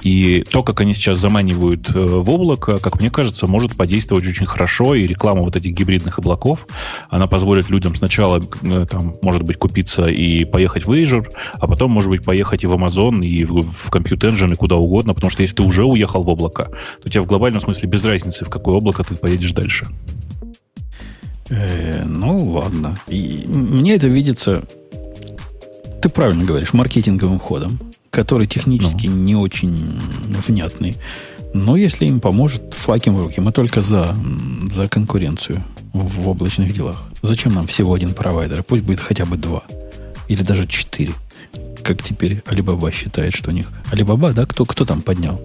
[0.01, 4.45] И то, как они сейчас заманивают э, в облако, как мне кажется, может подействовать очень
[4.45, 4.95] хорошо.
[4.95, 6.67] И реклама вот этих гибридных облаков,
[7.09, 11.91] она позволит людям сначала, э, там, может быть, купиться и поехать в Azure, а потом,
[11.91, 15.41] может быть, поехать и в Amazon, и в, Compute Engine, и куда угодно, потому что
[15.43, 16.71] если ты уже уехал в облако,
[17.03, 19.88] то тебе в глобальном смысле без разницы, в какое облако ты поедешь дальше.
[21.49, 22.97] Э, ну, ладно.
[23.07, 24.63] И мне это видится
[26.02, 27.80] ты правильно говоришь, маркетинговым ходом,
[28.10, 29.18] который технически ну.
[29.18, 29.99] не очень
[30.48, 30.98] внятный.
[31.53, 33.41] Но если им поможет, флаг в руки.
[33.41, 34.15] Мы только за,
[34.69, 35.64] за конкуренцию
[35.94, 37.03] в облачных делах.
[37.22, 38.64] Зачем нам всего один провайдер?
[38.64, 39.64] Пусть будет хотя бы два.
[40.28, 41.14] Или даже четыре.
[41.84, 43.68] Как теперь Алибаба считает, что у них...
[43.91, 44.45] Алибаба, да?
[44.45, 45.41] Кто, кто там поднял?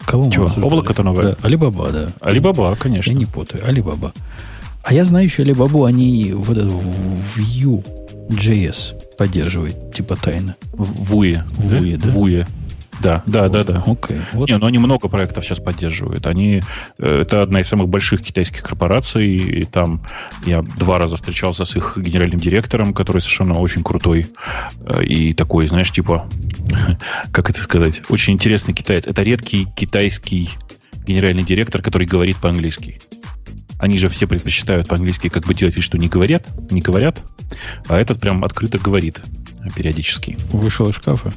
[0.00, 0.46] Кого Чего?
[0.46, 1.22] Облако-то новое?
[1.22, 2.08] Да, Алибаба, да.
[2.20, 3.10] Алибаба, конечно.
[3.10, 3.64] Я не путаю.
[3.66, 4.12] Алибаба.
[4.82, 6.72] А я знаю еще Алибабу, они вот этот
[8.30, 10.56] Vue.js поддерживает, типа тайна.
[10.72, 11.44] Вуе.
[11.56, 12.10] Вуе, да?
[12.10, 12.46] Вуе.
[13.00, 13.82] Да, да, да, да.
[13.86, 14.18] Окей.
[14.18, 14.48] Okay, вот.
[14.48, 16.26] Не, но ну, они много проектов сейчас поддерживают.
[16.26, 16.62] Они,
[16.98, 20.06] э, это одна из самых больших китайских корпораций, и там
[20.46, 24.26] я два раза встречался с их генеральным директором, который совершенно очень крутой
[24.80, 26.28] э, и такой, знаешь, типа,
[27.32, 29.06] как это сказать, очень интересный китаец.
[29.06, 30.50] Это редкий китайский
[31.06, 33.00] генеральный директор, который говорит по-английски.
[33.80, 37.20] Они же все предпочитают по-английски как бы делать вид, что не говорят, не говорят,
[37.88, 39.20] а этот прям открыто говорит.
[39.74, 40.36] периодически.
[40.52, 41.32] Вышел из шкафа?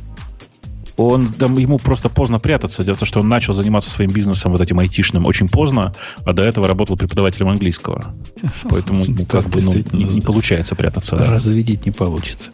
[0.98, 2.84] он, там, ему просто поздно прятаться.
[2.84, 5.94] Дело в том, что он начал заниматься своим бизнесом вот этим айтишным очень поздно,
[6.26, 8.14] а до этого работал преподавателем английского.
[8.70, 11.16] Поэтому ну, как бы ну, не, не получается прятаться.
[11.16, 11.32] Да.
[11.32, 12.52] Разведить не получится.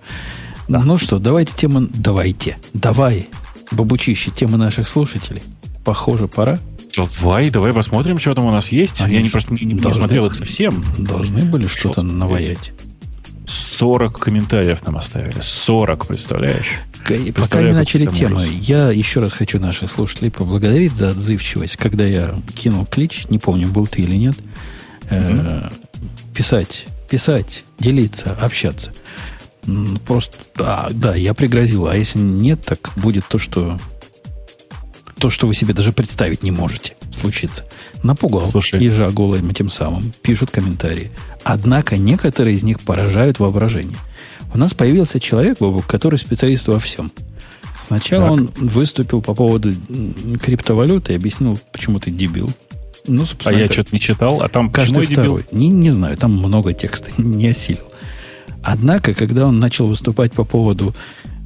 [0.67, 0.81] Да.
[0.83, 1.87] Ну что, давайте тему...
[1.93, 2.57] Давайте.
[2.73, 3.27] Давай,
[3.71, 5.41] бабучище, темы наших слушателей.
[5.83, 6.59] Похоже, пора.
[6.95, 9.01] Давай, давай посмотрим, что там у нас есть.
[9.01, 10.83] Они Я не просто не, не должны, смотрел их совсем.
[10.97, 12.71] Должны были что-то наваять.
[13.79, 15.39] 40 комментариев нам оставили.
[15.39, 16.79] 40, представляешь?
[17.35, 21.77] Пока не начали тему, я еще раз хочу наших слушателей поблагодарить за отзывчивость.
[21.77, 24.35] Когда я кинул клич, не помню, был ты или нет,
[25.09, 25.73] mm-hmm.
[26.33, 28.91] писать, писать, делиться, общаться.
[30.05, 31.87] Просто, да, да, я пригрозил.
[31.87, 33.79] А если нет, так будет то, что
[35.19, 37.65] то, что вы себе даже представить не можете случиться.
[38.03, 38.83] Напугал Слушай.
[38.83, 40.13] ежа голым тем самым.
[40.21, 41.11] Пишут комментарии.
[41.43, 43.97] Однако некоторые из них поражают воображение.
[44.53, 47.11] У нас появился человек, который специалист во всем.
[47.79, 48.33] Сначала так.
[48.33, 49.71] он выступил по поводу
[50.41, 52.49] криптовалюты и объяснил, почему ты дебил.
[53.07, 55.45] Ну, а я что-то не читал, а там каждый второй.
[55.51, 57.85] Не, не знаю, там много текста, не осилил.
[58.61, 60.93] Однако, когда он начал выступать по поводу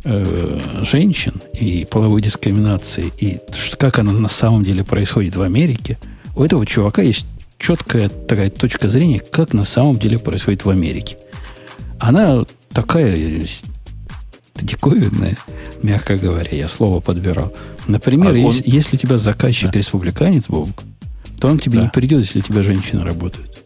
[0.03, 3.39] э, женщин и половой дискриминации, и
[3.77, 5.97] как она на самом деле происходит в Америке,
[6.35, 7.25] у этого чувака есть
[7.57, 11.17] четкая такая точка зрения, как на самом деле происходит в Америке.
[11.99, 13.45] Она такая
[14.55, 15.37] диковинная,
[15.81, 17.53] мягко говоря, я слово подбирал.
[17.87, 18.73] Например, а если, он...
[18.73, 19.79] если у тебя заказчик да.
[19.79, 20.69] республиканец, Бог,
[21.39, 21.83] то он тебе да.
[21.85, 23.63] не придет, если у тебя женщина работает.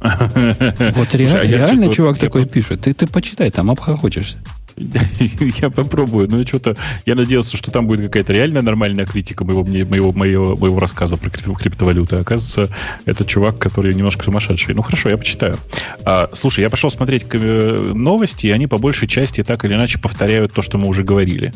[0.02, 2.80] Вот реально, а реально чувак такой пишет.
[2.80, 4.38] Ты, ты почитай, там обхохочешься.
[5.60, 6.28] Я попробую.
[6.30, 6.76] Ну, что-то
[7.06, 11.30] я надеялся, что там будет какая-то реальная нормальная критика моего, моего, моего, моего рассказа про
[11.30, 12.16] криптовалюты.
[12.16, 12.74] Оказывается,
[13.04, 14.74] это чувак, который немножко сумасшедший.
[14.74, 15.56] Ну, хорошо, я почитаю.
[16.04, 19.98] А, слушай, я пошел смотреть э, новости, и они по большей части так или иначе
[19.98, 21.52] повторяют то, что мы уже говорили.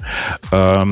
[0.50, 0.86] А,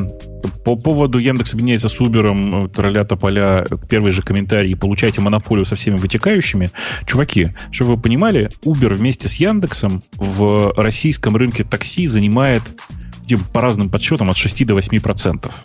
[0.65, 5.97] по поводу Яндекс объединяется с Uber, тролля тополя, первый же комментарий, получайте монополию со всеми
[5.97, 6.71] вытекающими.
[7.07, 12.63] Чуваки, чтобы вы понимали, Uber вместе с Яндексом в российском рынке такси занимает
[13.53, 15.65] по разным подсчетам от 6 до 8 процентов.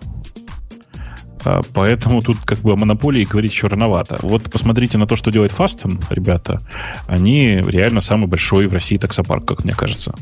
[1.45, 4.17] А, поэтому тут как бы о монополии говорить еще рановато.
[4.21, 6.61] Вот посмотрите на то, что делает Fasten, ребята.
[7.07, 10.15] Они реально самый большой в России таксопарк, как мне кажется.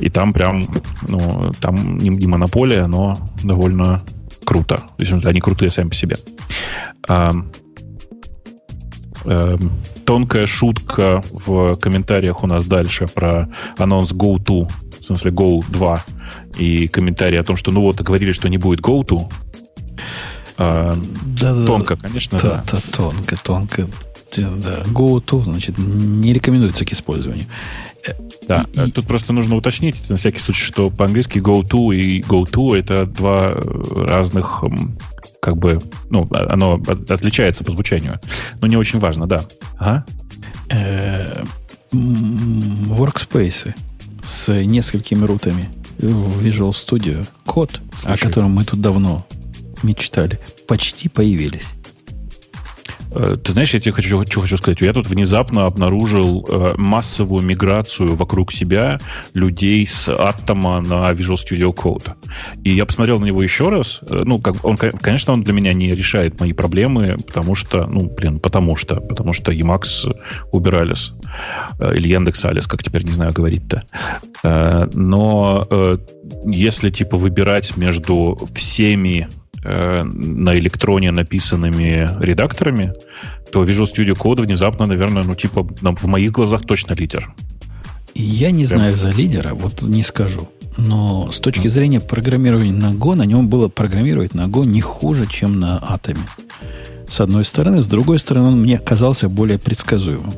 [0.00, 0.66] И там прям,
[1.06, 4.02] ну, там не, не монополия, но довольно
[4.44, 4.76] круто.
[4.96, 6.16] То есть они крутые сами по себе.
[7.08, 7.32] А,
[9.24, 9.56] а,
[10.04, 14.70] тонкая шутка в комментариях у нас дальше про анонс GoTo,
[15.00, 16.04] в смысле Go 2,
[16.58, 19.30] и комментарий о том, что ну вот, говорили, что не будет GoTo,
[20.58, 20.94] а,
[21.40, 22.64] да, тонко, конечно, да.
[22.70, 22.80] да.
[22.92, 23.88] Тонко, тонко.
[24.36, 27.46] Да, GoTo, значит, не рекомендуется к использованию.
[28.06, 28.12] Э,
[28.46, 33.06] да, и, тут просто нужно уточнить, на всякий случай, что по-английски GoTo и GoTo это
[33.06, 34.64] два разных,
[35.40, 35.80] как бы,
[36.10, 36.74] ну, оно
[37.08, 38.20] отличается по звучанию.
[38.60, 39.44] Но не очень важно, да.
[39.78, 40.04] Ага.
[40.70, 41.44] Э,
[41.92, 43.74] workspace
[44.24, 47.26] с несколькими рутами в Visual Studio.
[47.46, 48.14] Код, Слушай.
[48.14, 49.26] о котором мы тут давно
[49.82, 51.68] мечтали, почти появились.
[53.10, 54.80] Э, ты знаешь, я тебе хочу, что хочу сказать.
[54.80, 58.98] Я тут внезапно обнаружил э, массовую миграцию вокруг себя
[59.34, 62.12] людей с Atoма на Visual Studio Code.
[62.64, 64.00] И я посмотрел на него еще раз.
[64.02, 68.10] Э, ну, как он, конечно, он для меня не решает мои проблемы, потому что, ну,
[68.10, 73.84] блин, потому что, потому что Emacs э, или Яндекс Alice, как теперь не знаю говорить-то.
[74.94, 75.66] Но
[76.44, 79.28] если, типа, выбирать между всеми
[79.64, 82.92] на электроне написанными редакторами,
[83.52, 87.34] то Visual Studio Code внезапно, наверное, ну, типа, в моих глазах точно лидер.
[88.14, 88.78] Я не Прям...
[88.78, 90.48] знаю за лидера, вот не скажу.
[90.76, 95.26] Но с точки зрения программирования на Go, на нем было программировать на Go не хуже,
[95.26, 96.20] чем на Атоме.
[97.08, 97.82] С одной стороны.
[97.82, 100.32] С другой стороны, он мне казался более предсказуемым.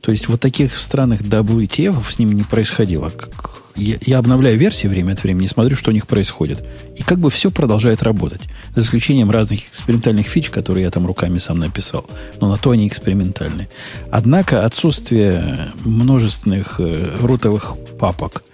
[0.00, 3.10] То есть вот таких странных WTF с ним не происходило.
[3.76, 6.64] Я, я обновляю версии время от времени, смотрю, что у них происходит.
[6.96, 8.42] И как бы все продолжает работать.
[8.74, 12.06] За исключением разных экспериментальных фич, которые я там руками сам написал.
[12.40, 13.68] Но на то они экспериментальные.
[14.10, 18.44] Однако отсутствие множественных э, рутовых папок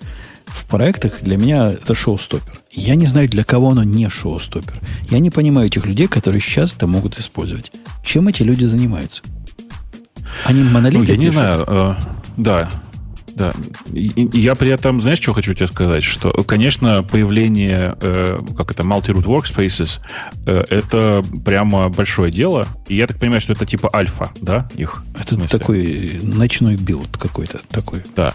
[0.46, 2.60] в проектах для меня это шоу-стопер.
[2.72, 4.80] Я не знаю, для кого оно не шоу-стопер.
[5.10, 7.70] Я не понимаю этих людей, которые сейчас это могут использовать.
[8.04, 9.22] Чем эти люди занимаются?
[10.44, 11.64] Они монолиты Ну, я не знаю.
[11.66, 11.94] Э,
[12.36, 12.70] да,
[13.40, 13.54] да.
[13.94, 16.04] И, я при этом, знаешь, что хочу тебе сказать?
[16.04, 20.00] Что, конечно, появление, э, как это, multi-root workspaces,
[20.44, 22.66] э, это прямо большое дело.
[22.86, 25.02] И я так понимаю, что это типа альфа, да, их?
[25.18, 28.02] Это такой ночной билд какой-то такой.
[28.14, 28.34] Да.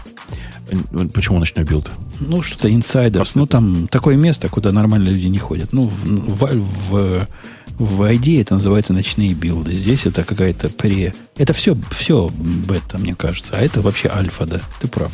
[1.14, 1.88] Почему ночной билд?
[2.18, 3.36] Ну, что-то Insiders.
[3.36, 5.72] Ну, там такое место, куда нормальные люди не ходят.
[5.72, 7.28] Ну, в, в, в,
[7.78, 9.72] в ID это называется ночные билды.
[9.72, 11.14] Здесь это какая-то пре...
[11.36, 13.56] Это все, все бета, мне кажется.
[13.56, 14.60] А это вообще альфа, да.
[14.80, 15.12] Ты прав.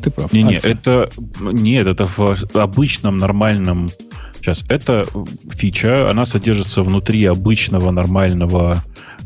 [0.00, 0.32] Ты прав.
[0.32, 1.10] Не-не, это...
[1.40, 3.90] Нет, это в обычном нормальном...
[4.36, 5.06] Сейчас, эта
[5.50, 8.84] фича, она содержится внутри обычного нормального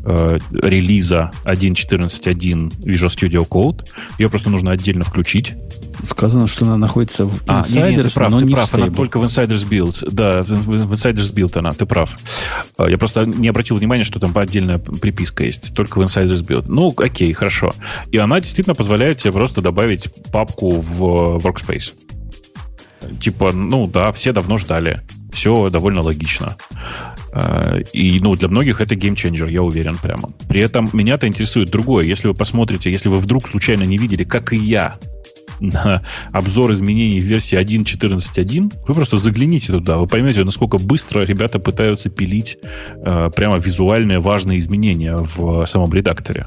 [0.09, 3.87] э, релиза 1.14.1 Visual Studio Code.
[4.17, 5.53] Ее просто нужно отдельно включить.
[6.05, 8.69] Сказано, что она находится в Insiders, а, не, не, ты прав, но ты не прав,
[8.69, 10.09] в она только в Insiders Build.
[10.11, 12.17] Да, в, Insiders Build она, ты прав.
[12.77, 16.65] А, я просто не обратил внимания, что там отдельная приписка есть, только в Insiders Build.
[16.67, 17.73] Ну, окей, хорошо.
[18.11, 21.93] И она действительно позволяет тебе просто добавить папку в Workspace.
[23.21, 25.01] Типа, ну да, все давно ждали.
[25.31, 26.57] Все довольно логично.
[27.33, 30.29] Э, и ну, для многих это геймченджер, я уверен прямо.
[30.47, 32.05] При этом меня-то интересует другое.
[32.05, 34.97] Если вы посмотрите, если вы вдруг случайно не видели, как и я,
[35.59, 41.59] на обзор изменений в версии 1.14.1, вы просто загляните туда, вы поймете, насколько быстро ребята
[41.59, 42.57] пытаются пилить
[42.95, 46.45] э, прямо визуальные важные изменения в самом редакторе.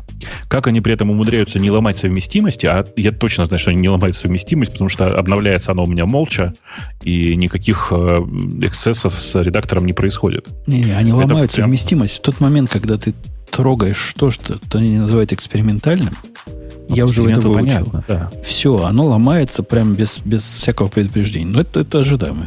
[0.49, 3.89] Как они при этом умудряются не ломать совместимости, а я точно знаю, что они не
[3.89, 6.55] ломают совместимость, потому что обновляется она у меня молча,
[7.03, 8.19] и никаких э,
[8.63, 10.49] эксцессов с редактором не происходит.
[10.67, 11.65] Не-не, они Это ломают прям...
[11.65, 13.15] совместимость в тот момент, когда ты
[13.51, 16.15] трогаешь то, что они называют экспериментальным,
[16.95, 17.55] я уже это выучил.
[17.55, 18.31] Понятно, да.
[18.45, 21.47] Все, оно ломается прям без, без всякого предупреждения.
[21.47, 22.47] Но это, это ожидаемо.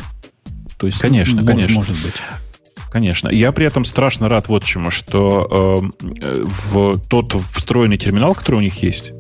[0.78, 1.76] То есть, конечно, может, конечно.
[1.76, 2.16] Может быть.
[2.92, 3.30] Конечно.
[3.30, 8.62] Я при этом страшно рад вот чему, что э, в тот встроенный терминал, который у
[8.62, 9.12] них есть,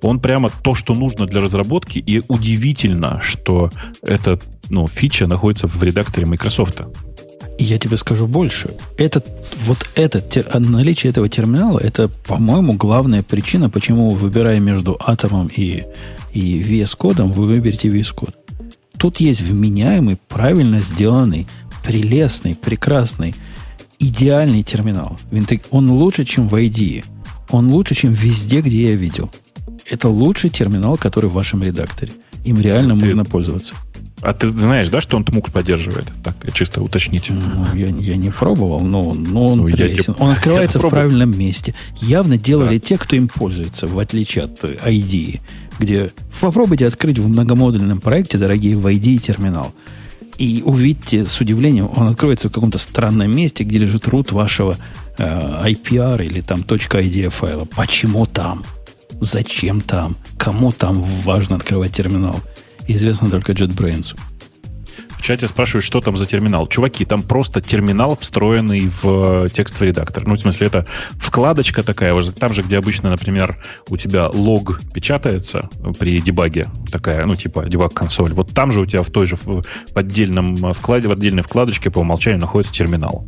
[0.00, 3.70] он прямо то, что нужно для разработки, и удивительно, что
[4.02, 4.38] эта
[4.70, 6.80] ну, фича находится в редакторе Microsoft.
[7.58, 8.74] Я тебе скажу больше.
[8.96, 9.26] Этот,
[9.64, 15.84] вот этот, наличие этого терминала, это, по-моему, главная причина, почему, выбирая между атомом и,
[16.32, 18.36] и VS кодом, вы выберете VS код.
[18.96, 21.46] Тут есть вменяемый, правильно сделанный,
[21.84, 23.34] прелестный, прекрасный,
[23.98, 25.18] идеальный терминал.
[25.70, 27.04] Он лучше, чем в IDE.
[27.50, 29.30] Он лучше, чем везде, где я видел.
[29.88, 32.12] Это лучший терминал, который в вашем редакторе.
[32.44, 33.06] Им реально Ты...
[33.06, 33.74] можно пользоваться.
[34.20, 36.06] А ты знаешь, да, что он TMUX поддерживает?
[36.24, 37.30] Так, чисто уточнить.
[37.30, 40.16] Ну, я, я не пробовал, но, но он ну, прелестен.
[40.18, 41.74] Он открывается в правильном месте.
[41.96, 42.84] Явно делали да.
[42.84, 45.40] те, кто им пользуется, в отличие от ID,
[45.78, 49.72] где попробуйте открыть в многомодульном проекте, дорогие, в ID терминал.
[50.36, 54.76] И увидите с удивлением, он откроется в каком-то странном месте, где лежит root вашего
[55.16, 57.64] э, IPR или там .idea файла.
[57.64, 58.64] Почему там?
[59.20, 60.16] Зачем там?
[60.36, 62.40] Кому там важно открывать терминал?
[62.88, 64.16] Известно только JetBrains.
[65.18, 66.68] В чате спрашивают, что там за терминал.
[66.68, 70.26] Чуваки, там просто терминал, встроенный в э, текстовый редактор.
[70.26, 70.86] Ну, в смысле, это
[71.18, 77.34] вкладочка такая, там же, где обычно, например, у тебя лог печатается при дебаге, такая, ну,
[77.34, 78.32] типа дебаг-консоль.
[78.32, 81.98] Вот там же у тебя в той же в, отдельном вкладе, в отдельной вкладочке по
[81.98, 83.26] умолчанию находится терминал.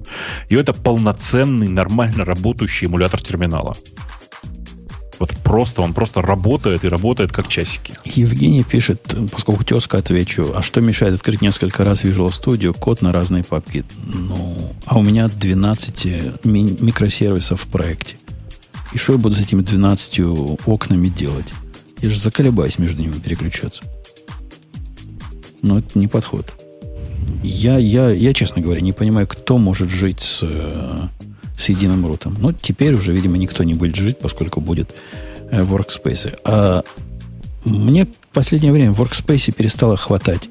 [0.49, 3.77] И это полноценный, нормально работающий эмулятор терминала.
[5.21, 7.93] Вот просто, он просто работает и работает как часики.
[8.07, 13.13] Евгений пишет, поскольку тезка отвечу, а что мешает открыть несколько раз Visual Studio, код на
[13.13, 13.85] разные папки?
[14.03, 16.07] Ну, а у меня 12
[16.45, 18.17] ми- микросервисов в проекте.
[18.95, 20.21] И что я буду с этими 12
[20.65, 21.47] окнами делать?
[22.01, 23.83] Я же заколебаюсь между ними переключаться.
[25.61, 26.51] Но это не подход.
[27.43, 31.09] Я, я, я, честно говоря, не понимаю, кто может жить с, э,
[31.61, 32.37] с единым рутом.
[32.39, 34.95] Но теперь уже, видимо, никто не будет жить, поскольку будет
[35.51, 36.39] э, workspace.
[36.45, 36.83] А
[37.65, 40.49] мне в последнее время в workspace перестало хватать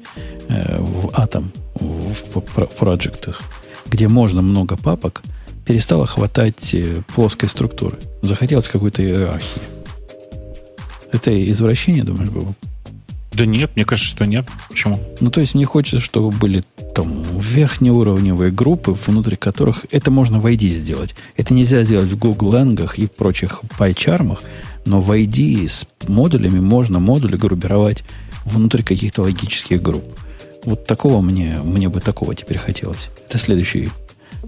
[0.48, 3.42] э, в Atom, в, в проектах,
[3.86, 5.22] где можно много папок,
[5.66, 7.98] перестало хватать э, плоской структуры.
[8.22, 9.62] Захотелось какой-то иерархии.
[11.12, 12.54] Это извращение, думаешь, Бабу?
[13.32, 14.46] Да нет, мне кажется, что нет.
[14.68, 15.00] Почему?
[15.20, 20.46] Ну, то есть мне хочется, чтобы были там верхнеуровневые группы, внутри которых это можно в
[20.46, 21.14] ID сделать.
[21.36, 24.42] Это нельзя сделать в Google Lang и прочих пайчармах,
[24.84, 28.04] но в ID с модулями можно модули группировать
[28.44, 30.04] внутри каких-то логических групп.
[30.64, 33.08] Вот такого мне, мне бы такого теперь хотелось.
[33.28, 33.90] Это следующий,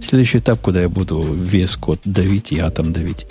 [0.02, 3.26] следующий этап, куда я буду весь код давить и атом давить.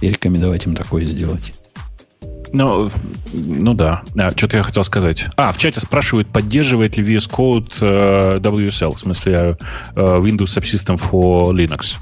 [0.00, 1.54] И рекомендовать им такое сделать.
[2.54, 2.88] Ну,
[3.32, 4.04] ну да.
[4.16, 5.26] А, что-то я хотел сказать.
[5.36, 9.58] А, в чате спрашивают, поддерживает ли VS Code э, WSL, в смысле
[9.96, 11.96] э, Windows Subsystem for Linux.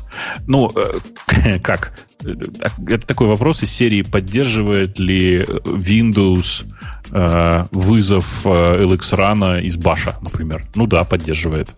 [0.46, 1.94] Ну, э, как?
[2.22, 6.66] Это такой вопрос из серии, поддерживает ли Windows
[7.12, 10.66] э, вызов э, LX Run из баша, например.
[10.74, 11.70] Ну да, поддерживает.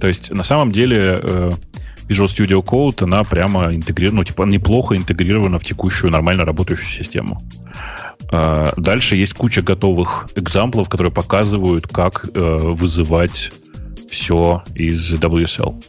[0.00, 1.50] То есть, на самом деле, э,
[2.08, 7.42] Visual Studio Code, она прямо интегрирована, ну, типа, неплохо интегрирована в текущую нормально работающую систему.
[8.30, 13.52] А, дальше есть куча готовых экзамплов, которые показывают, как э, вызывать
[14.08, 15.82] все из WSL.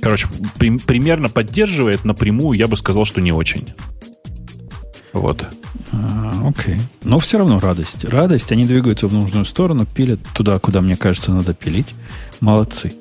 [0.00, 0.28] Короче,
[0.58, 3.72] при, примерно поддерживает, напрямую я бы сказал, что не очень.
[5.12, 5.48] Вот.
[5.92, 6.78] А, окей.
[7.04, 8.04] Но все равно радость.
[8.04, 11.94] Радость, они двигаются в нужную сторону, пилят туда, куда, мне кажется, надо пилить.
[12.40, 12.94] Молодцы.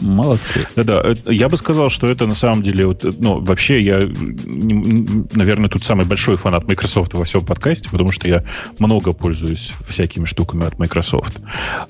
[0.00, 0.66] Молодцы.
[0.76, 5.84] Да-да, я бы сказал, что это на самом деле, вот, ну, вообще я, наверное, тут
[5.84, 8.44] самый большой фанат Microsoft во всем подкасте, потому что я
[8.78, 11.40] много пользуюсь всякими штуками от Microsoft.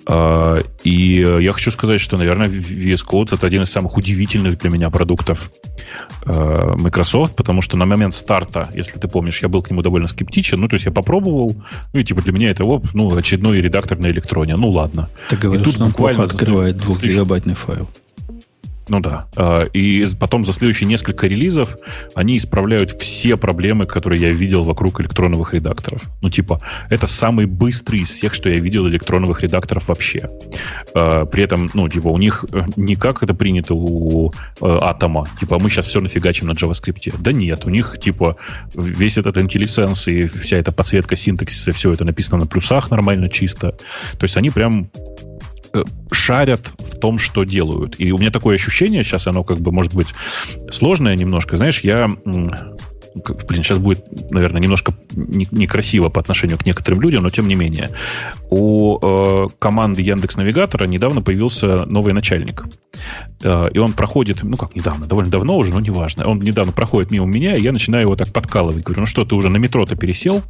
[0.07, 4.71] А, и я хочу сказать, что, наверное, VS Code это один из самых удивительных для
[4.71, 5.51] меня продуктов
[6.25, 10.09] а, Microsoft, потому что на момент старта, если ты помнишь, я был к нему довольно
[10.09, 11.57] скептичен, ну, то есть я попробовал,
[11.93, 15.09] ну, и типа для меня это, оп, ну, очередной редактор на электроне, ну, ладно.
[15.29, 17.89] Ты говоришь, и тут буквально открывает 2-гигабайтный файл.
[18.89, 19.27] Ну да.
[19.37, 21.77] А, и потом за следующие несколько релизов
[22.15, 26.03] они исправляют все проблемы, которые я видел вокруг электроновых редакторов.
[26.23, 26.61] Ну, типа,
[26.91, 30.29] это самый быстрый из всех, что я видел электроновых редакторов вообще.
[30.95, 35.27] А, при этом, ну, типа, у них э, не как это принято у э, Атома.
[35.39, 37.15] Типа, мы сейчас все нафигачим на JavaScript.
[37.19, 38.37] Да нет, у них, типа,
[38.75, 43.73] весь этот IntelliSense и вся эта подсветка синтаксиса, все это написано на плюсах нормально, чисто.
[44.19, 44.91] То есть они прям
[46.13, 47.97] шарят в том, что делают.
[47.99, 50.09] И у меня такое ощущение, сейчас оно как бы может быть
[50.71, 51.57] сложное немножко.
[51.57, 52.11] Знаешь, я
[53.49, 57.91] блин, сейчас будет, наверное, немножко некрасиво по отношению к некоторым людям, но тем не менее.
[58.51, 62.65] У э, команды Яндекс Навигатора недавно появился новый начальник.
[63.43, 66.27] Э, и он проходит, ну как недавно, довольно давно уже, но неважно.
[66.27, 68.85] Он недавно проходит мимо меня, и я начинаю его так подкалывать.
[68.85, 70.43] Говорю, ну что, ты уже на метро-то пересел?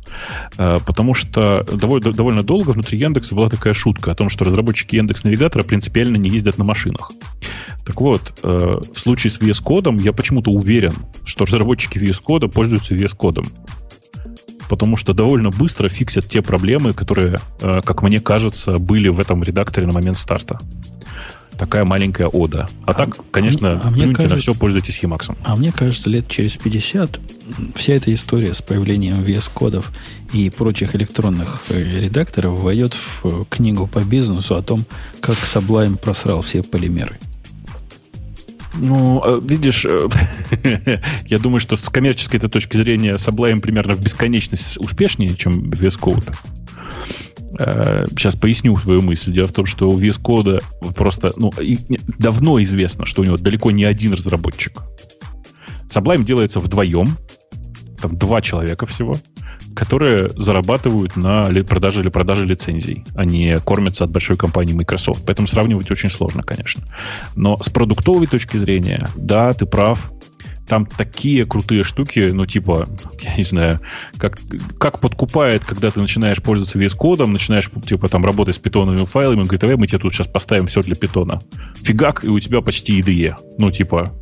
[0.57, 4.97] Э, потому что довольно, довольно долго внутри Яндекса была такая шутка о том, что разработчики
[4.97, 7.12] Яндекс Навигатора принципиально не ездят на машинах.
[7.86, 12.49] Так вот, э, в случае с VS Code я почему-то уверен, что разработчики VS Code
[12.59, 13.47] пользуются VS Code.
[14.68, 19.44] Потому что довольно быстро фиксят те проблемы, которые, э, как мне кажется, были в этом
[19.44, 20.59] редакторе на момент старта.
[21.56, 22.68] Такая маленькая ода.
[22.85, 25.36] А, а так, конечно, а а мне кажется, на все пользуйтесь Emacs.
[25.44, 27.20] А мне кажется, лет через 50
[27.76, 29.93] вся эта история с появлением VS-кодов
[30.32, 34.85] и прочих электронных э, редакторов войдет в книгу по бизнесу о том,
[35.20, 37.20] как Sublime просрал все полимеры.
[38.80, 40.09] Ну, э, видишь, э,
[41.26, 45.98] я думаю, что с коммерческой этой точки зрения Sublime примерно в бесконечность успешнее, чем VS
[45.98, 46.34] Code.
[48.10, 49.32] Сейчас э, поясню свою мысль.
[49.32, 50.62] Дело в том, что у VS Code
[50.94, 51.52] просто ну,
[52.18, 54.80] давно известно, что у него далеко не один разработчик.
[55.88, 57.16] Sublime делается вдвоем,
[58.00, 59.16] там два человека всего
[59.74, 65.24] которые зарабатывают на продаже или продаже лицензий, они а кормятся от большой компании Microsoft.
[65.24, 66.82] Поэтому сравнивать очень сложно, конечно.
[67.36, 70.10] Но с продуктовой точки зрения, да, ты прав,
[70.68, 72.88] там такие крутые штуки, ну, типа,
[73.22, 73.80] я не знаю,
[74.18, 74.38] как,
[74.78, 79.40] как подкупает, когда ты начинаешь пользоваться VS кодом, начинаешь, типа, там, работать с питоновыми файлами,
[79.40, 81.40] он говорит, давай мы тебе тут сейчас поставим все для питона.
[81.82, 83.34] Фигак, и у тебя почти IDE.
[83.58, 84.12] Ну, типа,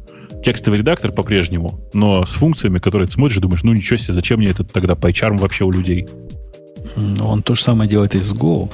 [0.44, 4.50] текстовый редактор по-прежнему, но с функциями, которые ты смотришь, думаешь, ну ничего себе, зачем мне
[4.50, 6.06] это тогда PyCharm вообще у людей?
[7.20, 8.70] Он то же самое делает и с Go,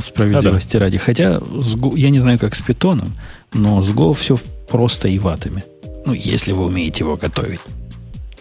[0.00, 0.86] справедливости а, да.
[0.86, 0.98] ради.
[0.98, 3.14] Хотя с Go, я не знаю, как с питоном,
[3.52, 5.64] но с Go все просто и ватами.
[6.06, 7.60] Ну, если вы умеете его готовить.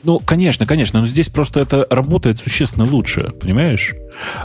[0.04, 3.94] Ну, конечно, конечно, но здесь просто это работает существенно лучше, понимаешь?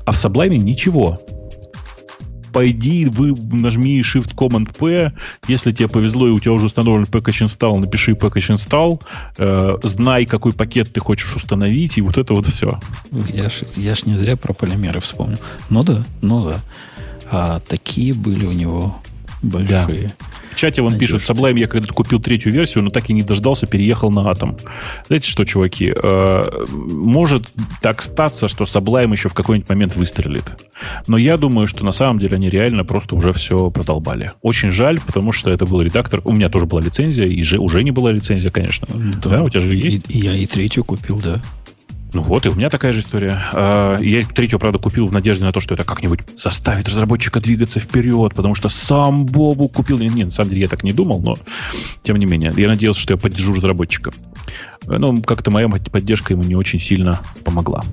[0.05, 1.19] А в Sublime ничего
[2.57, 5.13] пойди, вы нажми Shift-Command-P,
[5.47, 9.03] если тебе повезло и у тебя уже установлен package install, напиши package install,
[9.37, 12.81] э, знай, какой пакет ты хочешь установить, и вот это вот все.
[13.29, 15.37] Я ж, я ж не зря про полимеры вспомнил.
[15.69, 16.63] Ну да, ну да.
[17.31, 19.03] А такие были у него
[19.47, 20.15] большие.
[20.19, 20.27] Да.
[20.51, 23.67] В чате он пишет, Sublime я когда-то купил третью версию, но так и не дождался,
[23.67, 24.59] переехал на Atom.
[25.07, 27.49] Знаете что, чуваки, э, может
[27.83, 30.45] так статься, что Sublime еще в какой-нибудь момент выстрелит.
[31.07, 34.33] Но я думаю, что на самом деле они реально просто уже все продолбали.
[34.41, 36.23] Очень жаль, потому что это был редактор.
[36.25, 38.89] У меня тоже была лицензия, и же, уже не была лицензия, конечно.
[39.23, 40.05] Да, да у тебя же есть?
[40.09, 41.43] И, я и третью купил, да.
[42.17, 43.39] Ну вот, и у меня такая же история.
[43.53, 47.79] А, я третью, правда, купил в надежде на то, что это как-нибудь заставит разработчика двигаться
[47.79, 49.99] вперед, потому что сам Бобу купил.
[49.99, 51.37] Нет, на самом деле я так не думал, но
[52.05, 52.55] тем не менее.
[52.57, 54.13] Я надеялся, что я поддержу разработчика.
[54.87, 57.85] Но как-то моя поддержка ему не очень сильно помогла.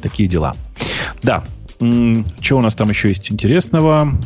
[0.00, 0.54] Такие дела.
[1.24, 1.42] Да.
[1.80, 4.16] Что у нас там еще есть интересного?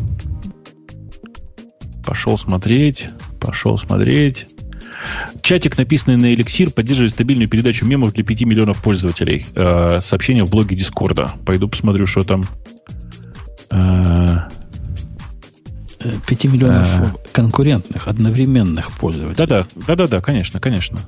[2.05, 3.09] Пошел смотреть.
[3.41, 4.47] Пошел смотреть.
[5.43, 9.47] Чатик, написанный на Elixir, поддерживает стабильную передачу мемов для 5 миллионов пользователей.
[9.55, 11.33] Э, сообщение в блоге Дискорда.
[11.45, 12.45] Пойду посмотрю, что там.
[13.71, 14.49] Э,
[16.27, 17.15] 5 миллионов а...
[17.33, 19.47] конкурентных, одновременных пользователей.
[19.47, 20.99] Да-да, да-да-да, конечно, конечно.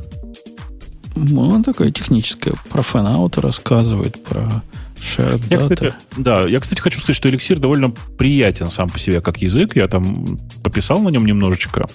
[1.15, 2.55] Ну, такая техническая.
[2.71, 4.63] Про фанаута рассказывает, про
[5.03, 9.21] shared я, кстати, да, я, кстати, хочу сказать, что эликсир довольно приятен сам по себе
[9.21, 9.77] как язык.
[9.77, 11.87] Я там пописал на нем немножечко.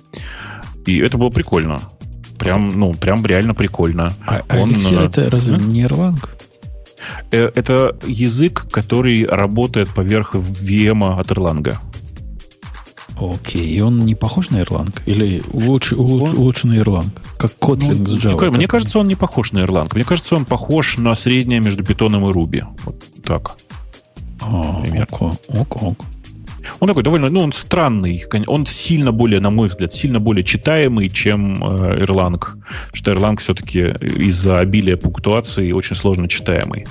[0.87, 1.79] И это было прикольно.
[2.39, 4.13] Прям, ну, прям реально прикольно.
[4.25, 5.59] А, а Он, эликсир это разве а?
[5.59, 6.17] не Erlang?
[7.31, 11.75] Э, это язык, который работает поверх VM от Erlang.
[13.19, 14.93] Окей, и он не похож на Erlang?
[15.05, 17.09] Или лучше, улуч, улучшенный Erlang?
[17.37, 18.51] Как Kotlin ну, с Java?
[18.51, 19.89] Мне кажется, он не похож на Erlang.
[19.93, 22.63] Мне кажется, он похож на среднее между Python и Ruby.
[22.85, 23.57] Вот так.
[24.39, 26.05] А, ок, ок, ок.
[26.79, 28.23] Он такой довольно, ну, он странный.
[28.47, 32.43] Он сильно более, на мой взгляд, сильно более читаемый, чем э, Erlang.
[32.93, 36.85] Что Erlang все-таки из-за обилия пунктуации очень сложно читаемый.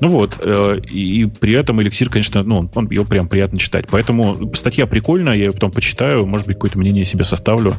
[0.00, 3.86] Ну вот, э, и, при этом эликсир, конечно, ну, он, его прям приятно читать.
[3.90, 7.74] Поэтому статья прикольная, я ее потом почитаю, может быть, какое-то мнение себе составлю.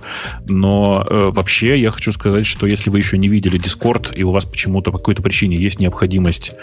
[0.48, 4.32] Но э, вообще я хочу сказать, что если вы еще не видели Discord, и у
[4.32, 6.54] вас почему-то по какой-то причине есть необходимость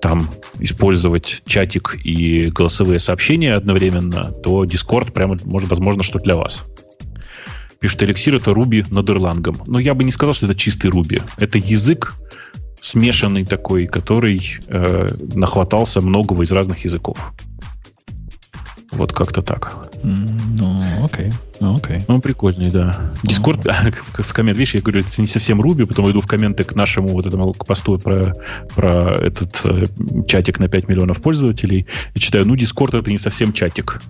[0.00, 0.28] там
[0.58, 6.64] использовать чатик и голосовые сообщения одновременно, то Discord прямо, может, возможно, что для вас.
[7.80, 9.62] Пишет, эликсир это Руби над Erlang.
[9.66, 11.22] Но я бы не сказал, что это чистый Руби.
[11.38, 12.14] Это язык,
[12.80, 17.32] смешанный такой, который э, нахватался многого из разных языков.
[18.90, 19.90] Вот как-то так.
[20.02, 21.32] Ну, окей.
[21.60, 22.02] Ну, окей.
[22.08, 23.12] Он прикольный, да.
[23.22, 26.64] Discord, мм в коммент, видишь, я говорю, это не совсем Ruby, потом иду в комменты
[26.64, 28.34] к нашему вот этому к посту про,
[28.74, 29.84] про этот э,
[30.26, 34.00] чатик на 5 миллионов пользователей и читаю, ну, Discord это не совсем чатик.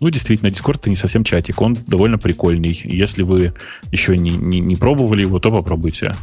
[0.00, 2.78] Ну, действительно, Discord это не совсем чатик, он довольно прикольный.
[2.84, 3.52] Если вы
[3.92, 6.14] еще не, не, не пробовали его, то попробуйте.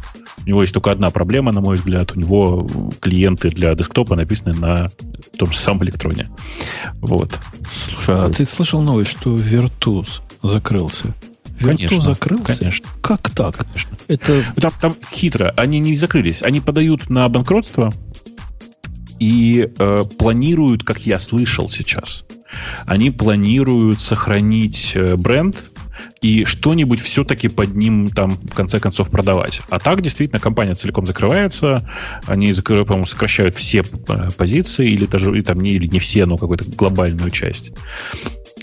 [0.44, 2.12] У него есть только одна проблема, на мой взгляд.
[2.16, 2.68] У него
[3.00, 4.88] клиенты для десктопа написаны на
[5.38, 6.28] том же самом электроне.
[7.00, 7.38] Вот.
[7.90, 11.14] Слушай, а ты слышал новость, что Virtus закрылся?
[11.62, 12.58] Вирту закрылся?
[12.58, 12.88] Конечно.
[13.00, 13.56] Как так?
[13.56, 13.96] Конечно.
[14.08, 14.42] Это...
[14.56, 15.52] Там, там хитро.
[15.56, 16.42] Они не закрылись.
[16.42, 17.92] Они подают на банкротство
[19.18, 22.24] и э, планируют, как я слышал сейчас,
[22.86, 25.70] они планируют сохранить э, бренд
[26.20, 29.62] и что-нибудь все-таки под ним там в конце концов продавать.
[29.70, 31.88] А так действительно компания целиком закрывается,
[32.26, 36.38] они, по-моему, сокращают все э, позиции или даже и там не или не все, но
[36.38, 37.72] какую-то глобальную часть.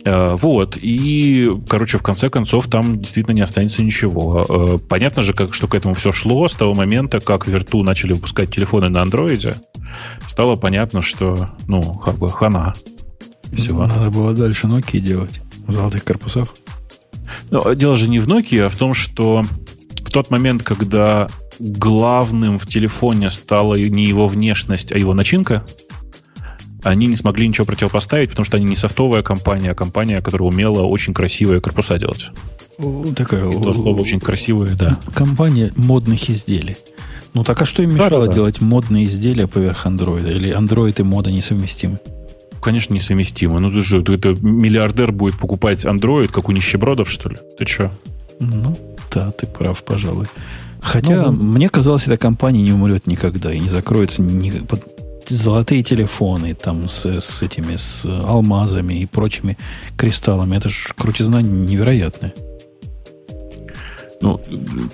[0.05, 4.79] Э, вот, и, короче, в конце концов, там действительно не останется ничего.
[4.89, 8.53] Понятно же, как, что к этому все шло с того момента, как Верту начали выпускать
[8.53, 9.55] телефоны на андроиде.
[10.27, 12.73] Стало понятно, что, ну, как бы хана.
[13.53, 13.73] Все.
[13.73, 16.53] Надо было дальше Nokia делать в золотых корпусах.
[17.51, 19.43] Но дело же не в Nokia, а в том, что
[20.09, 25.65] в тот момент, когда главным в телефоне стала не его внешность, а его начинка,
[26.83, 30.83] они не смогли ничего противопоставить, потому что они не софтовая компания, а компания, которая умела
[30.83, 32.29] очень красивые корпуса делать.
[33.15, 34.97] Такая, И то слово очень красивое, да.
[35.13, 36.77] Компания модных изделий.
[37.33, 38.33] Ну так а что им мешало да, да, да.
[38.33, 40.31] делать модные изделия поверх андроида?
[40.31, 41.99] Или андроид и мода несовместимы?
[42.61, 43.59] Конечно, несовместимо.
[43.59, 47.37] Ну, ты же, это миллиардер будет покупать Android, как у нищебродов, что ли?
[47.57, 47.91] Ты что?
[48.39, 48.75] Ну,
[49.13, 50.27] да, ты прав, пожалуй.
[50.81, 54.83] Хотя, ну, мне казалось, эта компания не умрет никогда и не закроется ни, под
[55.27, 59.57] золотые телефоны там с, с этими, с алмазами и прочими
[59.97, 60.57] кристаллами.
[60.57, 62.33] Это же крутизна невероятная.
[64.21, 64.41] Ну,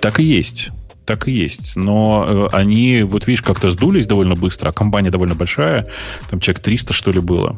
[0.00, 0.70] так и есть
[1.06, 1.76] так и есть.
[1.76, 5.86] Но э, они, вот видишь, как-то сдулись довольно быстро, а компания довольно большая,
[6.28, 7.56] там человек 300, что ли, было.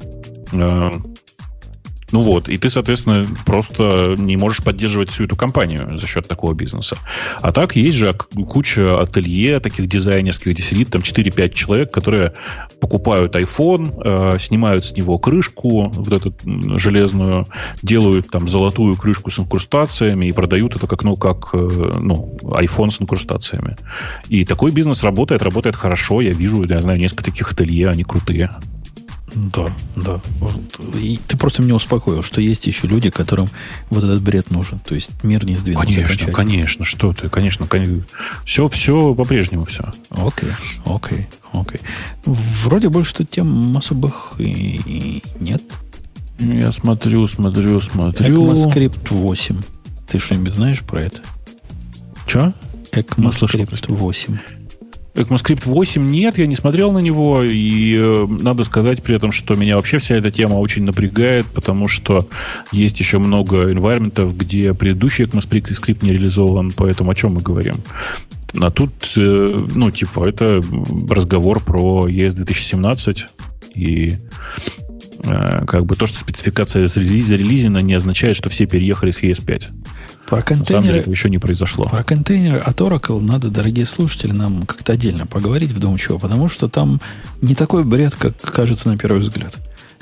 [2.10, 6.54] Ну вот, и ты, соответственно, просто не можешь поддерживать всю эту компанию за счет такого
[6.54, 6.96] бизнеса.
[7.40, 12.32] А так есть же куча ателье таких дизайнерских, где сидит там 4-5 человек, которые
[12.80, 16.34] покупают iPhone, э, снимают с него крышку, вот эту
[16.78, 17.46] железную,
[17.82, 21.58] делают там золотую крышку с инкрустациями и продают это как, ну, как э,
[22.00, 23.76] ну, iPhone с инкрустациями.
[24.28, 26.20] И такой бизнес работает, работает хорошо.
[26.20, 28.50] Я вижу, я знаю, несколько таких ателье, они крутые.
[29.34, 30.20] Да, да.
[30.94, 33.48] И ты просто меня успокоил, что есть еще люди, которым
[33.90, 34.78] вот этот бред нужен.
[34.80, 35.86] То есть мир не сдвинулся.
[35.86, 38.04] Конечно, конечно, что ты, конечно, конечно.
[38.44, 39.92] Все, все по-прежнему все.
[40.10, 40.50] Окей,
[40.84, 41.80] окей, окей.
[42.24, 45.62] Вроде больше тут тем особых и нет.
[46.38, 48.46] Я смотрю, смотрю, смотрю.
[48.46, 49.56] ECMAScript 8.
[50.08, 51.20] Ты что-нибудь знаешь про это?
[52.26, 52.54] Че?
[52.92, 54.38] ECMAScript ну, 8.
[55.14, 59.54] ECMAScript 8 нет, я не смотрел на него, и э, надо сказать при этом, что
[59.54, 62.28] меня вообще вся эта тема очень напрягает, потому что
[62.72, 67.76] есть еще много environment, где предыдущий ECMAScript не реализован, поэтому о чем мы говорим?
[68.60, 70.62] А тут, э, ну, типа, это
[71.08, 73.26] разговор про ES 2017,
[73.74, 74.16] и
[75.24, 79.66] Э, как бы то, что спецификация зарелизена, не означает, что все переехали с ES5.
[80.28, 81.86] Про контейнеры, На самом деле еще не произошло.
[81.86, 87.00] Про контейнеры от Oracle надо, дорогие слушатели, нам как-то отдельно поговорить вдумчиво, потому что там
[87.40, 89.56] не такой бред, как кажется на первый взгляд.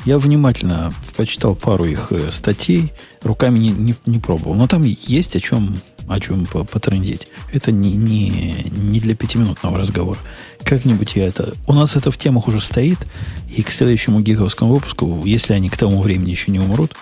[0.04, 2.92] Я внимательно почитал пару их э, статей,
[3.22, 4.54] руками не, не, не пробовал.
[4.54, 5.76] Но там есть о чем,
[6.08, 7.28] о чем потрындеть.
[7.52, 10.18] Это не, не, не для пятиминутного разговора.
[10.64, 11.54] Как-нибудь я это...
[11.68, 13.06] У нас это в темах уже стоит,
[13.48, 16.96] и к следующему гиговскому выпуску, если они к тому времени еще не умрут,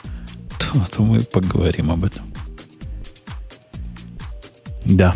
[0.58, 2.33] то, то мы поговорим об этом.
[4.84, 5.14] Да.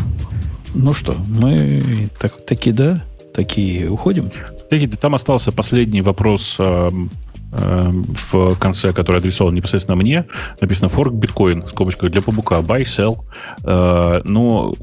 [0.74, 3.03] Ну что, мы так, таки да,
[3.35, 4.31] такие уходим.
[5.01, 6.90] Там остался последний вопрос э,
[7.53, 7.90] э,
[8.31, 10.27] в конце, который адресован непосредственно мне.
[10.61, 13.20] Написано fork биткоин, в скобочках для пабука, buy, sell.
[13.65, 14.74] Э, но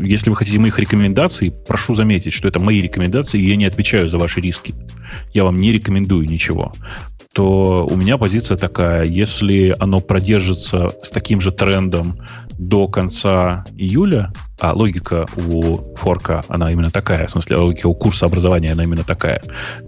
[0.00, 4.08] если вы хотите моих рекомендаций, прошу заметить, что это мои рекомендации, и я не отвечаю
[4.08, 4.74] за ваши риски.
[5.32, 6.72] Я вам не рекомендую ничего
[7.32, 12.18] то у меня позиция такая, если оно продержится с таким же трендом
[12.60, 18.26] до конца июля, а логика у форка, она именно такая, в смысле, логика у курса
[18.26, 19.42] образования, она именно такая,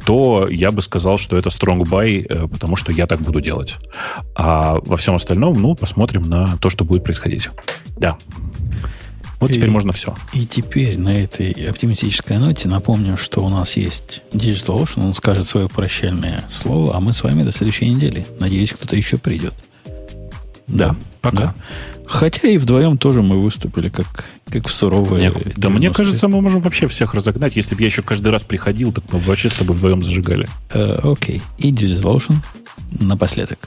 [0.07, 3.77] то я бы сказал, что это strong buy, э, потому что я так буду делать.
[4.35, 7.51] А во всем остальном, ну, посмотрим на то, что будет происходить.
[7.99, 8.17] Да.
[9.39, 10.15] Вот и, теперь можно все.
[10.33, 15.69] И теперь на этой оптимистической ноте напомню, что у нас есть DigitalOcean, он скажет свое
[15.69, 18.25] прощальное слово, а мы с вами до следующей недели.
[18.41, 19.53] Надеюсь, кто-то еще придет.
[20.67, 21.37] Да, пока.
[21.37, 21.55] Да.
[22.13, 25.31] Хотя и вдвоем тоже мы выступили как, как в суровые.
[25.31, 27.57] Нет, да мне кажется, мы можем вообще всех разогнать.
[27.57, 30.47] Если бы я еще каждый раз приходил, так мы вообще с тобой вдвоем зажигали.
[30.75, 31.41] Э, окей.
[31.57, 32.35] И DigitalOcean
[33.01, 33.67] напоследок.